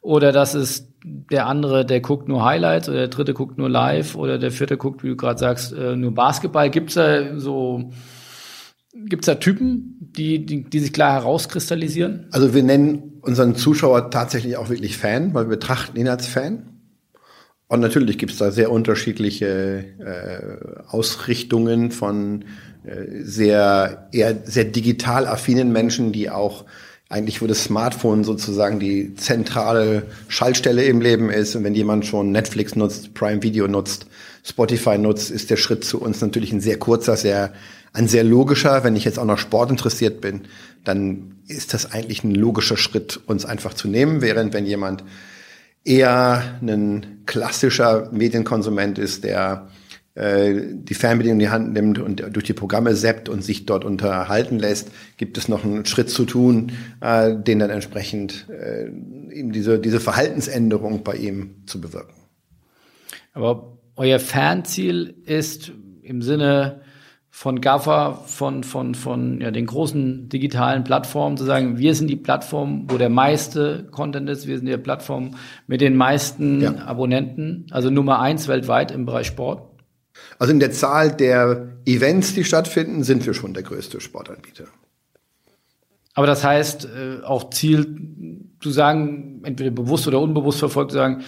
oder 0.03 0.31
das 0.31 0.55
ist 0.55 0.93
der 1.03 1.47
andere, 1.47 1.87
der 1.87 2.01
guckt 2.01 2.29
nur 2.29 2.45
Highlights 2.45 2.91
oder 2.91 2.99
der 2.99 3.09
dritte 3.09 3.33
guckt 3.33 3.57
nur 3.57 3.71
live 3.71 4.15
oder 4.15 4.37
der 4.39 4.51
vierte 4.51 4.77
guckt, 4.77 5.03
wie 5.03 5.09
du 5.09 5.17
gerade 5.17 5.39
sagst, 5.39 5.73
äh, 5.73 5.97
nur 5.97 6.13
Basketball. 6.13 6.69
Gibt's 6.69 6.95
da 6.95 7.39
so 7.39 7.93
Gibt's 8.93 9.25
da 9.25 9.37
Typen, 9.37 9.97
die, 10.01 10.45
die, 10.45 10.65
die 10.65 10.81
sich 10.81 10.93
klar 10.93 11.15
herauskristallisieren? 11.15 12.27
Also 12.33 12.53
wir 12.53 12.63
nennen 12.63 13.21
unseren 13.23 13.55
Zuschauer 13.55 14.11
tatsächlich 14.11 14.59
auch 14.59 14.69
wirklich 14.69 14.99
Fan, 14.99 15.33
weil 15.33 15.45
wir 15.45 15.57
betrachten 15.57 15.97
ihn 15.97 16.09
als 16.09 16.27
Fan. 16.27 16.78
Und 17.69 17.81
natürlich 17.81 18.17
gibt 18.17 18.33
es 18.33 18.39
da 18.39 18.51
sehr 18.51 18.73
unterschiedliche 18.73 19.85
äh, 19.99 20.87
Ausrichtungen 20.89 21.91
von 21.91 22.47
äh, 22.85 23.23
sehr 23.23 24.09
eher 24.11 24.39
sehr 24.45 24.65
digital 24.65 25.27
affinen 25.27 25.71
Menschen, 25.71 26.13
die 26.13 26.31
auch 26.31 26.65
eigentlich, 27.11 27.41
wo 27.41 27.47
das 27.47 27.65
Smartphone 27.65 28.25
sozusagen 28.25 28.81
die 28.81 29.15
zentrale 29.15 30.05
Schaltstelle 30.29 30.85
im 30.85 31.01
Leben 31.01 31.31
ist. 31.31 31.57
Und 31.57 31.65
wenn 31.65 31.75
jemand 31.75 32.07
schon 32.07 32.33
Netflix 32.33 32.75
nutzt, 32.77 33.15
Prime 33.15 33.43
Video 33.43 33.67
nutzt, 33.67 34.07
Spotify 34.45 34.99
nutzt, 34.99 35.31
ist 35.31 35.51
der 35.51 35.57
Schritt 35.57 35.85
zu 35.85 36.01
uns 36.01 36.21
natürlich 36.21 36.53
ein 36.53 36.61
sehr 36.61 36.79
kurzer, 36.79 37.17
sehr 37.17 37.53
ein 37.93 38.09
sehr 38.09 38.25
logischer. 38.25 38.85
Wenn 38.85 38.97
ich 38.97 39.05
jetzt 39.05 39.19
auch 39.19 39.25
noch 39.25 39.39
Sport 39.39 39.71
interessiert 39.71 40.21
bin, 40.21 40.43
dann 40.85 41.37
ist 41.47 41.75
das 41.75 41.93
eigentlich 41.93 42.25
ein 42.25 42.35
logischer 42.35 42.77
Schritt, 42.77 43.21
uns 43.27 43.45
einfach 43.45 43.75
zu 43.75 43.89
nehmen. 43.89 44.21
Während 44.21 44.53
wenn 44.53 44.67
jemand 44.67 45.03
eher 45.85 46.59
ein 46.61 47.23
klassischer 47.27 48.11
Medienkonsument 48.13 48.99
ist, 48.99 49.25
der 49.25 49.69
äh, 50.19 50.75
die 50.75 50.95
Fernbedienung 50.95 51.37
in 51.37 51.47
die 51.47 51.51
Hand 51.51 51.73
nimmt 51.73 51.99
und 52.01 52.25
durch 52.33 52.45
die 52.45 52.53
Programme 52.53 52.97
seppt 52.97 53.29
und 53.29 53.45
sich 53.45 53.67
dort 53.67 53.85
unterhalten 53.85 54.59
lässt, 54.59 54.91
gibt 55.17 55.39
es 55.39 55.49
noch 55.49 55.65
einen 55.65 55.87
Schritt 55.87 56.11
zu 56.11 56.25
tun, 56.25 56.73
äh, 57.01 57.37
den 57.37 57.61
dann 57.61 57.71
entsprechend 57.71 58.49
äh, 58.51 58.89
ihm 59.33 59.53
diese, 59.53 59.79
diese 59.79 60.01
Verhaltensänderung 60.01 61.05
bei 61.05 61.15
ihm 61.15 61.63
zu 61.67 61.81
bewirken. 61.81 62.15
Aber 63.33 63.79
euer 63.95 64.19
Fernziel 64.19 65.15
ist 65.25 65.73
im 66.03 66.23
Sinne 66.23 66.81
von 67.39 67.61
GAFA, 67.61 68.15
von, 68.27 68.65
von, 68.65 68.97
von 68.97 69.41
ja, 69.41 69.53
den 69.53 69.65
großen 69.65 70.29
digitalen 70.29 70.83
Plattformen 70.83 71.37
zu 71.37 71.45
sagen, 71.45 71.79
wir 71.79 71.95
sind 71.95 72.09
die 72.09 72.17
Plattform, 72.17 72.87
wo 72.89 72.99
der 72.99 73.11
meiste 73.11 73.87
Content 73.93 74.29
ist, 74.29 74.49
wir 74.49 74.57
sind 74.57 74.67
die 74.67 74.77
Plattform 74.77 75.37
mit 75.69 75.81
den 75.81 75.97
meisten 75.97 76.61
ja. 76.61 76.75
Abonnenten, 76.85 77.69
also 77.71 77.91
Nummer 77.91 78.19
eins 78.19 78.49
weltweit 78.49 78.91
im 78.91 79.07
Bereich 79.07 79.29
Sport? 79.29 79.63
Also 80.41 80.53
in 80.53 80.59
der 80.59 80.73
Zahl 80.73 81.13
der 81.13 81.77
Events, 81.87 82.35
die 82.35 82.43
stattfinden, 82.43 83.05
sind 83.05 83.25
wir 83.25 83.35
schon 83.35 83.55
der 83.55 83.63
größte 83.63 84.01
Sportanbieter. 84.01 84.65
Aber 86.15 86.27
das 86.27 86.43
heißt, 86.43 86.87
äh, 86.87 87.25
auch 87.25 87.51
Ziel 87.51 88.43
zu 88.61 88.71
sagen, 88.73 89.43
entweder 89.45 89.71
bewusst 89.71 90.09
oder 90.09 90.21
unbewusst 90.21 90.59
verfolgt, 90.59 90.91
zu 90.91 90.97
sagen, 90.97 91.23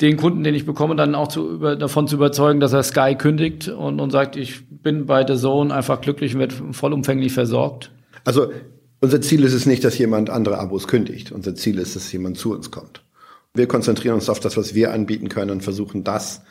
den 0.00 0.16
Kunden, 0.16 0.42
den 0.42 0.54
ich 0.54 0.66
bekomme, 0.66 0.96
dann 0.96 1.14
auch 1.14 1.28
zu, 1.28 1.48
über, 1.48 1.76
davon 1.76 2.08
zu 2.08 2.16
überzeugen, 2.16 2.60
dass 2.60 2.72
er 2.72 2.82
Sky 2.82 3.14
kündigt 3.14 3.68
und, 3.68 4.00
und 4.00 4.10
sagt, 4.10 4.36
ich 4.36 4.68
bin 4.68 5.06
bei 5.06 5.26
The 5.26 5.36
Zone 5.40 5.72
einfach 5.72 6.00
glücklich 6.00 6.34
und 6.34 6.40
werde 6.40 6.54
vollumfänglich 6.72 7.32
versorgt? 7.32 7.92
Also 8.24 8.50
unser 9.00 9.20
Ziel 9.20 9.44
ist 9.44 9.52
es 9.52 9.66
nicht, 9.66 9.84
dass 9.84 9.96
jemand 9.98 10.30
andere 10.30 10.58
Abos 10.58 10.88
kündigt. 10.88 11.30
Unser 11.30 11.54
Ziel 11.54 11.78
ist, 11.78 11.94
dass 11.94 12.10
jemand 12.10 12.38
zu 12.38 12.52
uns 12.52 12.70
kommt. 12.70 13.02
Wir 13.54 13.68
konzentrieren 13.68 14.14
uns 14.14 14.28
auf 14.28 14.40
das, 14.40 14.56
was 14.56 14.74
wir 14.74 14.92
anbieten 14.92 15.28
können 15.28 15.50
und 15.50 15.62
versuchen 15.62 16.02
das 16.02 16.42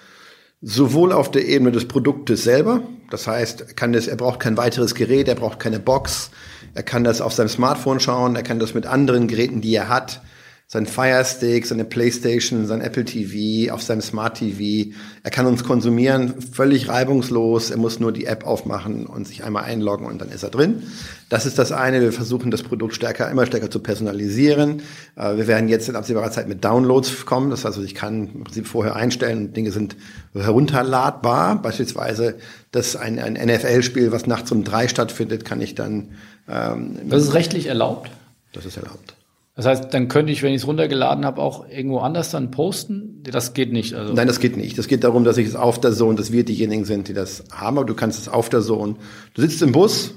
sowohl 0.63 1.11
auf 1.11 1.29
der 1.29 1.45
Ebene 1.45 1.71
des 1.71 1.87
Produktes 1.87 2.43
selber, 2.43 2.81
das 3.09 3.27
heißt, 3.27 3.75
kann 3.75 3.91
das, 3.91 4.07
er 4.07 4.15
braucht 4.15 4.39
kein 4.39 4.55
weiteres 4.55 4.95
Gerät, 4.95 5.27
er 5.27 5.35
braucht 5.35 5.59
keine 5.59 5.79
Box, 5.79 6.31
er 6.73 6.83
kann 6.83 7.03
das 7.03 7.19
auf 7.19 7.33
seinem 7.33 7.49
Smartphone 7.49 7.99
schauen, 7.99 8.37
er 8.37 8.43
kann 8.43 8.59
das 8.59 8.73
mit 8.73 8.85
anderen 8.85 9.27
Geräten, 9.27 9.59
die 9.59 9.75
er 9.75 9.89
hat, 9.89 10.21
sein 10.67 10.85
Fire 10.87 11.23
Stick, 11.23 11.67
seine 11.67 11.85
Playstation, 11.85 12.65
sein 12.65 12.81
Apple 12.81 13.05
TV, 13.05 13.71
auf 13.71 13.83
seinem 13.83 14.01
Smart 14.01 14.39
TV. 14.39 14.91
Er 15.21 15.29
kann 15.29 15.45
uns 15.45 15.63
konsumieren, 15.63 16.41
völlig 16.41 16.89
reibungslos. 16.89 17.69
Er 17.69 17.77
muss 17.77 17.99
nur 17.99 18.11
die 18.11 18.25
App 18.25 18.45
aufmachen 18.45 19.05
und 19.05 19.27
sich 19.27 19.43
einmal 19.43 19.65
einloggen 19.65 20.07
und 20.07 20.19
dann 20.19 20.29
ist 20.29 20.41
er 20.41 20.49
drin. 20.49 20.83
Das 21.29 21.45
ist 21.45 21.59
das 21.59 21.71
eine. 21.71 22.01
Wir 22.01 22.11
versuchen 22.11 22.49
das 22.49 22.63
Produkt 22.63 22.95
stärker, 22.95 23.29
immer 23.29 23.45
stärker 23.45 23.69
zu 23.69 23.79
personalisieren. 23.79 24.81
Äh, 25.15 25.37
wir 25.37 25.47
werden 25.47 25.69
jetzt 25.69 25.89
in 25.89 25.95
absehbarer 25.95 26.31
Zeit 26.31 26.47
mit 26.47 26.63
Downloads 26.63 27.25
kommen. 27.25 27.49
Das 27.51 27.65
heißt, 27.65 27.77
ich 27.79 27.95
kann 27.95 28.29
im 28.33 28.43
Prinzip 28.43 28.67
vorher 28.67 28.95
einstellen, 28.95 29.53
Dinge 29.53 29.71
sind 29.71 29.95
herunterladbar. 30.33 31.61
Beispielsweise, 31.61 32.35
dass 32.71 32.95
ein, 32.95 33.19
ein 33.19 33.33
NFL-Spiel, 33.33 34.11
was 34.11 34.25
nachts 34.25 34.51
um 34.51 34.63
drei 34.63 34.87
stattfindet, 34.87 35.45
kann 35.45 35.61
ich 35.61 35.75
dann. 35.75 36.15
Ähm, 36.47 36.97
das 37.09 37.23
ist 37.23 37.33
rechtlich 37.33 37.67
erlaubt? 37.67 38.09
Das 38.53 38.65
ist 38.65 38.77
erlaubt. 38.77 39.15
Das 39.55 39.67
heißt, 39.67 39.93
dann 39.93 40.07
könnte 40.07 40.31
ich, 40.31 40.41
wenn 40.41 40.51
ich 40.53 40.61
es 40.61 40.67
runtergeladen 40.67 41.25
habe, 41.25 41.39
auch 41.39 41.69
irgendwo 41.69 41.99
anders 41.99 42.31
dann 42.31 42.49
posten? 42.49 43.21
Das 43.23 43.53
geht 43.53 43.71
nicht. 43.71 43.93
Also. 43.93 44.13
Nein, 44.13 44.27
das 44.27 44.39
geht 44.39 44.57
nicht. 44.57 44.77
Das 44.79 44.87
geht 44.87 45.03
darum, 45.03 45.23
dass 45.23 45.37
ich 45.37 45.47
es 45.47 45.55
auf 45.55 45.79
der 45.79 45.91
Zone, 45.91 46.15
dass 46.15 46.31
wir 46.31 46.43
diejenigen 46.43 46.85
sind, 46.85 47.07
die 47.07 47.13
das 47.13 47.43
haben, 47.51 47.77
aber 47.77 47.85
du 47.85 47.93
kannst 47.93 48.19
es 48.19 48.27
auf 48.27 48.49
der 48.49 48.61
Zone. 48.61 48.95
Du 49.35 49.41
sitzt 49.41 49.61
im 49.61 49.71
Bus 49.71 50.15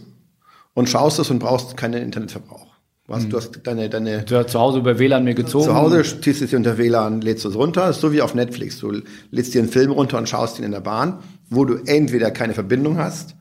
und 0.72 0.88
schaust 0.88 1.18
es 1.18 1.31
und 1.31 1.38
brauchst 1.38 1.77
keinen 1.77 2.03
Internetverbrauch. 2.03 2.66
Was, 3.09 3.25
mhm. 3.25 3.31
Du 3.31 3.37
hast 3.37 3.61
deine, 3.64 3.90
deine. 3.90 4.22
Du 4.22 4.37
hast 4.37 4.51
zu 4.51 4.59
Hause 4.59 4.79
über 4.79 4.99
WLAN 4.99 5.25
mir 5.25 5.35
gezogen. 5.35 5.66
Zu 5.66 5.75
Hause 5.75 6.03
ziehst 6.03 6.40
du 6.40 6.44
es 6.44 6.51
dir 6.51 6.57
unter 6.57 6.79
WLAN, 6.79 7.20
lädst 7.20 7.44
es 7.44 7.55
runter. 7.55 7.92
So 7.92 8.12
wie 8.12 8.22
auf 8.22 8.35
Netflix. 8.35 8.79
Du 8.79 9.03
lädst 9.31 9.55
dir 9.55 9.61
einen 9.61 9.68
Film 9.68 9.92
runter 9.92 10.16
und 10.16 10.29
schaust 10.29 10.59
ihn 10.59 10.64
in 10.64 10.72
der 10.72 10.81
Bahn, 10.81 11.18
wo 11.51 11.64
du 11.66 11.77
entweder 11.85 12.31
keine 12.31 12.55
Verbindung 12.55 12.96
hast 12.99 13.37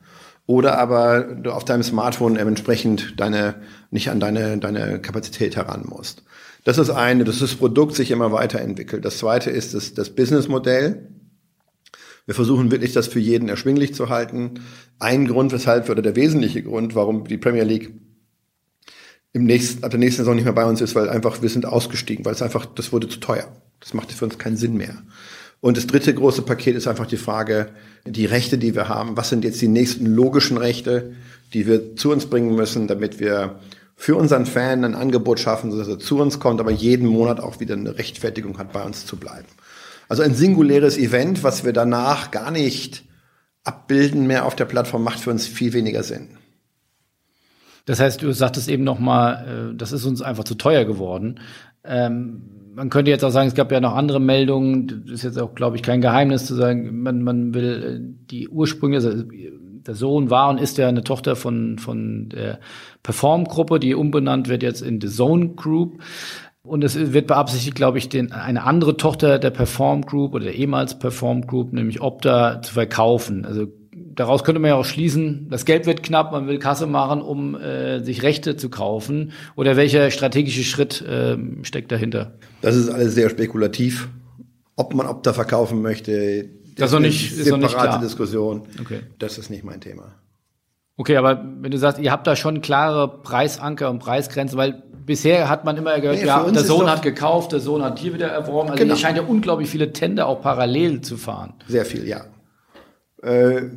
oder 0.46 0.78
aber 0.78 1.22
du 1.22 1.50
auf 1.52 1.64
deinem 1.64 1.82
Smartphone 1.82 2.36
entsprechend 2.36 3.18
deine, 3.18 3.56
nicht 3.90 4.10
an 4.10 4.20
deine, 4.20 4.58
deine 4.58 5.00
Kapazität 5.00 5.56
heran 5.56 5.84
musst. 5.86 6.22
Das 6.64 6.78
ist 6.78 6.90
eine, 6.90 7.24
dass 7.24 7.40
das 7.40 7.54
Produkt 7.54 7.94
sich 7.94 8.10
immer 8.10 8.32
weiterentwickelt. 8.32 9.04
Das 9.04 9.18
zweite 9.18 9.50
ist 9.50 9.74
das, 9.74 9.94
das 9.94 10.10
Businessmodell. 10.10 11.08
Wir 12.26 12.34
versuchen 12.34 12.72
wirklich, 12.72 12.92
das 12.92 13.06
für 13.06 13.20
jeden 13.20 13.48
erschwinglich 13.48 13.94
zu 13.94 14.08
halten. 14.08 14.60
Ein 14.98 15.28
Grund, 15.28 15.52
weshalb, 15.52 15.88
oder 15.88 16.02
der 16.02 16.16
wesentliche 16.16 16.62
Grund, 16.62 16.94
warum 16.94 17.24
die 17.24 17.38
Premier 17.38 17.62
League 17.62 17.92
im 19.32 19.44
nächsten, 19.44 19.84
ab 19.84 19.90
der 19.90 20.00
nächsten 20.00 20.22
Saison 20.22 20.34
nicht 20.34 20.44
mehr 20.44 20.52
bei 20.54 20.64
uns 20.64 20.80
ist, 20.80 20.94
weil 20.94 21.08
einfach 21.08 21.42
wir 21.42 21.48
sind 21.48 21.66
ausgestiegen, 21.66 22.24
weil 22.24 22.32
es 22.32 22.42
einfach, 22.42 22.66
das 22.66 22.92
wurde 22.92 23.08
zu 23.08 23.20
teuer. 23.20 23.46
Das 23.80 23.94
macht 23.94 24.10
für 24.10 24.24
uns 24.24 24.38
keinen 24.38 24.56
Sinn 24.56 24.76
mehr. 24.76 25.02
Und 25.60 25.76
das 25.76 25.86
dritte 25.86 26.12
große 26.14 26.42
Paket 26.42 26.76
ist 26.76 26.86
einfach 26.86 27.06
die 27.06 27.16
Frage, 27.16 27.70
die 28.04 28.26
Rechte, 28.26 28.58
die 28.58 28.74
wir 28.74 28.88
haben. 28.88 29.16
Was 29.16 29.30
sind 29.30 29.44
jetzt 29.44 29.60
die 29.60 29.68
nächsten 29.68 30.06
logischen 30.06 30.58
Rechte, 30.58 31.14
die 31.54 31.66
wir 31.66 31.96
zu 31.96 32.12
uns 32.12 32.26
bringen 32.26 32.54
müssen, 32.54 32.86
damit 32.86 33.18
wir 33.18 33.60
für 33.96 34.16
unseren 34.16 34.44
Fan 34.44 34.84
ein 34.84 34.94
Angebot 34.94 35.40
schaffen, 35.40 35.76
dass 35.76 35.88
er 35.88 35.98
zu 35.98 36.18
uns 36.18 36.38
kommt, 36.38 36.60
aber 36.60 36.70
jeden 36.70 37.08
Monat 37.08 37.40
auch 37.40 37.60
wieder 37.60 37.74
eine 37.74 37.96
Rechtfertigung 37.96 38.58
hat, 38.58 38.72
bei 38.72 38.84
uns 38.84 39.06
zu 39.06 39.16
bleiben. 39.16 39.48
Also 40.08 40.22
ein 40.22 40.34
singuläres 40.34 40.98
Event, 40.98 41.42
was 41.42 41.64
wir 41.64 41.72
danach 41.72 42.30
gar 42.30 42.50
nicht 42.50 43.04
abbilden 43.64 44.26
mehr 44.26 44.44
auf 44.44 44.54
der 44.54 44.66
Plattform, 44.66 45.02
macht 45.02 45.20
für 45.20 45.30
uns 45.30 45.46
viel 45.46 45.72
weniger 45.72 46.02
Sinn. 46.02 46.28
Das 47.86 48.00
heißt, 48.00 48.22
du 48.22 48.32
sagtest 48.32 48.68
eben 48.68 48.84
noch 48.84 48.98
mal, 48.98 49.72
äh, 49.72 49.76
das 49.76 49.92
ist 49.92 50.04
uns 50.04 50.20
einfach 50.20 50.44
zu 50.44 50.56
teuer 50.56 50.84
geworden. 50.84 51.40
Ähm, 51.84 52.42
man 52.76 52.90
könnte 52.90 53.10
jetzt 53.10 53.24
auch 53.24 53.30
sagen, 53.30 53.48
es 53.48 53.54
gab 53.54 53.72
ja 53.72 53.80
noch 53.80 53.94
andere 53.94 54.20
Meldungen. 54.20 55.04
Das 55.06 55.14
ist 55.14 55.24
jetzt 55.24 55.40
auch, 55.40 55.54
glaube 55.54 55.76
ich, 55.76 55.82
kein 55.82 56.02
Geheimnis 56.02 56.44
zu 56.44 56.54
sagen, 56.54 57.02
man, 57.02 57.22
man 57.22 57.54
will 57.54 57.82
äh, 57.82 58.26
die 58.30 58.48
Ursprünge, 58.48 58.96
also 58.96 59.22
der 59.22 59.94
Sohn 59.94 60.30
war 60.30 60.50
und 60.50 60.58
ist 60.58 60.76
ja 60.76 60.88
eine 60.88 61.02
Tochter 61.02 61.36
von, 61.36 61.78
von 61.78 62.28
der 62.28 62.60
Perform-Gruppe, 63.02 63.80
die 63.80 63.94
umbenannt 63.94 64.48
wird 64.48 64.62
jetzt 64.62 64.82
in 64.82 65.00
The 65.00 65.08
Zone 65.08 65.50
Group. 65.50 66.02
Und 66.62 66.84
es 66.84 67.12
wird 67.12 67.28
beabsichtigt, 67.28 67.76
glaube 67.76 67.96
ich, 67.98 68.08
den, 68.08 68.32
eine 68.32 68.64
andere 68.64 68.96
Tochter 68.96 69.38
der 69.38 69.50
Perform 69.50 70.02
Group 70.02 70.34
oder 70.34 70.44
der 70.44 70.54
ehemals 70.56 70.98
Perform 70.98 71.46
Group, 71.46 71.72
nämlich 71.72 72.02
Opta, 72.02 72.60
zu 72.60 72.74
verkaufen. 72.74 73.46
Also 73.46 73.68
daraus 74.16 74.42
könnte 74.44 74.60
man 74.60 74.70
ja 74.70 74.74
auch 74.74 74.84
schließen, 74.84 75.48
das 75.50 75.64
Geld 75.64 75.86
wird 75.86 76.02
knapp, 76.02 76.32
man 76.32 76.48
will 76.48 76.58
Kasse 76.58 76.86
machen, 76.86 77.22
um 77.22 77.54
äh, 77.54 78.02
sich 78.02 78.22
Rechte 78.22 78.56
zu 78.56 78.68
kaufen. 78.68 79.32
Oder 79.54 79.76
welcher 79.76 80.10
strategische 80.10 80.64
Schritt 80.64 81.02
äh, 81.02 81.36
steckt 81.62 81.92
dahinter? 81.92 82.32
Das 82.62 82.74
ist 82.74 82.88
alles 82.88 83.14
sehr 83.14 83.30
spekulativ. 83.30 84.08
Ob 84.74 84.94
man 84.94 85.06
Opta 85.06 85.32
verkaufen 85.32 85.80
möchte, 85.80 86.50
das 86.76 86.90
ist 86.90 86.92
noch 86.92 87.00
nicht, 87.00 87.32
ist 87.38 87.48
noch 87.48 87.56
nicht 87.56 87.76
klar. 87.76 88.00
Diskussion. 88.00 88.62
Okay. 88.80 89.00
Das 89.18 89.38
ist 89.38 89.48
nicht 89.48 89.64
mein 89.64 89.80
Thema. 89.80 90.14
Okay, 90.98 91.16
aber 91.16 91.44
wenn 91.60 91.70
du 91.70 91.78
sagst, 91.78 92.00
ihr 92.00 92.10
habt 92.10 92.26
da 92.26 92.36
schon 92.36 92.60
klare 92.60 93.22
Preisanker 93.22 93.90
und 93.90 93.98
Preisgrenzen, 93.98 94.56
weil 94.58 94.82
bisher 95.04 95.48
hat 95.48 95.64
man 95.64 95.76
immer 95.76 95.98
gehört, 96.00 96.18
nee, 96.18 96.26
ja, 96.26 96.42
der 96.42 96.64
Sohn 96.64 96.90
hat 96.90 97.02
gekauft, 97.02 97.52
der 97.52 97.60
Sohn 97.60 97.82
hat 97.82 97.98
hier 97.98 98.14
wieder 98.14 98.28
erworben. 98.28 98.70
Also 98.70 98.82
genau. 98.82 98.94
hier 98.94 99.00
scheint 99.00 99.16
ja 99.16 99.24
unglaublich 99.24 99.68
viele 99.68 99.92
Tender 99.92 100.26
auch 100.26 100.40
parallel 100.40 101.02
zu 101.02 101.16
fahren. 101.16 101.54
Sehr 101.68 101.84
viel, 101.84 102.06
ja. 102.06 102.24
Äh, 103.22 103.70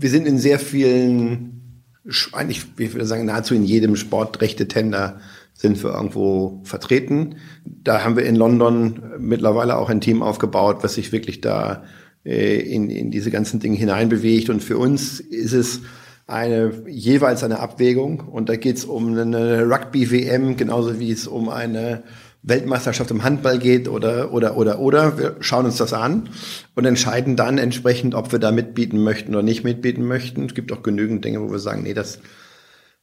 wir 0.00 0.10
sind 0.10 0.26
in 0.26 0.38
sehr 0.38 0.58
vielen, 0.58 1.84
eigentlich, 2.32 2.64
ich 2.78 2.92
würde 2.94 3.06
sagen, 3.06 3.26
nahezu 3.26 3.54
in 3.54 3.64
jedem 3.64 3.96
Sportrechte-Tender 3.96 5.20
sind 5.52 5.82
wir 5.82 5.92
irgendwo 5.92 6.62
vertreten. 6.64 7.36
Da 7.66 8.02
haben 8.02 8.16
wir 8.16 8.24
in 8.24 8.34
London 8.34 9.02
mittlerweile 9.18 9.76
auch 9.76 9.90
ein 9.90 10.00
Team 10.00 10.22
aufgebaut, 10.22 10.78
was 10.80 10.94
sich 10.94 11.12
wirklich 11.12 11.42
da 11.42 11.84
äh, 12.24 12.60
in, 12.60 12.88
in 12.88 13.10
diese 13.10 13.30
ganzen 13.30 13.60
Dinge 13.60 13.76
hineinbewegt. 13.76 14.48
Und 14.48 14.62
für 14.64 14.78
uns 14.78 15.20
ist 15.20 15.52
es 15.52 15.82
eine 16.26 16.72
jeweils 16.88 17.44
eine 17.44 17.60
Abwägung. 17.60 18.20
Und 18.20 18.48
da 18.48 18.56
geht 18.56 18.78
es 18.78 18.86
um 18.86 19.18
eine 19.18 19.64
Rugby-WM, 19.68 20.56
genauso 20.56 20.98
wie 20.98 21.10
es 21.10 21.26
um 21.26 21.50
eine 21.50 22.04
Weltmeisterschaft 22.42 23.10
im 23.10 23.22
Handball 23.22 23.58
geht 23.58 23.88
oder, 23.88 24.32
oder, 24.32 24.56
oder, 24.56 24.78
oder. 24.78 25.18
Wir 25.18 25.36
schauen 25.40 25.66
uns 25.66 25.76
das 25.76 25.92
an 25.92 26.30
und 26.74 26.86
entscheiden 26.86 27.36
dann 27.36 27.58
entsprechend, 27.58 28.14
ob 28.14 28.32
wir 28.32 28.38
da 28.38 28.50
mitbieten 28.50 29.02
möchten 29.02 29.34
oder 29.34 29.42
nicht 29.42 29.62
mitbieten 29.62 30.06
möchten. 30.06 30.46
Es 30.46 30.54
gibt 30.54 30.72
auch 30.72 30.82
genügend 30.82 31.24
Dinge, 31.24 31.42
wo 31.42 31.50
wir 31.50 31.58
sagen, 31.58 31.82
nee, 31.82 31.94
das 31.94 32.18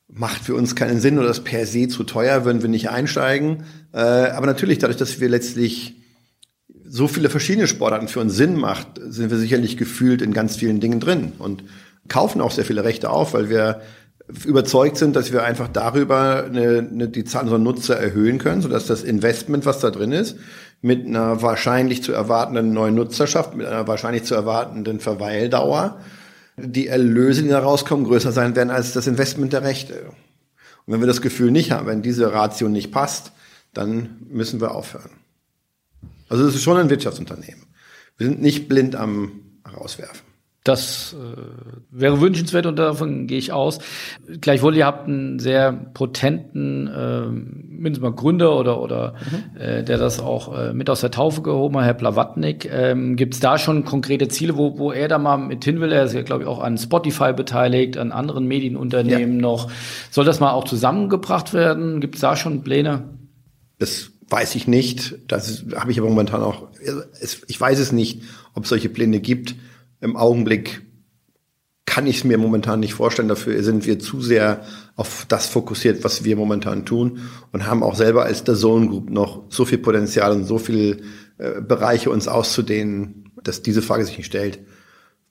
macht 0.07 0.41
für 0.41 0.55
uns 0.55 0.75
keinen 0.75 0.99
Sinn 0.99 1.19
oder 1.19 1.27
das 1.27 1.43
per 1.43 1.65
se 1.65 1.87
zu 1.87 2.03
teuer, 2.03 2.45
würden 2.45 2.61
wir 2.61 2.69
nicht 2.69 2.89
einsteigen. 2.89 3.63
Äh, 3.93 3.99
aber 3.99 4.47
natürlich, 4.47 4.79
dadurch, 4.79 4.97
dass 4.97 5.19
wir 5.19 5.29
letztlich 5.29 5.95
so 6.89 7.07
viele 7.07 7.29
verschiedene 7.29 7.67
Sportarten 7.67 8.07
für 8.07 8.21
uns 8.21 8.35
Sinn 8.35 8.55
macht, 8.55 8.87
sind 9.01 9.29
wir 9.29 9.37
sicherlich 9.37 9.77
gefühlt 9.77 10.21
in 10.21 10.33
ganz 10.33 10.55
vielen 10.55 10.79
Dingen 10.79 10.99
drin 10.99 11.33
und 11.37 11.63
kaufen 12.07 12.41
auch 12.41 12.51
sehr 12.51 12.65
viele 12.65 12.85
Rechte 12.85 13.09
auf, 13.09 13.33
weil 13.33 13.49
wir 13.49 13.81
überzeugt 14.45 14.97
sind, 14.97 15.15
dass 15.15 15.31
wir 15.31 15.43
einfach 15.43 15.69
darüber 15.69 16.43
eine, 16.45 16.79
eine, 16.79 17.07
die 17.07 17.23
Zahl 17.23 17.43
unserer 17.43 17.59
Nutzer 17.59 17.97
erhöhen 17.97 18.39
können, 18.39 18.61
sodass 18.61 18.85
das 18.85 19.03
Investment, 19.03 19.65
was 19.65 19.79
da 19.79 19.89
drin 19.89 20.11
ist, 20.11 20.37
mit 20.81 21.05
einer 21.05 21.41
wahrscheinlich 21.41 22.03
zu 22.03 22.11
erwartenden 22.11 22.73
neuen 22.73 22.95
Nutzerschaft, 22.95 23.55
mit 23.55 23.65
einer 23.65 23.87
wahrscheinlich 23.87 24.23
zu 24.23 24.35
erwartenden 24.35 24.99
Verweildauer, 24.99 26.01
die 26.57 26.87
Erlöse, 26.87 27.43
die 27.43 27.49
da 27.49 27.59
rauskommen, 27.59 28.05
größer 28.05 28.31
sein 28.31 28.55
werden 28.55 28.69
als 28.69 28.91
das 28.93 29.07
Investment 29.07 29.53
der 29.53 29.63
Rechte. 29.63 30.07
Und 30.85 30.93
wenn 30.93 30.99
wir 30.99 31.07
das 31.07 31.21
Gefühl 31.21 31.51
nicht 31.51 31.71
haben, 31.71 31.87
wenn 31.87 32.01
diese 32.01 32.33
Ratio 32.33 32.67
nicht 32.67 32.91
passt, 32.91 33.31
dann 33.73 34.17
müssen 34.29 34.59
wir 34.59 34.75
aufhören. 34.75 35.11
Also 36.29 36.45
es 36.45 36.55
ist 36.55 36.63
schon 36.63 36.77
ein 36.77 36.89
Wirtschaftsunternehmen. 36.89 37.63
Wir 38.17 38.27
sind 38.27 38.41
nicht 38.41 38.67
blind 38.67 38.95
am 38.95 39.41
Rauswerfen. 39.71 40.26
Das 40.67 41.15
äh, 41.17 41.41
wäre 41.91 42.19
wünschenswert 42.19 42.65
und 42.65 42.77
davon 42.77 43.25
gehe 43.27 43.37
ich 43.37 43.53
aus. 43.53 43.79
Gleichwohl, 44.41 44.75
ihr 44.75 44.85
habt 44.85 45.07
einen 45.07 45.39
sehr 45.39 45.71
potenten, 45.71 46.87
äh, 46.87 47.27
mindestens 47.27 48.01
mal 48.01 48.11
Gründer 48.11 48.57
oder, 48.57 48.81
oder 48.81 49.13
mhm. 49.31 49.59
äh, 49.59 49.83
der 49.83 49.97
das 49.97 50.19
auch 50.19 50.57
äh, 50.57 50.73
mit 50.73 50.89
aus 50.89 50.99
der 50.99 51.11
Taufe 51.11 51.41
gehoben 51.41 51.77
hat, 51.77 51.85
Herr 51.85 51.93
Plawatnik. 51.93 52.69
Ähm, 52.69 53.15
Gibt 53.15 53.35
es 53.35 53.39
da 53.39 53.57
schon 53.57 53.85
konkrete 53.85 54.27
Ziele, 54.27 54.57
wo, 54.57 54.77
wo 54.77 54.91
er 54.91 55.07
da 55.07 55.17
mal 55.19 55.37
mit 55.37 55.63
hin 55.63 55.79
will? 55.79 55.93
Er 55.93 56.03
ist 56.03 56.13
ja, 56.13 56.21
glaube 56.21 56.43
ich, 56.43 56.49
auch 56.49 56.59
an 56.59 56.77
Spotify 56.77 57.31
beteiligt, 57.31 57.97
an 57.97 58.11
anderen 58.11 58.45
Medienunternehmen 58.45 59.35
ja. 59.35 59.41
noch. 59.41 59.71
Soll 60.11 60.25
das 60.25 60.41
mal 60.41 60.51
auch 60.51 60.65
zusammengebracht 60.65 61.53
werden? 61.53 62.01
Gibt 62.01 62.15
es 62.15 62.21
da 62.21 62.35
schon 62.35 62.61
Pläne? 62.63 63.05
Das 63.79 64.11
weiß 64.29 64.55
ich 64.55 64.67
nicht. 64.67 65.15
Das 65.27 65.63
habe 65.75 65.91
ich 65.91 65.99
aber 65.99 66.09
momentan 66.09 66.41
auch. 66.41 66.67
Ich 67.47 67.61
weiß 67.61 67.79
es 67.79 67.93
nicht, 67.93 68.23
ob 68.53 68.63
es 68.63 68.69
solche 68.69 68.89
Pläne 68.89 69.21
gibt. 69.21 69.55
Im 70.01 70.15
Augenblick 70.15 70.81
kann 71.85 72.05
ich 72.05 72.17
es 72.17 72.23
mir 72.23 72.37
momentan 72.37 72.79
nicht 72.79 72.93
vorstellen. 72.93 73.27
Dafür 73.27 73.63
sind 73.63 73.87
wir 73.87 73.97
zu 73.97 74.21
sehr 74.21 74.61
auf 74.95 75.25
das 75.27 75.47
fokussiert, 75.47 76.03
was 76.03 76.23
wir 76.23 76.35
momentan 76.35 76.85
tun 76.85 77.21
und 77.51 77.65
haben 77.65 77.81
auch 77.81 77.95
selber 77.95 78.23
als 78.23 78.43
der 78.43 78.55
Zone 78.55 78.87
Group 78.87 79.09
noch 79.09 79.45
so 79.49 79.65
viel 79.65 79.79
Potenzial 79.79 80.31
und 80.31 80.45
so 80.45 80.59
viele 80.59 80.97
äh, 81.37 81.61
Bereiche 81.61 82.11
uns 82.11 82.27
auszudehnen, 82.27 83.31
dass 83.41 83.61
diese 83.61 83.81
Frage 83.81 84.05
sich 84.05 84.17
nicht 84.17 84.27
stellt. 84.27 84.59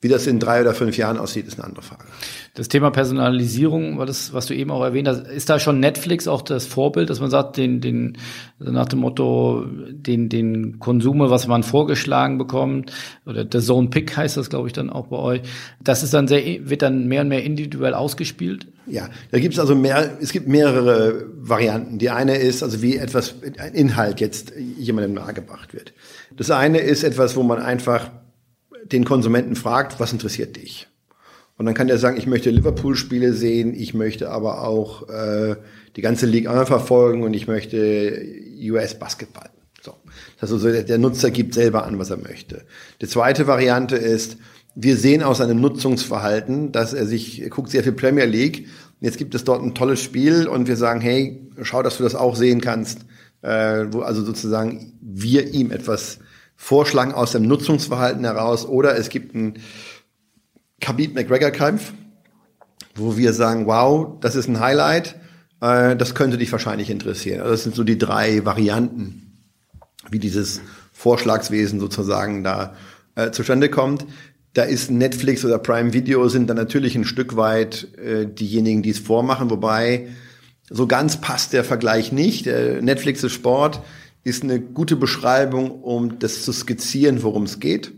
Wie 0.02 0.08
das 0.08 0.26
in 0.26 0.38
drei 0.38 0.60
oder 0.60 0.74
fünf 0.74 0.98
Jahren 0.98 1.16
aussieht, 1.16 1.46
ist 1.46 1.58
eine 1.58 1.64
andere 1.64 1.82
Frage. 1.82 2.04
Das 2.52 2.68
Thema 2.68 2.90
Personalisierung, 2.90 3.98
das, 4.06 4.34
was 4.34 4.44
du 4.44 4.54
eben 4.54 4.70
auch 4.70 4.84
erwähnt 4.84 5.08
hast, 5.08 5.26
ist 5.26 5.48
da 5.48 5.58
schon 5.58 5.80
Netflix 5.80 6.28
auch 6.28 6.42
das 6.42 6.66
Vorbild, 6.66 7.08
dass 7.08 7.18
man 7.18 7.30
sagt, 7.30 7.56
den, 7.56 7.80
den, 7.80 8.18
nach 8.58 8.86
dem 8.88 8.98
Motto, 8.98 9.64
den, 9.66 10.28
den 10.28 10.78
Konsume, 10.80 11.30
was 11.30 11.46
man 11.46 11.62
vorgeschlagen 11.62 12.36
bekommt, 12.36 12.92
oder 13.24 13.46
der 13.46 13.60
Zone 13.62 13.88
Pick 13.88 14.14
heißt 14.14 14.36
das, 14.36 14.50
glaube 14.50 14.68
ich, 14.68 14.74
dann 14.74 14.90
auch 14.90 15.06
bei 15.06 15.16
euch, 15.16 15.40
das 15.80 16.02
ist 16.02 16.12
dann 16.12 16.28
sehr, 16.28 16.68
wird 16.68 16.82
dann 16.82 17.08
mehr 17.08 17.22
und 17.22 17.28
mehr 17.28 17.42
individuell 17.42 17.94
ausgespielt? 17.94 18.66
Ja, 18.86 19.08
da 19.30 19.38
gibt 19.38 19.54
es 19.54 19.60
also 19.60 19.74
mehr, 19.74 20.18
es 20.20 20.30
gibt 20.30 20.46
mehrere 20.46 21.24
Varianten. 21.36 21.98
Die 21.98 22.10
eine 22.10 22.36
ist, 22.36 22.62
also 22.62 22.82
wie 22.82 22.96
etwas, 22.98 23.34
ein 23.58 23.72
Inhalt 23.72 24.20
jetzt 24.20 24.52
jemandem 24.78 25.14
nahegebracht 25.14 25.72
wird. 25.72 25.94
Das 26.36 26.50
eine 26.50 26.78
ist 26.78 27.02
etwas, 27.02 27.34
wo 27.34 27.42
man 27.42 27.60
einfach 27.60 28.10
den 28.92 29.04
Konsumenten 29.04 29.56
fragt, 29.56 30.00
was 30.00 30.12
interessiert 30.12 30.56
dich? 30.56 30.88
Und 31.58 31.64
dann 31.64 31.74
kann 31.74 31.86
der 31.86 31.98
sagen, 31.98 32.18
ich 32.18 32.26
möchte 32.26 32.50
Liverpool-Spiele 32.50 33.32
sehen, 33.32 33.74
ich 33.74 33.94
möchte 33.94 34.30
aber 34.30 34.62
auch 34.66 35.08
äh, 35.08 35.56
die 35.96 36.02
ganze 36.02 36.26
League 36.26 36.48
einmal 36.48 36.66
verfolgen 36.66 37.22
und 37.22 37.32
ich 37.32 37.46
möchte 37.46 38.20
US-Basketball. 38.60 39.48
So. 39.82 39.94
Das 40.40 40.52
also, 40.52 40.70
der 40.70 40.98
Nutzer 40.98 41.30
gibt 41.30 41.54
selber 41.54 41.86
an, 41.86 41.98
was 41.98 42.10
er 42.10 42.18
möchte. 42.18 42.66
Die 43.00 43.06
zweite 43.06 43.46
Variante 43.46 43.96
ist, 43.96 44.36
wir 44.74 44.96
sehen 44.96 45.22
aus 45.22 45.38
seinem 45.38 45.60
Nutzungsverhalten, 45.60 46.72
dass 46.72 46.92
er 46.92 47.06
sich, 47.06 47.40
er 47.40 47.48
guckt 47.48 47.70
sehr 47.70 47.82
viel 47.82 47.92
Premier 47.92 48.26
League. 48.26 48.66
Jetzt 49.00 49.16
gibt 49.16 49.34
es 49.34 49.44
dort 49.44 49.62
ein 49.62 49.74
tolles 49.74 50.02
Spiel 50.02 50.46
und 50.46 50.68
wir 50.68 50.76
sagen, 50.76 51.00
hey, 51.00 51.40
schau, 51.62 51.82
dass 51.82 51.96
du 51.96 52.02
das 52.02 52.14
auch 52.14 52.36
sehen 52.36 52.60
kannst. 52.60 53.06
Äh, 53.40 53.86
wo 53.92 54.00
also 54.00 54.22
sozusagen 54.24 54.92
wir 55.00 55.54
ihm 55.54 55.70
etwas 55.70 56.18
vorschlagen 56.56 57.12
aus 57.12 57.32
dem 57.32 57.42
Nutzungsverhalten 57.42 58.24
heraus 58.24 58.66
oder 58.66 58.96
es 58.96 59.08
gibt 59.08 59.34
einen 59.34 59.54
Khabib 60.80 61.14
McGregor 61.14 61.50
Kampf, 61.50 61.92
wo 62.94 63.16
wir 63.16 63.32
sagen, 63.32 63.66
wow, 63.66 64.18
das 64.20 64.34
ist 64.34 64.48
ein 64.48 64.60
Highlight, 64.60 65.16
äh, 65.60 65.96
das 65.96 66.14
könnte 66.14 66.38
dich 66.38 66.50
wahrscheinlich 66.52 66.90
interessieren. 66.90 67.40
Also 67.40 67.52
das 67.52 67.62
sind 67.62 67.74
so 67.74 67.84
die 67.84 67.98
drei 67.98 68.44
Varianten, 68.44 69.32
wie 70.10 70.18
dieses 70.18 70.60
Vorschlagswesen 70.92 71.80
sozusagen 71.80 72.42
da 72.42 72.74
äh, 73.14 73.30
zustande 73.30 73.68
kommt. 73.68 74.06
Da 74.54 74.62
ist 74.62 74.90
Netflix 74.90 75.44
oder 75.44 75.58
Prime 75.58 75.92
Video 75.92 76.28
sind 76.28 76.48
dann 76.48 76.56
natürlich 76.56 76.96
ein 76.96 77.04
Stück 77.04 77.36
weit 77.36 77.88
äh, 77.98 78.26
diejenigen, 78.26 78.82
die 78.82 78.90
es 78.90 78.98
vormachen, 78.98 79.50
wobei 79.50 80.08
so 80.68 80.86
ganz 80.86 81.20
passt 81.20 81.52
der 81.52 81.62
Vergleich 81.62 82.10
nicht. 82.10 82.46
Netflix 82.46 83.22
ist 83.22 83.32
Sport, 83.32 83.82
ist 84.26 84.42
eine 84.42 84.60
gute 84.60 84.96
Beschreibung, 84.96 85.82
um 85.82 86.18
das 86.18 86.44
zu 86.44 86.52
skizzieren, 86.52 87.22
worum 87.22 87.44
es 87.44 87.60
geht. 87.60 87.92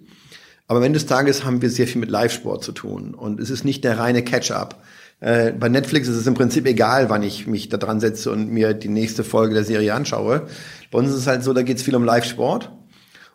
Aber 0.66 0.81
am 0.81 0.85
Ende 0.85 0.99
des 0.99 1.07
Tages 1.07 1.45
haben 1.45 1.62
wir 1.62 1.70
sehr 1.70 1.87
viel 1.87 2.01
mit 2.01 2.11
Live-Sport 2.11 2.62
zu 2.62 2.72
tun 2.72 3.14
und 3.14 3.41
es 3.41 3.49
ist 3.49 3.64
nicht 3.64 3.83
der 3.85 3.99
reine 3.99 4.22
Catch-up. 4.22 4.83
Äh, 5.20 5.53
bei 5.53 5.70
Netflix 5.70 6.07
ist 6.07 6.16
es 6.16 6.26
im 6.26 6.35
Prinzip 6.35 6.66
egal, 6.66 7.09
wann 7.09 7.22
ich 7.22 7.47
mich 7.47 7.70
da 7.70 7.79
dran 7.79 8.01
setze 8.01 8.31
und 8.31 8.51
mir 8.51 8.74
die 8.74 8.91
nächste 8.91 9.24
Folge 9.24 9.55
der 9.55 9.64
Serie 9.64 9.95
anschaue. 9.95 10.47
Bei 10.91 10.99
uns 10.99 11.09
ist 11.09 11.16
es 11.16 11.26
halt 11.26 11.43
so, 11.43 11.55
da 11.55 11.62
geht 11.62 11.79
es 11.79 11.83
viel 11.83 11.97
um 11.97 12.05
Live-Sport. 12.05 12.72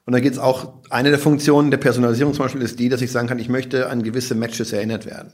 Und 0.05 0.13
da 0.13 0.19
geht 0.19 0.33
es 0.33 0.39
auch, 0.39 0.73
eine 0.89 1.09
der 1.09 1.19
Funktionen 1.19 1.71
der 1.71 1.77
Personalisierung 1.77 2.33
zum 2.33 2.45
Beispiel 2.45 2.61
ist 2.61 2.77
die, 2.77 2.89
dass 2.89 3.01
ich 3.01 3.11
sagen 3.11 3.27
kann, 3.27 3.39
ich 3.39 3.49
möchte 3.49 3.89
an 3.89 4.03
gewisse 4.03 4.35
Matches 4.35 4.71
erinnert 4.71 5.05
werden. 5.05 5.31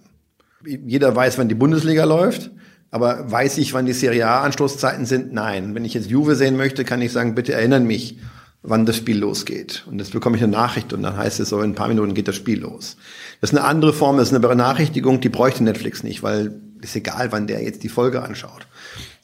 Jeder 0.64 1.16
weiß, 1.16 1.38
wann 1.38 1.50
die 1.50 1.56
Bundesliga 1.56 2.06
läuft. 2.06 2.52
Aber 2.92 3.32
weiß 3.32 3.58
ich, 3.60 3.74
wann 3.74 3.86
die 3.86 3.94
Serie 3.94 4.28
A 4.28 4.42
Anstoßzeiten 4.42 5.06
sind? 5.06 5.34
Nein. 5.34 5.76
Wenn 5.76 5.86
ich 5.86 5.94
jetzt 5.94 6.10
Juve 6.10 6.36
sehen 6.36 6.58
möchte, 6.58 6.84
kann 6.86 7.02
ich 7.02 7.12
sagen, 7.12 7.36
bitte 7.36 7.54
erinnern 7.54 7.86
mich 7.86 8.18
wann 8.62 8.86
das 8.86 8.98
Spiel 8.98 9.18
losgeht. 9.18 9.86
Und 9.88 10.00
jetzt 10.00 10.12
bekomme 10.12 10.38
ich 10.38 10.44
eine 10.44 10.52
Nachricht 10.52 10.92
und 10.94 11.04
dann 11.04 11.18
heißt 11.18 11.40
es 11.40 11.50
so, 11.50 11.62
in 11.62 11.72
ein 11.72 11.76
paar 11.76 11.88
Minuten 11.88 12.14
geht 12.14 12.28
das 12.28 12.36
Spiel 12.36 12.60
los. 12.60 12.98
Das 13.42 13.52
ist 13.52 13.58
eine 13.58 13.66
andere 13.66 13.94
Form, 13.94 14.18
das 14.18 14.30
ist 14.30 14.34
eine 14.34 14.46
Benachrichtigung, 14.46 15.22
die 15.22 15.30
bräuchte 15.30 15.64
Netflix 15.64 16.04
nicht, 16.04 16.24
weil 16.24 16.60
ist 16.82 16.96
egal, 16.96 17.32
wann 17.32 17.48
der 17.48 17.62
jetzt 17.62 17.84
die 17.84 17.90
Folge 17.90 18.22
anschaut. 18.22 18.68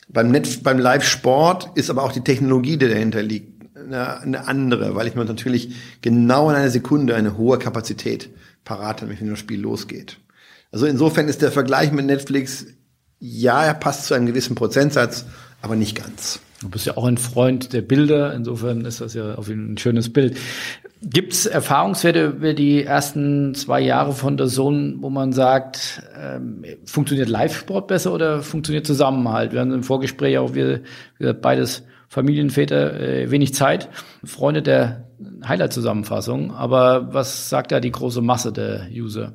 Beim, 0.09 0.30
Net, 0.30 0.63
beim 0.63 0.78
Live-Sport 0.78 1.72
ist 1.76 1.89
aber 1.89 2.03
auch 2.03 2.11
die 2.11 2.24
Technologie, 2.24 2.78
die 2.78 2.89
dahinter 2.89 3.24
liegt, 3.24 3.53
eine, 3.78 4.20
eine 4.20 4.47
andere, 4.47 4.95
weil 4.95 5.07
ich 5.07 5.16
mir 5.16 5.26
natürlich 5.26 5.74
genau 6.01 6.49
in 6.49 6.55
einer 6.55 6.70
Sekunde 6.70 7.16
eine 7.16 7.38
hohe 7.38 7.57
Kapazität 7.57 8.30
parat 8.66 9.01
habe, 9.01 9.18
wenn 9.20 9.30
das 9.30 9.39
Spiel 9.39 9.61
losgeht. 9.61 10.18
Also 10.72 10.86
insofern 10.86 11.28
ist 11.28 11.41
der 11.41 11.51
Vergleich 11.51 11.91
mit 11.91 12.05
Netflix, 12.05 12.66
ja, 13.20 13.63
er 13.63 13.74
passt 13.74 14.05
zu 14.05 14.13
einem 14.13 14.26
gewissen 14.26 14.55
Prozentsatz, 14.55 15.26
aber 15.61 15.76
nicht 15.76 15.95
ganz. 15.95 16.39
Du 16.61 16.70
bist 16.70 16.86
ja 16.86 16.97
auch 16.97 17.05
ein 17.05 17.18
Freund 17.18 17.74
der 17.74 17.82
Bilder, 17.82 18.34
insofern 18.34 18.86
ist 18.86 19.01
das 19.01 19.13
ja 19.13 19.36
auf 19.36 19.47
jeden 19.47 19.66
Fall 19.66 19.74
ein 19.74 19.78
schönes 19.78 20.11
Bild. 20.11 20.38
Gibt 21.01 21.34
es 21.34 21.45
Erfahrungswerte 21.45 22.28
über 22.28 22.53
die 22.53 22.84
ersten 22.84 23.53
zwei 23.53 23.82
Jahre 23.82 24.13
von 24.13 24.38
der 24.38 24.47
Zone, 24.47 24.95
wo 24.99 25.09
man 25.09 25.34
sagt, 25.34 26.01
ähm, 26.20 26.63
funktioniert 26.86 27.30
Live-Sport 27.30 27.88
besser 27.88 28.13
oder 28.13 28.41
funktioniert 28.41 28.88
Zusammenhalt? 28.88 29.51
Wir 29.51 29.59
haben 29.59 29.74
im 29.74 29.84
Vorgespräch 29.84 30.38
auch 30.38 30.55
wir, 30.55 30.82
wir 31.20 31.34
beides 31.34 31.84
Familienväter, 32.07 32.99
äh, 32.99 33.30
wenig 33.30 33.53
Zeit, 33.53 33.89
Freunde 34.24 34.61
der 34.63 35.05
Highlight-Zusammenfassung. 35.45 36.51
Aber 36.51 37.13
was 37.13 37.49
sagt 37.49 37.72
da 37.72 37.80
die 37.80 37.91
große 37.91 38.22
Masse 38.22 38.51
der 38.51 38.88
User? 38.91 39.34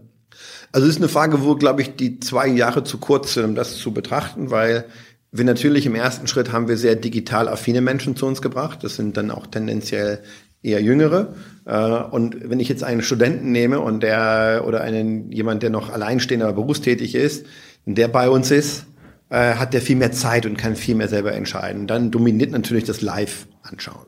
Also 0.73 0.87
es 0.87 0.95
ist 0.95 1.01
eine 1.01 1.09
Frage, 1.09 1.43
wo, 1.43 1.57
glaube 1.57 1.83
ich, 1.83 1.97
die 1.97 2.21
zwei 2.21 2.47
Jahre 2.47 2.85
zu 2.85 2.99
kurz 2.99 3.35
sind, 3.35 3.45
um 3.45 3.55
das 3.55 3.77
zu 3.77 3.93
betrachten, 3.93 4.51
weil 4.51 4.85
wir 5.33 5.45
natürlich 5.45 5.87
im 5.87 5.95
ersten 5.95 6.27
Schritt 6.27 6.53
haben 6.53 6.69
wir 6.69 6.77
sehr 6.77 6.97
digital 6.97 7.49
affine 7.49 7.81
Menschen 7.81 8.17
zu 8.17 8.27
uns 8.27 8.43
gebracht. 8.43 8.83
Das 8.83 8.97
sind 8.97 9.17
dann 9.17 9.31
auch 9.31 9.47
tendenziell 9.47 10.23
eher 10.63 10.83
jüngere. 10.83 11.35
Äh, 11.65 11.77
und 12.11 12.51
wenn 12.51 12.61
ich 12.61 12.69
jetzt 12.69 12.85
einen 12.85 13.03
Studenten 13.03 13.53
nehme 13.53 13.81
und 13.81 14.03
der 14.03 14.65
oder 14.67 14.81
einen 14.83 15.31
jemand, 15.33 15.63
der 15.63 15.71
noch 15.71 15.91
alleinstehend 15.91 16.43
aber 16.43 16.55
berufstätig 16.55 17.15
ist, 17.15 17.47
der 17.87 18.09
bei 18.09 18.29
uns 18.29 18.51
ist, 18.51 18.87
äh, 19.31 19.55
hat 19.55 19.73
der 19.73 19.81
viel 19.81 19.97
mehr 19.97 20.13
Zeit 20.13 20.47
und 20.47 20.57
kann 20.57 20.77
viel 20.77 20.95
mehr 20.95 21.09
selber 21.09 21.33
entscheiden. 21.33 21.87
Dann 21.87 22.11
dominiert 22.11 22.51
natürlich 22.51 22.85
das 22.85 23.01
Live-Anschauen. 23.01 24.07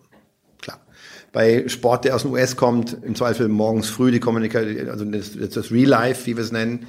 Bei 1.33 1.67
Sport, 1.69 2.05
der 2.05 2.15
aus 2.15 2.23
dem 2.23 2.33
US 2.33 2.57
kommt, 2.57 2.97
im 3.03 3.15
Zweifel 3.15 3.49
morgens 3.49 3.89
früh 3.89 4.11
die 4.11 4.21
Kommunikation, 4.21 4.89
also 4.89 5.05
das, 5.05 5.33
das 5.55 5.71
Real 5.71 5.89
Life, 5.89 6.27
wie 6.27 6.37
wir 6.37 6.45
es 6.45 6.53
nennen, 6.53 6.87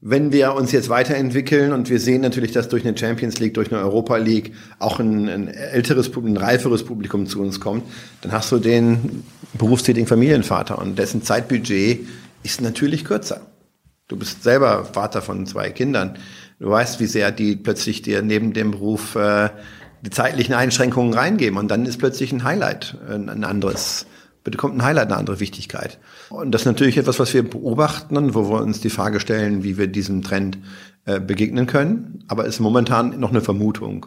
wenn 0.00 0.30
wir 0.30 0.54
uns 0.54 0.70
jetzt 0.70 0.90
weiterentwickeln 0.90 1.72
und 1.72 1.90
wir 1.90 1.98
sehen 1.98 2.20
natürlich, 2.20 2.52
dass 2.52 2.68
durch 2.68 2.86
eine 2.86 2.96
Champions 2.96 3.40
League, 3.40 3.54
durch 3.54 3.72
eine 3.72 3.80
Europa 3.80 4.16
League 4.16 4.52
auch 4.78 5.00
ein, 5.00 5.28
ein 5.28 5.48
älteres, 5.48 6.14
ein 6.14 6.36
reiferes 6.36 6.84
Publikum 6.84 7.26
zu 7.26 7.40
uns 7.40 7.58
kommt, 7.58 7.82
dann 8.20 8.30
hast 8.30 8.52
du 8.52 8.58
den 8.58 9.24
berufstätigen 9.54 10.06
Familienvater 10.06 10.78
und 10.78 10.98
dessen 10.98 11.22
Zeitbudget 11.22 12.06
ist 12.44 12.60
natürlich 12.60 13.04
kürzer. 13.04 13.40
Du 14.06 14.16
bist 14.16 14.42
selber 14.42 14.84
Vater 14.84 15.20
von 15.20 15.46
zwei 15.46 15.70
Kindern. 15.70 16.16
Du 16.60 16.70
weißt, 16.70 17.00
wie 17.00 17.06
sehr 17.06 17.30
die 17.32 17.56
plötzlich 17.56 18.00
dir 18.00 18.22
neben 18.22 18.52
dem 18.52 18.70
Beruf 18.70 19.16
äh, 19.16 19.50
die 20.02 20.10
zeitlichen 20.10 20.54
Einschränkungen 20.54 21.14
reingeben 21.14 21.58
und 21.58 21.68
dann 21.68 21.86
ist 21.86 21.98
plötzlich 21.98 22.32
ein 22.32 22.44
Highlight 22.44 22.96
ein 23.08 23.44
anderes 23.44 24.06
bekommt 24.50 24.76
ein 24.76 24.82
Highlight 24.82 25.08
eine 25.08 25.16
andere 25.16 25.40
Wichtigkeit. 25.40 25.98
Und 26.30 26.52
das 26.52 26.62
ist 26.62 26.66
natürlich 26.66 26.96
etwas, 26.96 27.18
was 27.18 27.32
wir 27.34 27.48
beobachten, 27.48 28.34
wo 28.34 28.50
wir 28.50 28.62
uns 28.62 28.80
die 28.80 28.90
Frage 28.90 29.20
stellen, 29.20 29.64
wie 29.64 29.78
wir 29.78 29.86
diesem 29.86 30.22
Trend 30.22 30.58
äh, 31.04 31.20
begegnen 31.20 31.66
können. 31.66 32.24
Aber 32.28 32.44
ist 32.44 32.60
momentan 32.60 33.18
noch 33.20 33.30
eine 33.30 33.40
Vermutung. 33.40 34.06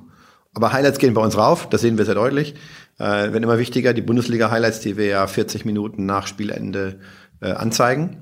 Aber 0.54 0.74
Highlights 0.74 1.00
gehen 1.00 1.14
bei 1.14 1.22
uns 1.22 1.38
rauf, 1.38 1.70
das 1.70 1.82
sehen 1.82 1.98
wir 1.98 2.06
sehr 2.06 2.16
deutlich. 2.16 2.56
Äh, 2.98 3.04
werden 3.04 3.44
immer 3.44 3.58
wichtiger. 3.60 3.94
Die 3.94 4.02
Bundesliga-Highlights, 4.02 4.82
die 4.82 4.98
wir 4.98 5.06
ja 5.06 5.28
40 5.28 5.66
Minuten 5.66 6.06
nach 6.06 6.28
Spielende 6.28 7.00
äh, 7.42 7.52
anzeigen, 7.52 8.18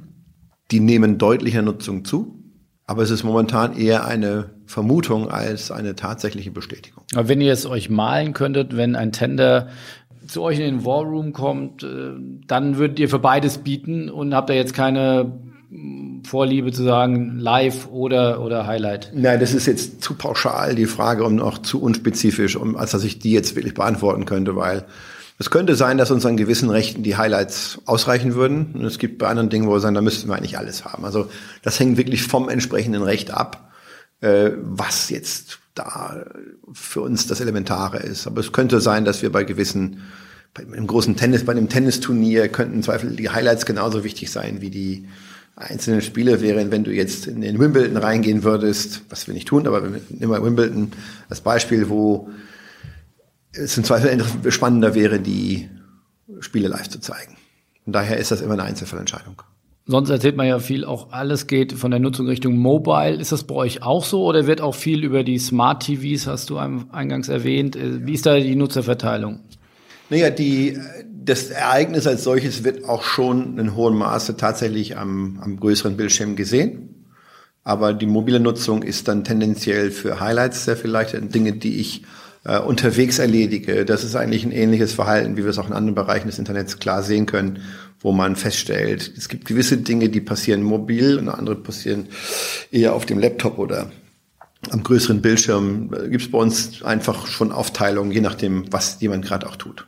die 0.72 0.80
nehmen 0.80 1.17
deutlicher 1.17 1.61
Nutzung 1.61 2.05
zu. 2.05 2.38
Aber 2.89 3.03
es 3.03 3.11
ist 3.11 3.23
momentan 3.23 3.77
eher 3.77 4.07
eine 4.07 4.49
Vermutung 4.65 5.29
als 5.29 5.69
eine 5.69 5.95
tatsächliche 5.95 6.49
Bestätigung. 6.49 7.03
Aber 7.13 7.29
wenn 7.29 7.39
ihr 7.39 7.53
es 7.53 7.67
euch 7.67 7.91
malen 7.91 8.33
könntet, 8.33 8.75
wenn 8.75 8.95
ein 8.95 9.11
Tender 9.11 9.67
zu 10.25 10.41
euch 10.41 10.57
in 10.57 10.65
den 10.65 10.85
War 10.85 11.03
Room 11.03 11.31
kommt, 11.31 11.83
äh, 11.83 12.13
dann 12.47 12.77
würdet 12.77 12.97
ihr 12.97 13.07
für 13.07 13.19
beides 13.19 13.59
bieten 13.59 14.09
und 14.09 14.33
habt 14.33 14.49
da 14.49 14.55
jetzt 14.55 14.73
keine 14.73 15.33
mm, 15.69 16.23
Vorliebe 16.23 16.71
zu 16.71 16.81
sagen, 16.81 17.37
live 17.37 17.89
oder, 17.91 18.41
oder 18.41 18.65
Highlight? 18.65 19.11
Nein, 19.13 19.39
das 19.39 19.53
ist 19.53 19.67
jetzt 19.67 20.01
zu 20.01 20.15
pauschal 20.15 20.73
die 20.73 20.87
Frage 20.87 21.25
und 21.25 21.41
auch 21.41 21.59
zu 21.59 21.79
unspezifisch, 21.83 22.55
um, 22.55 22.75
als 22.75 22.89
dass 22.89 23.03
ich 23.03 23.19
die 23.19 23.33
jetzt 23.33 23.55
wirklich 23.55 23.75
beantworten 23.75 24.25
könnte, 24.25 24.55
weil 24.55 24.85
es 25.39 25.49
könnte 25.49 25.75
sein, 25.75 25.97
dass 25.97 26.11
uns 26.11 26.25
an 26.25 26.35
gewissen 26.35 26.69
Rechten 26.69 27.01
die 27.01 27.15
Highlights 27.15 27.79
ausreichen 27.85 28.35
würden. 28.35 28.73
Und 28.73 28.83
es 28.83 28.99
gibt 28.99 29.17
bei 29.19 29.27
anderen 29.27 29.49
Dingen, 29.49 29.67
wo 29.67 29.71
wir 29.71 29.79
sagen, 29.79 29.95
da 29.95 30.01
müssten 30.01 30.27
wir 30.27 30.35
eigentlich 30.35 30.57
alles 30.57 30.83
haben. 30.83 31.05
Also 31.05 31.29
das 31.63 31.79
hängt 31.79 31.97
wirklich 31.97 32.23
vom 32.23 32.49
entsprechenden 32.49 33.01
Recht 33.03 33.31
ab, 33.31 33.71
äh, 34.19 34.51
was 34.61 35.09
jetzt 35.09 35.59
da 35.75 36.25
für 36.73 36.99
uns 36.99 37.25
das 37.25 37.39
Elementare 37.39 37.99
ist. 37.99 38.27
Aber 38.27 38.41
es 38.41 38.51
könnte 38.51 38.81
sein, 38.81 39.05
dass 39.05 39.21
wir 39.21 39.31
bei 39.31 39.45
gewissen, 39.45 40.01
bei 40.53 40.63
einem 40.63 40.87
großen 40.87 41.15
Tennis, 41.15 41.45
bei 41.45 41.53
einem 41.53 41.69
Tennisturnier 41.69 42.49
könnten 42.49 42.75
im 42.75 42.83
Zweifel 42.83 43.15
die 43.15 43.29
Highlights 43.29 43.65
genauso 43.65 44.03
wichtig 44.03 44.31
sein 44.31 44.59
wie 44.59 44.69
die 44.69 45.07
einzelnen 45.55 46.01
Spiele 46.01 46.41
wären, 46.41 46.69
wenn 46.69 46.83
du 46.83 46.91
jetzt 46.91 47.27
in 47.27 47.39
den 47.39 47.59
Wimbledon 47.59 47.97
reingehen 47.97 48.43
würdest, 48.43 49.03
was 49.09 49.27
wir 49.27 49.33
nicht 49.33 49.47
tun, 49.47 49.67
aber 49.67 49.83
wir 49.83 50.01
nehmen 50.09 50.31
mal 50.31 50.43
Wimbledon 50.43 50.91
als 51.29 51.41
Beispiel, 51.41 51.89
wo 51.89 52.29
es 53.52 53.78
im 53.78 53.84
Zweifel 53.84 54.52
spannender 54.52 54.95
wäre, 54.95 55.20
die 55.20 55.70
Spiele 56.39 56.68
live 56.68 56.89
zu 56.89 57.00
zeigen. 57.00 57.38
Und 57.86 57.93
daher 57.93 58.18
ist 58.18 58.32
das 58.32 58.41
immer 58.41 58.54
eine 58.54 58.64
Einzelfallentscheidung. 58.64 59.41
Sonst 59.86 60.12
erzählt 60.12 60.38
man 60.38 60.45
ja 60.45 60.60
viel, 60.60 60.86
auch 60.86 61.12
alles 61.12 61.47
geht 61.47 61.74
von 61.74 61.89
der 61.89 62.00
Nutzung 62.00 62.28
Richtung 62.28 62.58
Mobile. 62.58 63.16
Ist 63.16 63.32
das 63.32 63.45
bei 63.45 63.56
euch 63.56 63.82
auch 63.82 64.06
so 64.06 64.24
oder 64.24 64.45
wird 64.45 64.62
auch 64.62 64.76
viel 64.76 65.04
über 65.04 65.24
die 65.24 65.39
Smart 65.39 65.84
TVs, 65.84 66.28
hast 66.28 66.52
du 66.52 66.58
eingangs 66.60 67.28
erwähnt? 67.28 67.76
Äh, 67.76 68.06
wie 68.06 68.14
ist 68.14 68.28
da 68.28 68.36
die 68.39 68.56
Nutzerverteilung? 68.56 69.39
Naja, 70.12 70.30
die, 70.30 70.78
das 71.12 71.50
Ereignis 71.50 72.06
als 72.06 72.24
solches 72.24 72.64
wird 72.64 72.86
auch 72.86 73.02
schon 73.02 73.58
in 73.58 73.76
hohem 73.76 73.97
Maße 73.97 74.38
tatsächlich 74.38 74.95
am, 74.95 75.39
am 75.41 75.60
größeren 75.60 75.97
Bildschirm 75.97 76.36
gesehen. 76.36 77.08
Aber 77.64 77.93
die 77.93 78.06
mobile 78.06 78.39
Nutzung 78.39 78.84
ist 78.84 79.08
dann 79.08 79.24
tendenziell 79.24 79.89
für 79.89 80.20
Highlights 80.20 80.66
sehr 80.66 80.78
viel 80.78 80.91
leichter, 80.91 81.20
Dinge, 81.22 81.54
die 81.54 81.80
ich 81.80 82.04
äh, 82.43 82.59
unterwegs 82.59 83.19
erledige. 83.19 83.85
Das 83.85 84.03
ist 84.03 84.15
eigentlich 84.15 84.45
ein 84.45 84.51
ähnliches 84.51 84.93
Verhalten, 84.93 85.37
wie 85.37 85.43
wir 85.43 85.49
es 85.49 85.59
auch 85.59 85.67
in 85.67 85.73
anderen 85.73 85.95
Bereichen 85.95 86.27
des 86.27 86.39
Internets 86.39 86.79
klar 86.79 87.03
sehen 87.03 87.25
können 87.25 87.59
wo 88.01 88.11
man 88.11 88.35
feststellt, 88.35 89.11
es 89.17 89.27
gibt 89.27 89.45
gewisse 89.45 89.77
Dinge, 89.77 90.09
die 90.09 90.21
passieren 90.21 90.63
mobil 90.63 91.17
und 91.17 91.27
andere 91.27 91.55
passieren 91.55 92.07
eher 92.71 92.93
auf 92.93 93.05
dem 93.05 93.19
Laptop 93.19 93.57
oder 93.57 93.91
am 94.71 94.83
größeren 94.83 95.21
Bildschirm. 95.21 95.89
Gibt 96.09 96.21
es 96.21 96.31
bei 96.31 96.37
uns 96.37 96.83
einfach 96.83 97.27
schon 97.27 97.51
Aufteilungen, 97.51 98.11
je 98.11 98.21
nachdem, 98.21 98.71
was 98.71 99.01
jemand 99.01 99.25
gerade 99.25 99.47
auch 99.47 99.55
tut. 99.55 99.85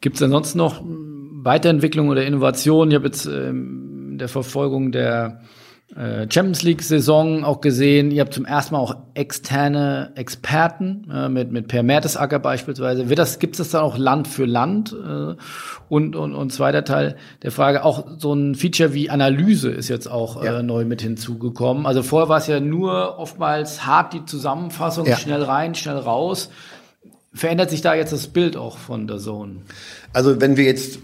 Gibt 0.00 0.16
es 0.16 0.22
ansonsten 0.22 0.58
noch 0.58 0.82
Weiterentwicklung 0.84 2.08
oder 2.08 2.24
Innovation? 2.24 2.90
Ich 2.90 2.94
habe 2.94 3.06
jetzt 3.06 3.26
ähm, 3.26 4.16
der 4.18 4.28
Verfolgung 4.28 4.92
der 4.92 5.40
äh, 5.40 5.59
Champions 5.94 6.62
League 6.62 6.82
Saison 6.82 7.42
auch 7.42 7.60
gesehen. 7.60 8.12
Ihr 8.12 8.20
habt 8.20 8.32
zum 8.32 8.44
ersten 8.44 8.74
Mal 8.74 8.80
auch 8.80 8.94
externe 9.14 10.12
Experten 10.14 11.10
äh, 11.12 11.28
mit 11.28 11.50
mit 11.50 11.66
Per 11.66 11.82
Mertesacker 11.82 12.38
beispielsweise. 12.38 13.08
Wird 13.08 13.18
das 13.18 13.40
gibt 13.40 13.54
es 13.54 13.58
das 13.58 13.70
dann 13.70 13.82
auch 13.82 13.98
Land 13.98 14.28
für 14.28 14.44
Land? 14.44 14.92
Äh, 14.92 15.34
und 15.88 16.14
und 16.14 16.34
und 16.34 16.52
zweiter 16.52 16.84
Teil 16.84 17.16
der 17.42 17.50
Frage 17.50 17.84
auch 17.84 18.06
so 18.18 18.32
ein 18.32 18.54
Feature 18.54 18.94
wie 18.94 19.10
Analyse 19.10 19.70
ist 19.70 19.88
jetzt 19.88 20.08
auch 20.08 20.44
ja. 20.44 20.60
äh, 20.60 20.62
neu 20.62 20.84
mit 20.84 21.02
hinzugekommen. 21.02 21.86
Also 21.86 22.04
vorher 22.04 22.28
war 22.28 22.38
es 22.38 22.46
ja 22.46 22.60
nur 22.60 23.18
oftmals 23.18 23.84
hart 23.84 24.12
die 24.12 24.24
Zusammenfassung 24.24 25.06
ja. 25.06 25.16
schnell 25.16 25.42
rein, 25.42 25.74
schnell 25.74 25.96
raus. 25.96 26.50
Verändert 27.32 27.70
sich 27.70 27.80
da 27.80 27.94
jetzt 27.94 28.12
das 28.12 28.28
Bild 28.28 28.56
auch 28.56 28.78
von 28.78 29.08
der 29.08 29.18
Zone? 29.18 29.56
Also 30.12 30.40
wenn 30.40 30.56
wir 30.56 30.64
jetzt 30.64 31.00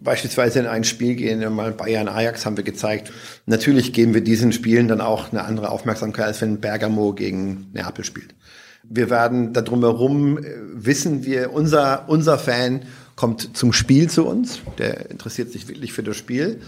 beispielsweise 0.00 0.60
in 0.60 0.66
ein 0.66 0.84
Spiel 0.84 1.14
gehen, 1.14 1.54
mal 1.54 1.72
Bayern 1.72 2.08
Ajax 2.08 2.46
haben 2.46 2.56
wir 2.56 2.64
gezeigt. 2.64 3.12
Natürlich 3.46 3.92
geben 3.92 4.14
wir 4.14 4.22
diesen 4.22 4.52
Spielen 4.52 4.88
dann 4.88 5.00
auch 5.00 5.32
eine 5.32 5.44
andere 5.44 5.70
Aufmerksamkeit, 5.70 6.26
als 6.26 6.40
wenn 6.40 6.60
Bergamo 6.60 7.12
gegen 7.12 7.68
Neapel 7.72 8.04
spielt. 8.04 8.34
Wir 8.82 9.10
werden 9.10 9.52
da 9.52 9.60
drumherum 9.60 10.38
äh, 10.38 10.42
wissen 10.72 11.24
wir, 11.24 11.52
unser, 11.52 12.08
unser 12.08 12.38
Fan 12.38 12.82
kommt 13.14 13.56
zum 13.56 13.72
Spiel 13.72 14.08
zu 14.08 14.26
uns. 14.26 14.60
Der 14.78 15.10
interessiert 15.10 15.52
sich 15.52 15.68
wirklich 15.68 15.92
für 15.92 16.02
das 16.02 16.16
Spiel. 16.16 16.60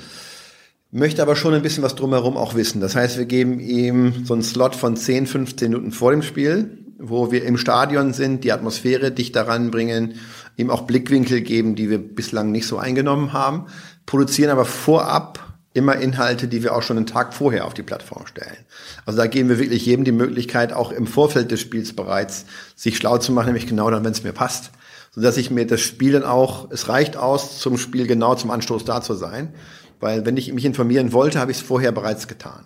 Möchte 0.90 1.22
aber 1.22 1.36
schon 1.36 1.54
ein 1.54 1.62
bisschen 1.62 1.82
was 1.82 1.94
drumherum 1.94 2.36
auch 2.36 2.54
wissen. 2.54 2.82
Das 2.82 2.94
heißt, 2.94 3.16
wir 3.16 3.24
geben 3.24 3.58
ihm 3.60 4.26
so 4.26 4.34
einen 4.34 4.42
Slot 4.42 4.76
von 4.76 4.94
10, 4.94 5.26
15 5.26 5.70
Minuten 5.70 5.90
vor 5.90 6.10
dem 6.10 6.20
Spiel, 6.20 6.78
wo 6.98 7.32
wir 7.32 7.44
im 7.44 7.56
Stadion 7.56 8.12
sind, 8.12 8.44
die 8.44 8.52
Atmosphäre 8.52 9.10
dicht 9.10 9.34
daran 9.34 9.70
bringen, 9.70 10.16
ihm 10.56 10.70
auch 10.70 10.82
Blickwinkel 10.82 11.40
geben, 11.40 11.74
die 11.74 11.90
wir 11.90 11.98
bislang 11.98 12.52
nicht 12.52 12.66
so 12.66 12.78
eingenommen 12.78 13.32
haben, 13.32 13.66
produzieren 14.06 14.50
aber 14.50 14.64
vorab 14.64 15.52
immer 15.74 15.96
Inhalte, 15.96 16.48
die 16.48 16.62
wir 16.62 16.76
auch 16.76 16.82
schon 16.82 16.98
einen 16.98 17.06
Tag 17.06 17.32
vorher 17.32 17.66
auf 17.66 17.74
die 17.74 17.82
Plattform 17.82 18.26
stellen. 18.26 18.58
Also 19.06 19.16
da 19.16 19.26
geben 19.26 19.48
wir 19.48 19.58
wirklich 19.58 19.86
jedem 19.86 20.04
die 20.04 20.12
Möglichkeit, 20.12 20.72
auch 20.72 20.92
im 20.92 21.06
Vorfeld 21.06 21.50
des 21.50 21.60
Spiels 21.60 21.94
bereits 21.94 22.44
sich 22.76 22.96
schlau 22.96 23.18
zu 23.18 23.32
machen, 23.32 23.46
nämlich 23.46 23.66
genau 23.66 23.90
dann, 23.90 24.04
wenn 24.04 24.12
es 24.12 24.22
mir 24.22 24.32
passt. 24.32 24.70
sodass 25.14 25.36
ich 25.36 25.50
mir 25.50 25.66
das 25.66 25.80
Spiel 25.80 26.12
dann 26.12 26.24
auch, 26.24 26.70
es 26.70 26.88
reicht 26.88 27.16
aus, 27.16 27.58
zum 27.58 27.76
Spiel 27.76 28.06
genau 28.06 28.34
zum 28.34 28.50
Anstoß 28.50 28.84
da 28.84 29.02
zu 29.02 29.14
sein, 29.14 29.54
weil 30.00 30.24
wenn 30.24 30.36
ich 30.36 30.52
mich 30.52 30.64
informieren 30.64 31.12
wollte, 31.12 31.38
habe 31.38 31.50
ich 31.50 31.58
es 31.58 31.62
vorher 31.62 31.92
bereits 31.92 32.28
getan. 32.28 32.64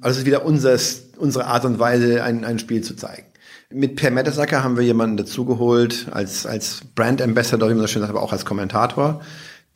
Also 0.00 0.12
es 0.12 0.18
ist 0.20 0.26
wieder 0.26 0.44
unseres, 0.44 1.10
unsere 1.18 1.46
Art 1.46 1.64
und 1.66 1.78
Weise, 1.78 2.22
ein, 2.24 2.44
ein 2.44 2.58
Spiel 2.58 2.82
zu 2.82 2.96
zeigen. 2.96 3.26
Mit 3.74 3.96
Per 3.96 4.10
Mertesacker 4.10 4.62
haben 4.62 4.76
wir 4.76 4.84
jemanden 4.84 5.16
dazugeholt 5.16 6.06
als, 6.10 6.46
als 6.46 6.82
Brand 6.94 7.22
Ambassador, 7.22 7.68
wie 7.68 7.74
man 7.74 7.82
so 7.82 7.88
schön 7.88 8.02
sagt, 8.02 8.10
aber 8.10 8.22
auch 8.22 8.32
als 8.32 8.44
Kommentator. 8.44 9.20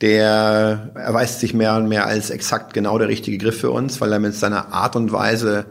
Der 0.01 0.91
erweist 0.95 1.39
sich 1.39 1.53
mehr 1.53 1.75
und 1.75 1.87
mehr 1.87 2.05
als 2.05 2.29
exakt 2.29 2.73
genau 2.73 2.97
der 2.97 3.07
richtige 3.07 3.37
Griff 3.37 3.59
für 3.59 3.71
uns, 3.71 3.99
weil 3.99 4.11
er 4.13 4.19
mit 4.19 4.35
seiner 4.35 4.71
Art 4.71 4.95
und 4.95 5.11
Weise 5.11 5.65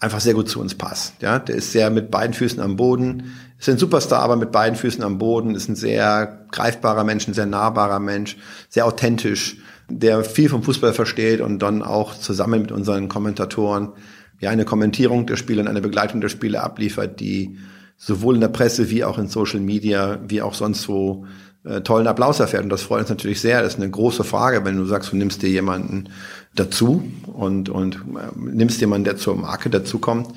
einfach 0.00 0.20
sehr 0.20 0.34
gut 0.34 0.48
zu 0.48 0.60
uns 0.60 0.74
passt. 0.74 1.14
Ja, 1.22 1.38
der 1.38 1.56
ist 1.56 1.72
sehr 1.72 1.90
mit 1.90 2.10
beiden 2.10 2.34
Füßen 2.34 2.60
am 2.60 2.76
Boden, 2.76 3.34
ist 3.58 3.68
ein 3.68 3.78
Superstar, 3.78 4.20
aber 4.20 4.36
mit 4.36 4.52
beiden 4.52 4.76
Füßen 4.76 5.02
am 5.02 5.18
Boden, 5.18 5.54
ist 5.54 5.68
ein 5.68 5.76
sehr 5.76 6.46
greifbarer 6.50 7.04
Mensch, 7.04 7.26
ein 7.28 7.34
sehr 7.34 7.46
nahbarer 7.46 8.00
Mensch, 8.00 8.36
sehr 8.68 8.86
authentisch, 8.86 9.58
der 9.88 10.24
viel 10.24 10.48
vom 10.48 10.62
Fußball 10.62 10.92
versteht 10.92 11.40
und 11.40 11.60
dann 11.60 11.82
auch 11.82 12.14
zusammen 12.14 12.62
mit 12.62 12.72
unseren 12.72 13.08
Kommentatoren 13.08 13.92
ja 14.40 14.50
eine 14.50 14.64
Kommentierung 14.64 15.26
der 15.26 15.36
Spiele 15.36 15.60
und 15.62 15.68
eine 15.68 15.80
Begleitung 15.80 16.20
der 16.20 16.28
Spiele 16.28 16.62
abliefert, 16.62 17.20
die 17.20 17.58
sowohl 17.96 18.34
in 18.34 18.40
der 18.40 18.48
Presse 18.48 18.90
wie 18.90 19.04
auch 19.04 19.18
in 19.18 19.28
Social 19.28 19.60
Media 19.60 20.18
wie 20.26 20.42
auch 20.42 20.54
sonst 20.54 20.88
wo 20.88 21.26
äh, 21.64 21.80
tollen 21.80 22.06
Applaus 22.06 22.40
erfährt. 22.40 22.62
Und 22.62 22.70
das 22.70 22.82
freut 22.82 23.00
uns 23.00 23.08
natürlich 23.08 23.40
sehr. 23.40 23.62
Das 23.62 23.74
ist 23.74 23.80
eine 23.80 23.90
große 23.90 24.24
Frage, 24.24 24.64
wenn 24.64 24.76
du 24.76 24.84
sagst, 24.84 25.12
du 25.12 25.16
nimmst 25.16 25.42
dir 25.42 25.48
jemanden 25.48 26.10
dazu 26.54 27.10
und, 27.26 27.68
und 27.68 27.96
äh, 27.96 28.38
nimmst 28.38 28.80
jemanden, 28.80 29.04
der 29.04 29.16
zur 29.16 29.36
Marke 29.36 29.70
dazukommt. 29.70 30.28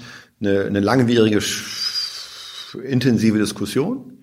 Eine, 0.41 0.63
eine 0.63 0.79
langwierige, 0.79 1.39
intensive 2.83 3.37
Diskussion. 3.37 4.19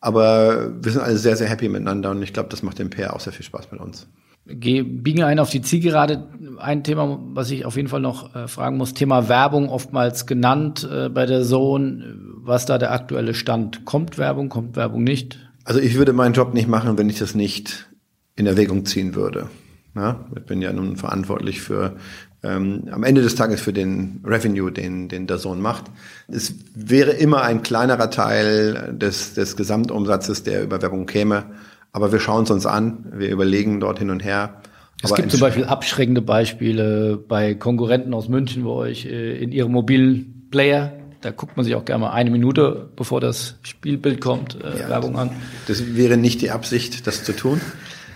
Aber 0.00 0.72
wir 0.82 0.92
sind 0.92 1.02
alle 1.02 1.18
sehr, 1.18 1.36
sehr 1.36 1.48
happy 1.48 1.68
miteinander 1.68 2.10
und 2.10 2.22
ich 2.22 2.32
glaube, 2.32 2.48
das 2.48 2.62
macht 2.62 2.78
dem 2.78 2.90
PR 2.90 3.14
auch 3.14 3.20
sehr 3.20 3.32
viel 3.32 3.44
Spaß 3.44 3.70
mit 3.70 3.80
uns. 3.80 4.06
Geh, 4.46 4.82
biegen 4.82 5.22
ein 5.22 5.38
auf 5.38 5.50
die 5.50 5.62
Zielgerade. 5.62 6.28
Ein 6.58 6.82
Thema, 6.82 7.20
was 7.32 7.50
ich 7.50 7.64
auf 7.64 7.76
jeden 7.76 7.88
Fall 7.88 8.00
noch 8.00 8.34
äh, 8.34 8.48
fragen 8.48 8.76
muss, 8.76 8.94
Thema 8.94 9.28
Werbung 9.28 9.68
oftmals 9.68 10.26
genannt 10.26 10.88
äh, 10.90 11.08
bei 11.08 11.26
der 11.26 11.42
Zone. 11.42 12.16
Was 12.42 12.66
da 12.66 12.78
der 12.78 12.92
aktuelle 12.92 13.34
Stand? 13.34 13.84
Kommt 13.84 14.18
Werbung, 14.18 14.48
kommt 14.48 14.76
Werbung 14.76 15.04
nicht? 15.04 15.38
Also 15.64 15.80
ich 15.80 15.94
würde 15.94 16.12
meinen 16.12 16.34
Job 16.34 16.54
nicht 16.54 16.68
machen, 16.68 16.98
wenn 16.98 17.08
ich 17.08 17.18
das 17.18 17.34
nicht 17.34 17.90
in 18.34 18.46
Erwägung 18.46 18.86
ziehen 18.86 19.14
würde. 19.14 19.48
Ja, 19.94 20.24
ich 20.36 20.44
bin 20.44 20.62
ja 20.62 20.72
nun 20.72 20.96
verantwortlich 20.96 21.60
für 21.60 21.96
ähm, 22.42 22.84
am 22.90 23.02
Ende 23.02 23.22
des 23.22 23.34
Tages 23.34 23.60
für 23.60 23.72
den 23.72 24.20
Revenue, 24.24 24.72
den, 24.72 25.08
den 25.08 25.26
der 25.26 25.38
Sohn 25.38 25.60
macht. 25.60 25.84
Es 26.28 26.54
wäre 26.74 27.12
immer 27.12 27.42
ein 27.42 27.62
kleinerer 27.62 28.10
Teil 28.10 28.94
des, 28.96 29.34
des 29.34 29.56
Gesamtumsatzes, 29.56 30.42
der 30.42 30.62
über 30.62 30.80
Werbung 30.80 31.06
käme. 31.06 31.44
Aber 31.92 32.12
wir 32.12 32.20
schauen 32.20 32.44
es 32.44 32.50
uns 32.50 32.66
an, 32.66 33.12
wir 33.12 33.30
überlegen 33.30 33.80
dort 33.80 33.98
hin 33.98 34.10
und 34.10 34.24
her. 34.24 34.60
Es 35.02 35.14
gibt 35.14 35.30
zum 35.30 35.40
Beispiel 35.40 35.64
abschreckende 35.64 36.22
Beispiele 36.22 37.16
bei 37.16 37.54
Konkurrenten 37.54 38.12
aus 38.12 38.28
München, 38.28 38.64
wo 38.64 38.74
euch 38.74 39.06
äh, 39.06 39.42
in 39.42 39.50
ihrem 39.50 39.72
mobilen 39.72 40.48
Player, 40.50 40.92
da 41.22 41.30
guckt 41.30 41.56
man 41.56 41.64
sich 41.64 41.74
auch 41.74 41.84
gerne 41.84 42.02
mal 42.02 42.10
eine 42.10 42.30
Minute, 42.30 42.90
bevor 42.96 43.20
das 43.20 43.56
Spielbild 43.62 44.20
kommt, 44.20 44.58
äh, 44.62 44.80
ja, 44.80 44.88
Werbung 44.88 45.16
an. 45.16 45.30
Das 45.68 45.94
wäre 45.96 46.16
nicht 46.16 46.42
die 46.42 46.50
Absicht, 46.50 47.06
das 47.06 47.24
zu 47.24 47.34
tun. 47.34 47.60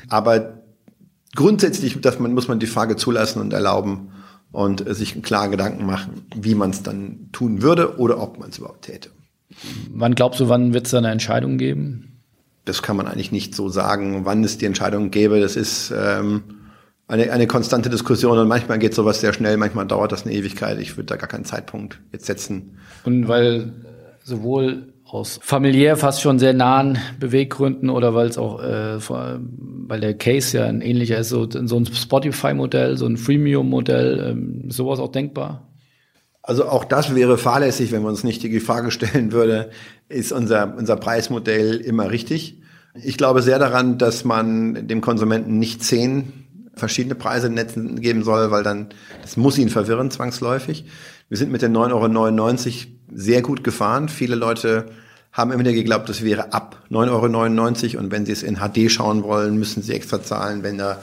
Aber 0.08 0.62
grundsätzlich 1.34 2.00
dass 2.00 2.18
man, 2.18 2.34
muss 2.34 2.48
man 2.48 2.58
die 2.58 2.66
Frage 2.66 2.96
zulassen 2.96 3.40
und 3.40 3.52
erlauben 3.52 4.10
und 4.52 4.84
sich 4.94 5.14
einen 5.14 5.22
klaren 5.22 5.50
Gedanken 5.50 5.86
machen, 5.86 6.26
wie 6.36 6.54
man 6.54 6.70
es 6.70 6.82
dann 6.82 7.30
tun 7.32 7.62
würde 7.62 7.98
oder 7.98 8.22
ob 8.22 8.38
man 8.38 8.50
es 8.50 8.58
überhaupt 8.58 8.82
täte. 8.82 9.10
Wann 9.90 10.14
glaubst 10.14 10.40
du, 10.40 10.48
wann 10.48 10.74
wird 10.74 10.86
es 10.86 10.92
da 10.92 10.98
eine 10.98 11.10
Entscheidung 11.10 11.58
geben? 11.58 12.13
Das 12.64 12.82
kann 12.82 12.96
man 12.96 13.06
eigentlich 13.06 13.32
nicht 13.32 13.54
so 13.54 13.68
sagen, 13.68 14.24
wann 14.24 14.42
es 14.44 14.58
die 14.58 14.66
Entscheidung 14.66 15.10
gäbe. 15.10 15.40
Das 15.40 15.56
ist 15.56 15.92
ähm, 15.96 16.42
eine, 17.06 17.30
eine 17.30 17.46
konstante 17.46 17.90
Diskussion 17.90 18.38
und 18.38 18.48
manchmal 18.48 18.78
geht 18.78 18.94
sowas 18.94 19.20
sehr 19.20 19.32
schnell, 19.32 19.56
manchmal 19.56 19.86
dauert 19.86 20.12
das 20.12 20.24
eine 20.24 20.34
Ewigkeit. 20.34 20.80
Ich 20.80 20.96
würde 20.96 21.06
da 21.06 21.16
gar 21.16 21.28
keinen 21.28 21.44
Zeitpunkt 21.44 22.00
jetzt 22.12 22.26
setzen. 22.26 22.78
Und 23.04 23.28
weil 23.28 23.72
sowohl 24.22 24.94
aus 25.04 25.38
familiär 25.42 25.96
fast 25.96 26.22
schon 26.22 26.38
sehr 26.38 26.54
nahen 26.54 26.98
Beweggründen 27.20 27.90
oder 27.90 28.14
weil 28.14 28.26
es 28.28 28.38
auch, 28.38 28.60
äh, 28.60 28.98
weil 28.98 30.00
der 30.00 30.14
Case 30.14 30.56
ja 30.56 30.64
ein 30.64 30.80
ähnlicher 30.80 31.18
ist, 31.18 31.28
so, 31.28 31.46
so 31.48 31.76
ein 31.76 31.86
Spotify-Modell, 31.86 32.96
so 32.96 33.06
ein 33.06 33.16
Freemium-Modell, 33.16 34.30
ähm, 34.30 34.70
sowas 34.70 34.98
auch 34.98 35.12
denkbar? 35.12 35.68
Also 36.46 36.66
auch 36.66 36.84
das 36.84 37.14
wäre 37.14 37.38
fahrlässig, 37.38 37.90
wenn 37.90 38.02
man 38.02 38.10
uns 38.10 38.22
nicht 38.22 38.42
die 38.42 38.60
Frage 38.60 38.90
stellen 38.90 39.32
würde, 39.32 39.70
ist 40.10 40.30
unser, 40.30 40.76
unser 40.76 40.96
Preismodell 40.96 41.76
immer 41.76 42.10
richtig? 42.10 42.60
Ich 43.02 43.16
glaube 43.16 43.40
sehr 43.40 43.58
daran, 43.58 43.96
dass 43.96 44.24
man 44.24 44.86
dem 44.86 45.00
Konsumenten 45.00 45.58
nicht 45.58 45.82
zehn 45.82 46.44
verschiedene 46.74 47.14
Preise 47.14 47.46
im 47.46 47.54
Netz 47.54 47.72
geben 47.74 48.24
soll, 48.24 48.50
weil 48.50 48.62
dann, 48.62 48.88
das 49.22 49.38
muss 49.38 49.56
ihn 49.56 49.70
verwirren 49.70 50.10
zwangsläufig. 50.10 50.84
Wir 51.30 51.38
sind 51.38 51.50
mit 51.50 51.62
den 51.62 51.74
9,99 51.74 52.66
Euro 52.66 52.86
sehr 53.14 53.40
gut 53.40 53.64
gefahren. 53.64 54.10
Viele 54.10 54.34
Leute 54.34 54.86
haben 55.32 55.50
immer 55.50 55.60
wieder 55.60 55.72
geglaubt, 55.72 56.08
das 56.10 56.22
wäre 56.22 56.52
ab 56.52 56.82
9,99 56.90 57.94
Euro 57.94 58.04
und 58.04 58.12
wenn 58.12 58.26
sie 58.26 58.32
es 58.32 58.42
in 58.42 58.56
HD 58.56 58.90
schauen 58.90 59.22
wollen, 59.22 59.56
müssen 59.58 59.82
sie 59.82 59.94
extra 59.94 60.22
zahlen. 60.22 60.62
Wenn 60.62 60.76
da 60.76 61.00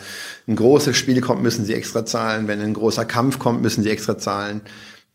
ein 0.48 0.56
großes 0.56 0.96
Spiel 0.96 1.20
kommt, 1.20 1.42
müssen 1.42 1.66
sie 1.66 1.74
extra 1.74 2.06
zahlen. 2.06 2.48
Wenn 2.48 2.62
ein 2.62 2.76
großer 2.76 3.06
Kampf 3.06 3.40
kommt, 3.40 3.62
müssen 3.64 3.84
sie 3.84 3.90
extra 3.90 4.20
zahlen 4.20 4.62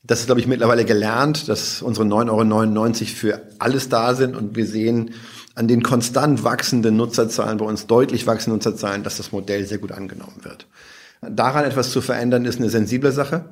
das 0.06 0.20
ist, 0.20 0.26
glaube 0.26 0.40
ich, 0.40 0.46
mittlerweile 0.46 0.84
gelernt, 0.84 1.48
dass 1.48 1.82
unsere 1.82 2.06
9,99 2.06 2.30
Euro 2.30 2.92
für 3.14 3.42
alles 3.58 3.88
da 3.88 4.14
sind 4.14 4.36
und 4.36 4.56
wir 4.56 4.66
sehen 4.66 5.10
an 5.54 5.68
den 5.68 5.82
konstant 5.82 6.44
wachsenden 6.44 6.96
Nutzerzahlen, 6.96 7.58
bei 7.58 7.64
uns 7.64 7.86
deutlich 7.86 8.26
wachsenden 8.26 8.58
Nutzerzahlen, 8.58 9.02
dass 9.02 9.16
das 9.16 9.32
Modell 9.32 9.66
sehr 9.66 9.78
gut 9.78 9.92
angenommen 9.92 10.36
wird. 10.42 10.66
Daran 11.22 11.64
etwas 11.64 11.90
zu 11.90 12.00
verändern, 12.00 12.44
ist 12.44 12.60
eine 12.60 12.68
sensible 12.68 13.10
Sache, 13.10 13.46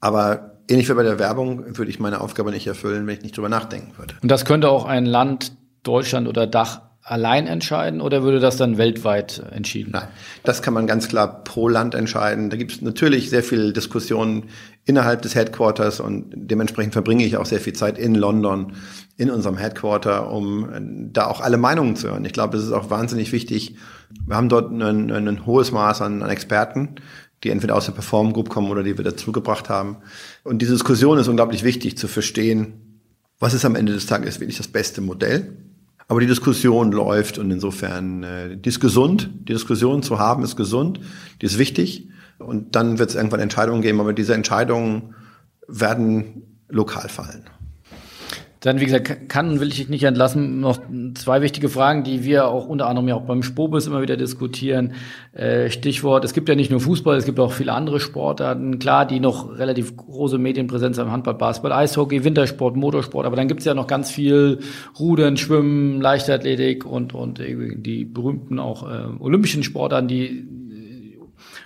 aber 0.00 0.58
ähnlich 0.68 0.88
wie 0.88 0.94
bei 0.94 1.02
der 1.02 1.18
Werbung 1.18 1.76
würde 1.76 1.90
ich 1.90 1.98
meine 1.98 2.20
Aufgabe 2.20 2.50
nicht 2.50 2.66
erfüllen, 2.66 3.06
wenn 3.06 3.16
ich 3.16 3.22
nicht 3.22 3.36
drüber 3.36 3.48
nachdenken 3.48 3.92
würde. 3.96 4.14
Und 4.22 4.30
das 4.30 4.44
könnte 4.44 4.68
auch 4.68 4.84
ein 4.84 5.06
Land, 5.06 5.52
Deutschland 5.82 6.28
oder 6.28 6.46
Dach 6.46 6.82
allein 7.10 7.46
entscheiden 7.46 8.00
oder 8.00 8.22
würde 8.22 8.40
das 8.40 8.56
dann 8.56 8.78
weltweit 8.78 9.42
entschieden? 9.50 9.92
Nein, 9.92 10.08
das 10.44 10.62
kann 10.62 10.74
man 10.74 10.86
ganz 10.86 11.08
klar 11.08 11.42
pro 11.44 11.68
Land 11.68 11.94
entscheiden. 11.94 12.50
Da 12.50 12.56
gibt 12.56 12.72
es 12.72 12.82
natürlich 12.82 13.30
sehr 13.30 13.42
viel 13.42 13.72
Diskussionen 13.72 14.44
innerhalb 14.84 15.22
des 15.22 15.34
Headquarters 15.34 16.00
und 16.00 16.26
dementsprechend 16.34 16.92
verbringe 16.92 17.24
ich 17.24 17.36
auch 17.36 17.46
sehr 17.46 17.60
viel 17.60 17.72
Zeit 17.72 17.98
in 17.98 18.14
London, 18.14 18.74
in 19.16 19.30
unserem 19.30 19.56
Headquarter, 19.56 20.30
um 20.30 20.64
äh, 20.70 20.80
da 21.12 21.26
auch 21.26 21.40
alle 21.40 21.56
Meinungen 21.56 21.96
zu 21.96 22.08
hören. 22.08 22.24
Ich 22.24 22.32
glaube, 22.32 22.56
es 22.56 22.64
ist 22.64 22.72
auch 22.72 22.90
wahnsinnig 22.90 23.32
wichtig. 23.32 23.76
Wir 24.26 24.36
haben 24.36 24.48
dort 24.48 24.70
ein, 24.70 25.10
ein 25.10 25.46
hohes 25.46 25.72
Maß 25.72 26.02
an, 26.02 26.22
an 26.22 26.30
Experten, 26.30 26.96
die 27.44 27.50
entweder 27.50 27.76
aus 27.76 27.86
der 27.86 27.92
Perform 27.92 28.32
Group 28.32 28.48
kommen 28.48 28.70
oder 28.70 28.82
die 28.82 28.96
wir 28.96 29.04
dazugebracht 29.04 29.68
haben. 29.68 29.98
Und 30.44 30.60
diese 30.60 30.72
Diskussion 30.72 31.18
ist 31.18 31.28
unglaublich 31.28 31.64
wichtig 31.64 31.96
zu 31.96 32.08
verstehen, 32.08 33.02
was 33.38 33.54
ist 33.54 33.64
am 33.64 33.76
Ende 33.76 33.92
des 33.92 34.06
Tages 34.06 34.40
wirklich 34.40 34.56
das 34.56 34.68
beste 34.68 35.00
Modell 35.00 35.56
aber 36.08 36.20
die 36.20 36.26
Diskussion 36.26 36.90
läuft 36.90 37.38
und 37.38 37.50
insofern, 37.50 38.22
äh, 38.22 38.56
die 38.56 38.70
ist 38.70 38.80
gesund. 38.80 39.30
Die 39.40 39.52
Diskussion 39.52 40.02
zu 40.02 40.18
haben 40.18 40.42
ist 40.42 40.56
gesund, 40.56 41.00
die 41.40 41.46
ist 41.46 41.58
wichtig. 41.58 42.08
Und 42.38 42.74
dann 42.74 42.98
wird 42.98 43.10
es 43.10 43.16
irgendwann 43.16 43.40
Entscheidungen 43.40 43.82
geben, 43.82 44.00
aber 44.00 44.14
diese 44.14 44.34
Entscheidungen 44.34 45.14
werden 45.66 46.42
lokal 46.68 47.08
fallen. 47.08 47.44
Dann, 48.60 48.80
wie 48.80 48.86
gesagt, 48.86 49.28
kann 49.28 49.50
und 49.50 49.60
will 49.60 49.68
ich 49.68 49.76
dich 49.76 49.88
nicht 49.88 50.02
entlassen. 50.02 50.60
Noch 50.60 50.80
zwei 51.14 51.42
wichtige 51.42 51.68
Fragen, 51.68 52.02
die 52.02 52.24
wir 52.24 52.48
auch 52.48 52.66
unter 52.66 52.88
anderem 52.88 53.06
ja 53.08 53.14
auch 53.14 53.22
beim 53.22 53.44
Spobis 53.44 53.86
immer 53.86 54.02
wieder 54.02 54.16
diskutieren. 54.16 54.94
Äh, 55.32 55.70
Stichwort, 55.70 56.24
es 56.24 56.32
gibt 56.32 56.48
ja 56.48 56.56
nicht 56.56 56.70
nur 56.70 56.80
Fußball, 56.80 57.16
es 57.16 57.24
gibt 57.24 57.38
auch 57.38 57.52
viele 57.52 57.72
andere 57.72 58.00
Sportarten, 58.00 58.80
klar, 58.80 59.06
die 59.06 59.20
noch 59.20 59.56
relativ 59.56 59.96
große 59.96 60.38
Medienpräsenz 60.38 60.98
haben, 60.98 61.12
Handball, 61.12 61.34
Basketball, 61.34 61.72
Eishockey, 61.72 62.24
Wintersport, 62.24 62.74
Motorsport, 62.74 63.26
aber 63.26 63.36
dann 63.36 63.46
gibt's 63.46 63.64
ja 63.64 63.74
noch 63.74 63.86
ganz 63.86 64.10
viel 64.10 64.58
Rudern, 64.98 65.36
Schwimmen, 65.36 66.00
Leichtathletik 66.00 66.84
und, 66.84 67.14
und 67.14 67.38
die 67.38 68.04
berühmten 68.04 68.58
auch 68.58 68.82
äh, 68.90 69.04
olympischen 69.20 69.62
Sportarten, 69.62 70.08
die 70.08 70.48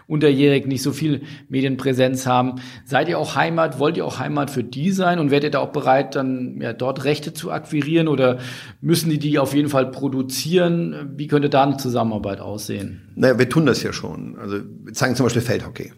unterjährig 0.06 0.66
nicht 0.66 0.82
so 0.82 0.92
viel 0.92 1.22
Medienpräsenz 1.48 2.26
haben. 2.26 2.56
Seid 2.84 3.08
ihr 3.08 3.18
auch 3.18 3.34
Heimat? 3.36 3.78
Wollt 3.78 3.96
ihr 3.96 4.04
auch 4.04 4.18
Heimat 4.18 4.50
für 4.50 4.64
die 4.64 4.90
sein? 4.90 5.18
Und 5.18 5.30
werdet 5.30 5.48
ihr 5.48 5.50
da 5.52 5.58
auch 5.60 5.72
bereit, 5.72 6.14
dann 6.14 6.60
ja, 6.60 6.72
dort 6.72 7.04
Rechte 7.04 7.32
zu 7.32 7.50
akquirieren? 7.50 8.08
Oder 8.08 8.38
müssen 8.80 9.10
die 9.10 9.18
die 9.18 9.38
auf 9.38 9.54
jeden 9.54 9.68
Fall 9.68 9.90
produzieren? 9.90 11.12
Wie 11.16 11.26
könnte 11.26 11.50
da 11.50 11.64
eine 11.64 11.76
Zusammenarbeit 11.76 12.40
aussehen? 12.40 13.12
Naja, 13.14 13.38
wir 13.38 13.48
tun 13.48 13.66
das 13.66 13.82
ja 13.82 13.92
schon. 13.92 14.38
Also 14.38 14.58
wir 14.84 14.92
zeigen 14.92 15.14
zum 15.14 15.26
Beispiel 15.26 15.42
Feldhockey. 15.42 15.92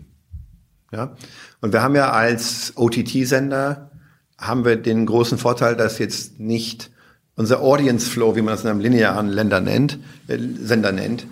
Ja? 0.92 1.14
Und 1.60 1.72
wir 1.72 1.82
haben 1.82 1.94
ja 1.94 2.10
als 2.10 2.72
OTT-Sender 2.76 3.90
haben 4.38 4.64
wir 4.64 4.76
den 4.76 5.06
großen 5.06 5.38
Vorteil, 5.38 5.76
dass 5.76 5.98
jetzt 5.98 6.40
nicht 6.40 6.90
unser 7.36 7.60
Audience 7.60 8.08
Flow, 8.08 8.36
wie 8.36 8.42
man 8.42 8.54
das 8.54 8.64
in 8.64 8.70
einem 8.70 8.80
linearen 8.80 9.28
Länder 9.28 9.60
nennt, 9.60 9.98
äh, 10.28 10.38
Sender 10.60 10.92
nennt, 10.92 11.26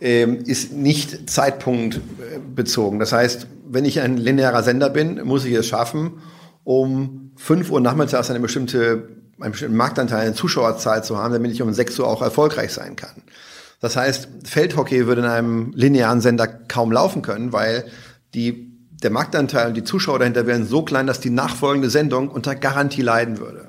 ähm, 0.00 0.38
ist 0.44 0.72
nicht 0.72 1.28
zeitpunktbezogen. 1.28 2.98
Das 2.98 3.12
heißt, 3.12 3.46
wenn 3.68 3.84
ich 3.84 4.00
ein 4.00 4.16
linearer 4.16 4.62
Sender 4.62 4.90
bin, 4.90 5.24
muss 5.24 5.44
ich 5.44 5.54
es 5.54 5.66
schaffen, 5.66 6.22
um 6.64 7.32
5 7.36 7.70
Uhr 7.70 7.80
nachmittags 7.80 8.30
eine 8.30 8.40
bestimmte 8.40 9.08
einen 9.40 9.52
bestimmten 9.52 9.76
Marktanteil, 9.76 10.26
eine 10.26 10.34
Zuschauerzahl 10.34 11.04
zu 11.04 11.16
haben, 11.16 11.32
damit 11.32 11.52
ich 11.52 11.62
um 11.62 11.72
6 11.72 11.98
Uhr 12.00 12.08
auch 12.08 12.22
erfolgreich 12.22 12.72
sein 12.72 12.96
kann. 12.96 13.22
Das 13.80 13.96
heißt, 13.96 14.28
Feldhockey 14.44 15.06
würde 15.06 15.20
in 15.20 15.28
einem 15.28 15.72
linearen 15.74 16.20
Sender 16.20 16.48
kaum 16.48 16.90
laufen 16.90 17.22
können, 17.22 17.52
weil 17.52 17.84
die, 18.34 18.72
der 19.02 19.10
Marktanteil 19.10 19.68
und 19.68 19.76
die 19.76 19.84
Zuschauer 19.84 20.18
dahinter 20.18 20.46
wären 20.46 20.66
so 20.66 20.82
klein, 20.82 21.06
dass 21.06 21.20
die 21.20 21.30
nachfolgende 21.30 21.88
Sendung 21.88 22.28
unter 22.28 22.56
Garantie 22.56 23.02
leiden 23.02 23.38
würde. 23.38 23.67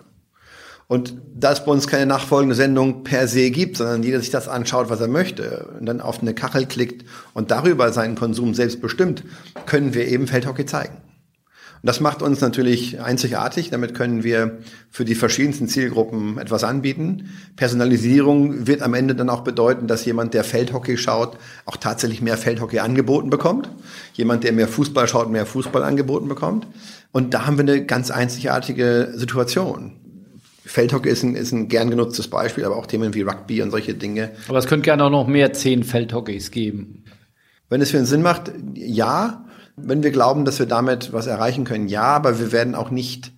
Und 0.89 1.13
da 1.35 1.51
es 1.51 1.63
bei 1.63 1.71
uns 1.71 1.87
keine 1.87 2.07
nachfolgende 2.07 2.55
Sendung 2.55 3.03
per 3.03 3.27
se 3.27 3.51
gibt, 3.51 3.77
sondern 3.77 4.01
jeder 4.01 4.19
sich 4.19 4.31
das 4.31 4.47
anschaut, 4.47 4.89
was 4.89 4.99
er 4.99 5.07
möchte 5.07 5.69
und 5.79 5.85
dann 5.85 6.01
auf 6.01 6.19
eine 6.19 6.33
Kachel 6.33 6.65
klickt 6.65 7.05
und 7.35 7.51
darüber 7.51 7.93
seinen 7.93 8.15
Konsum 8.15 8.55
selbst 8.55 8.81
bestimmt, 8.81 9.23
können 9.67 9.93
wir 9.93 10.07
eben 10.07 10.25
Feldhockey 10.25 10.65
zeigen. 10.65 10.95
Und 10.95 11.87
das 11.87 11.99
macht 11.99 12.23
uns 12.23 12.41
natürlich 12.41 12.99
einzigartig. 12.99 13.69
Damit 13.69 13.93
können 13.93 14.23
wir 14.23 14.57
für 14.89 15.05
die 15.05 15.13
verschiedensten 15.13 15.67
Zielgruppen 15.67 16.39
etwas 16.39 16.63
anbieten. 16.63 17.29
Personalisierung 17.55 18.65
wird 18.65 18.81
am 18.81 18.95
Ende 18.95 19.13
dann 19.13 19.29
auch 19.29 19.41
bedeuten, 19.41 19.85
dass 19.85 20.05
jemand, 20.05 20.33
der 20.33 20.43
Feldhockey 20.43 20.97
schaut, 20.97 21.37
auch 21.67 21.77
tatsächlich 21.77 22.23
mehr 22.23 22.35
Feldhockey 22.35 22.79
angeboten 22.79 23.29
bekommt. 23.29 23.69
Jemand, 24.13 24.43
der 24.43 24.53
mehr 24.53 24.67
Fußball 24.67 25.07
schaut, 25.07 25.29
mehr 25.29 25.45
Fußball 25.45 25.83
angeboten 25.83 26.27
bekommt. 26.27 26.65
Und 27.11 27.35
da 27.35 27.45
haben 27.45 27.57
wir 27.57 27.61
eine 27.61 27.85
ganz 27.85 28.09
einzigartige 28.09 29.11
Situation. 29.13 29.98
Feldhockey 30.69 31.09
ist 31.09 31.23
ein, 31.23 31.35
ist 31.35 31.51
ein 31.51 31.67
gern 31.67 31.89
genutztes 31.89 32.27
Beispiel, 32.27 32.63
aber 32.63 32.77
auch 32.77 32.85
Themen 32.85 33.15
wie 33.15 33.23
Rugby 33.23 33.63
und 33.63 33.71
solche 33.71 33.95
Dinge. 33.95 34.31
Aber 34.47 34.59
es 34.59 34.67
könnte 34.67 34.83
gerne 34.83 35.03
auch 35.03 35.09
noch 35.09 35.25
mehr 35.25 35.51
zehn 35.51 35.83
Feldhockeys 35.83 36.51
geben. 36.51 37.05
Wenn 37.69 37.81
es 37.81 37.89
für 37.89 37.97
einen 37.97 38.05
Sinn 38.05 38.21
macht, 38.21 38.51
ja. 38.75 39.45
Wenn 39.77 40.03
wir 40.03 40.11
glauben, 40.11 40.45
dass 40.45 40.59
wir 40.59 40.67
damit 40.67 41.11
was 41.11 41.25
erreichen 41.25 41.63
können, 41.63 41.87
ja, 41.87 42.03
aber 42.03 42.39
wir 42.39 42.51
werden 42.51 42.75
auch 42.75 42.91
nicht 42.91 43.31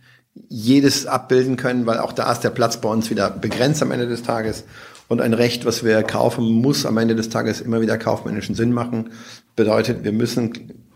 jedes 0.50 1.06
abbilden 1.06 1.56
können, 1.56 1.86
weil 1.86 2.00
auch 2.00 2.12
da 2.12 2.30
ist 2.32 2.42
der 2.42 2.50
Platz 2.50 2.82
bei 2.82 2.90
uns 2.90 3.10
wieder 3.10 3.30
begrenzt 3.30 3.82
am 3.82 3.92
Ende 3.92 4.08
des 4.08 4.24
Tages. 4.24 4.66
Und 5.08 5.22
ein 5.22 5.34
Recht, 5.34 5.66
was 5.66 5.86
wir 5.86 6.04
kaufen, 6.04 6.44
muss 6.44 6.86
am 6.86 6.98
Ende 6.98 7.16
des 7.16 7.30
Tages 7.30 7.62
immer 7.62 7.80
wieder 7.80 7.98
kaufmännischen 7.98 8.56
Sinn 8.56 8.74
machen. 8.74 9.12
Bedeutet, 9.56 10.04
wir 10.04 10.12
müssen 10.12 10.91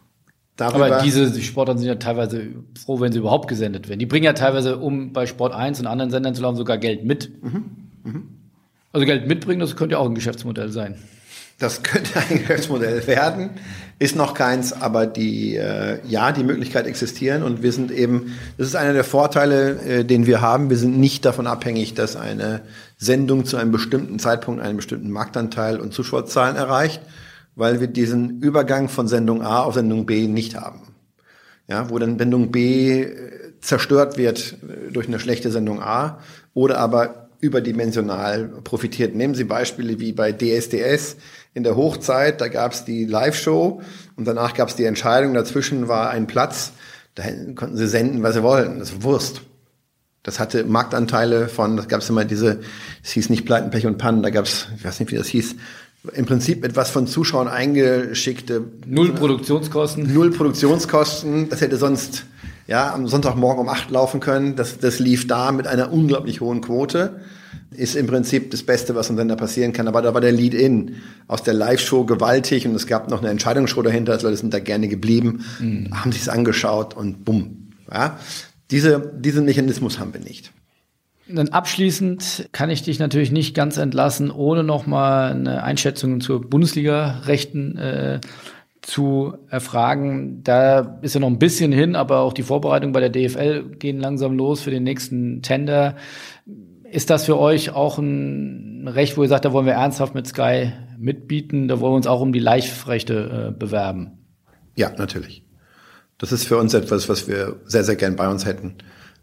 darüber. 0.55 0.85
Aber 0.85 1.03
diese 1.03 1.41
Sportarten 1.41 1.79
sind 1.79 1.87
ja 1.87 1.95
teilweise 1.95 2.47
froh, 2.83 2.99
wenn 2.99 3.11
sie 3.11 3.19
überhaupt 3.19 3.47
gesendet 3.47 3.89
werden. 3.89 3.99
Die 3.99 4.05
bringen 4.05 4.25
ja 4.25 4.33
teilweise, 4.33 4.77
um 4.77 5.13
bei 5.13 5.25
Sport 5.25 5.53
1 5.53 5.79
und 5.79 5.87
anderen 5.87 6.11
Sendern 6.11 6.35
zu 6.35 6.41
laufen, 6.41 6.57
sogar 6.57 6.77
Geld 6.77 7.03
mit. 7.03 7.43
Mhm. 7.43 7.65
Mhm. 8.03 8.29
Also 8.91 9.05
Geld 9.05 9.27
mitbringen, 9.27 9.59
das 9.59 9.75
könnte 9.75 9.93
ja 9.93 9.99
auch 9.99 10.07
ein 10.07 10.15
Geschäftsmodell 10.15 10.71
sein. 10.71 10.95
Das 11.59 11.83
könnte 11.83 12.19
ein 12.19 12.39
Geschäftsmodell 12.39 13.05
werden, 13.07 13.51
ist 13.97 14.15
noch 14.15 14.33
keins, 14.33 14.73
aber 14.73 15.05
die 15.05 15.55
äh, 15.55 15.99
ja, 16.05 16.33
die 16.33 16.43
Möglichkeit 16.43 16.85
existieren 16.85 17.43
und 17.43 17.63
wir 17.63 17.71
sind 17.71 17.91
eben, 17.91 18.33
das 18.57 18.67
ist 18.67 18.75
einer 18.75 18.93
der 18.93 19.05
Vorteile, 19.05 19.81
äh, 19.81 20.03
den 20.03 20.25
wir 20.27 20.41
haben. 20.41 20.69
Wir 20.69 20.77
sind 20.77 20.97
nicht 20.97 21.23
davon 21.23 21.47
abhängig, 21.47 21.93
dass 21.93 22.17
eine 22.17 22.61
Sendung 22.97 23.45
zu 23.45 23.55
einem 23.55 23.71
bestimmten 23.71 24.19
Zeitpunkt 24.19 24.61
einen 24.61 24.75
bestimmten 24.75 25.11
Marktanteil 25.11 25.79
und 25.79 25.93
Zuschauerzahlen 25.93 26.57
erreicht, 26.57 27.01
weil 27.55 27.79
wir 27.79 27.87
diesen 27.87 28.41
Übergang 28.41 28.89
von 28.89 29.07
Sendung 29.07 29.41
A 29.41 29.61
auf 29.61 29.75
Sendung 29.75 30.05
B 30.05 30.27
nicht 30.27 30.55
haben. 30.55 30.81
Ja, 31.67 31.89
wo 31.89 31.97
dann 31.97 32.19
Sendung 32.19 32.51
B 32.51 33.01
äh, 33.01 33.59
zerstört 33.59 34.17
wird 34.17 34.57
äh, 34.63 34.91
durch 34.91 35.07
eine 35.07 35.19
schlechte 35.19 35.51
Sendung 35.51 35.81
A 35.81 36.19
oder 36.53 36.77
aber 36.77 37.29
überdimensional 37.39 38.47
profitiert. 38.63 39.15
Nehmen 39.15 39.35
Sie 39.35 39.43
Beispiele 39.43 39.99
wie 39.99 40.11
bei 40.11 40.31
DSDS 40.31 41.17
in 41.53 41.63
der 41.63 41.75
Hochzeit, 41.75 42.41
da 42.41 42.47
gab 42.47 42.73
es 42.73 42.85
die 42.85 43.05
Live-Show 43.05 43.81
und 44.15 44.27
danach 44.27 44.53
gab 44.53 44.69
es 44.69 44.75
die 44.75 44.85
Entscheidung, 44.85 45.33
dazwischen 45.33 45.87
war 45.87 46.09
ein 46.09 46.27
Platz, 46.27 46.73
da 47.15 47.23
konnten 47.55 47.77
Sie 47.77 47.87
senden, 47.87 48.23
was 48.23 48.35
Sie 48.35 48.43
wollten, 48.43 48.79
das 48.79 48.91
ist 48.91 49.03
Wurst. 49.03 49.41
Das 50.23 50.39
hatte 50.39 50.63
Marktanteile 50.63 51.47
von, 51.47 51.77
das 51.77 51.87
gab 51.87 52.01
es 52.01 52.09
immer 52.09 52.25
diese, 52.25 52.59
es 53.03 53.11
hieß 53.11 53.29
nicht 53.29 53.45
Pleiten, 53.45 53.69
Pech 53.69 53.85
und 53.85 53.99
Pannen, 53.99 54.23
da 54.23 54.31
gab 54.31 54.45
es, 54.45 54.67
ich 54.75 54.83
weiß 54.83 54.99
nicht, 54.99 55.11
wie 55.11 55.17
das 55.17 55.27
hieß, 55.27 55.55
im 56.13 56.25
Prinzip 56.25 56.63
etwas 56.63 56.89
von 56.89 57.07
Zuschauern 57.07 57.47
eingeschickte. 57.47 58.63
Null 58.85 59.13
Produktionskosten. 59.13 60.13
Null 60.13 60.31
Produktionskosten. 60.31 61.49
Das 61.49 61.61
hätte 61.61 61.77
sonst 61.77 62.25
ja 62.67 62.93
am 62.93 63.07
Sonntagmorgen 63.07 63.61
um 63.61 63.69
acht 63.69 63.91
laufen 63.91 64.19
können. 64.19 64.55
Das, 64.55 64.79
das 64.79 64.99
lief 64.99 65.27
da 65.27 65.51
mit 65.51 65.67
einer 65.67 65.91
unglaublich 65.91 66.41
hohen 66.41 66.61
Quote. 66.61 67.21
Ist 67.71 67.95
im 67.95 68.07
Prinzip 68.07 68.51
das 68.51 68.63
Beste, 68.63 68.95
was 68.95 69.09
im 69.09 69.17
Sender 69.17 69.35
passieren 69.35 69.73
kann. 69.73 69.87
Aber 69.87 70.01
da 70.01 70.13
war 70.13 70.21
der 70.21 70.31
Lead-In 70.31 70.95
aus 71.27 71.43
der 71.43 71.53
Live-Show 71.53 72.05
gewaltig 72.05 72.67
und 72.67 72.75
es 72.75 72.87
gab 72.87 73.09
noch 73.09 73.21
eine 73.21 73.29
Entscheidungsshow 73.29 73.81
dahinter. 73.81 74.13
Also 74.13 74.27
Leute 74.27 74.37
sind 74.37 74.53
da 74.53 74.59
gerne 74.59 74.87
geblieben, 74.87 75.45
mhm. 75.59 75.89
haben 75.91 76.11
sich's 76.11 76.29
angeschaut 76.29 76.95
und 76.95 77.25
bumm. 77.25 77.73
Ja, 77.91 78.17
diese, 78.71 79.13
diesen 79.17 79.45
Mechanismus 79.45 79.99
haben 79.99 80.13
wir 80.13 80.21
nicht. 80.21 80.51
Dann 81.27 81.49
abschließend 81.49 82.49
kann 82.51 82.69
ich 82.69 82.83
dich 82.83 82.99
natürlich 82.99 83.31
nicht 83.31 83.55
ganz 83.55 83.77
entlassen, 83.77 84.29
ohne 84.29 84.63
nochmal 84.63 85.31
eine 85.31 85.63
Einschätzung 85.63 86.21
zur 86.21 86.41
Bundesliga-Rechten 86.41 87.77
äh, 87.77 88.21
zu 88.81 89.35
erfragen. 89.49 90.43
Da 90.43 90.99
ist 91.01 91.15
ja 91.15 91.19
noch 91.19 91.27
ein 91.27 91.39
bisschen 91.39 91.71
hin, 91.71 91.95
aber 91.95 92.19
auch 92.19 92.33
die 92.33 92.43
Vorbereitungen 92.43 92.93
bei 92.93 92.99
der 92.99 93.09
DFL 93.09 93.75
gehen 93.79 93.99
langsam 93.99 94.37
los 94.37 94.61
für 94.61 94.69
den 94.69 94.83
nächsten 94.83 95.41
Tender. 95.41 95.95
Ist 96.83 97.09
das 97.09 97.25
für 97.25 97.39
euch 97.39 97.71
auch 97.71 97.97
ein 97.97 98.87
Recht, 98.87 99.17
wo 99.17 99.23
ihr 99.23 99.29
sagt, 99.29 99.45
da 99.45 99.51
wollen 99.51 99.65
wir 99.65 99.73
ernsthaft 99.73 100.13
mit 100.13 100.27
Sky 100.27 100.73
mitbieten, 100.99 101.67
da 101.67 101.79
wollen 101.79 101.93
wir 101.93 101.97
uns 101.97 102.07
auch 102.07 102.21
um 102.21 102.33
die 102.33 102.39
Live-Rechte 102.39 103.49
äh, 103.49 103.57
bewerben? 103.57 104.19
Ja, 104.75 104.91
natürlich. 104.95 105.43
Das 106.19 106.31
ist 106.31 106.45
für 106.45 106.57
uns 106.57 106.75
etwas, 106.75 107.09
was 107.09 107.27
wir 107.27 107.59
sehr, 107.65 107.83
sehr 107.83 107.95
gern 107.95 108.15
bei 108.15 108.29
uns 108.29 108.45
hätten 108.45 108.75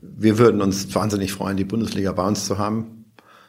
wir 0.02 0.38
würden 0.38 0.60
uns 0.60 0.94
wahnsinnig 0.94 1.32
freuen, 1.32 1.56
die 1.56 1.64
Bundesliga 1.64 2.12
bei 2.12 2.26
uns 2.26 2.44
zu 2.44 2.58
haben. 2.58 3.04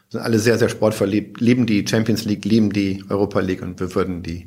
Sind 0.08 0.20
alle 0.20 0.38
sehr, 0.38 0.58
sehr 0.58 0.68
sportverliebt, 0.68 1.40
lieben 1.40 1.66
die 1.66 1.84
Champions 1.86 2.24
League, 2.24 2.44
lieben 2.44 2.72
die 2.72 3.02
Europa 3.08 3.40
League 3.40 3.62
und 3.62 3.80
wir 3.80 3.94
würden 3.94 4.22
die 4.22 4.46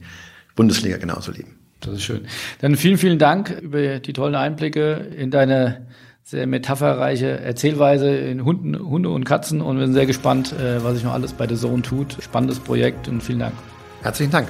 Bundesliga 0.55 0.97
genauso 0.97 1.31
lieben. 1.31 1.57
Das 1.81 1.93
ist 1.93 2.03
schön. 2.03 2.21
Dann 2.61 2.75
vielen, 2.75 2.97
vielen 2.97 3.19
Dank 3.19 3.51
über 3.61 3.99
die 3.99 4.13
tollen 4.13 4.35
Einblicke 4.35 4.93
in 5.15 5.29
deine 5.29 5.87
sehr 6.23 6.47
metapherreiche 6.47 7.39
Erzählweise 7.39 8.09
in 8.09 8.43
Hunden, 8.43 8.77
Hunde 8.77 9.09
und 9.09 9.23
Katzen 9.23 9.61
und 9.61 9.77
wir 9.77 9.85
sind 9.85 9.93
sehr 9.93 10.05
gespannt, 10.05 10.53
äh, 10.53 10.83
was 10.83 10.95
sich 10.95 11.03
noch 11.03 11.13
alles 11.13 11.33
bei 11.33 11.47
The 11.47 11.55
Zone 11.55 11.83
tut. 11.83 12.17
Spannendes 12.21 12.59
Projekt 12.59 13.07
und 13.07 13.21
vielen 13.21 13.39
Dank. 13.39 13.53
Herzlichen 14.01 14.31
Dank. 14.31 14.49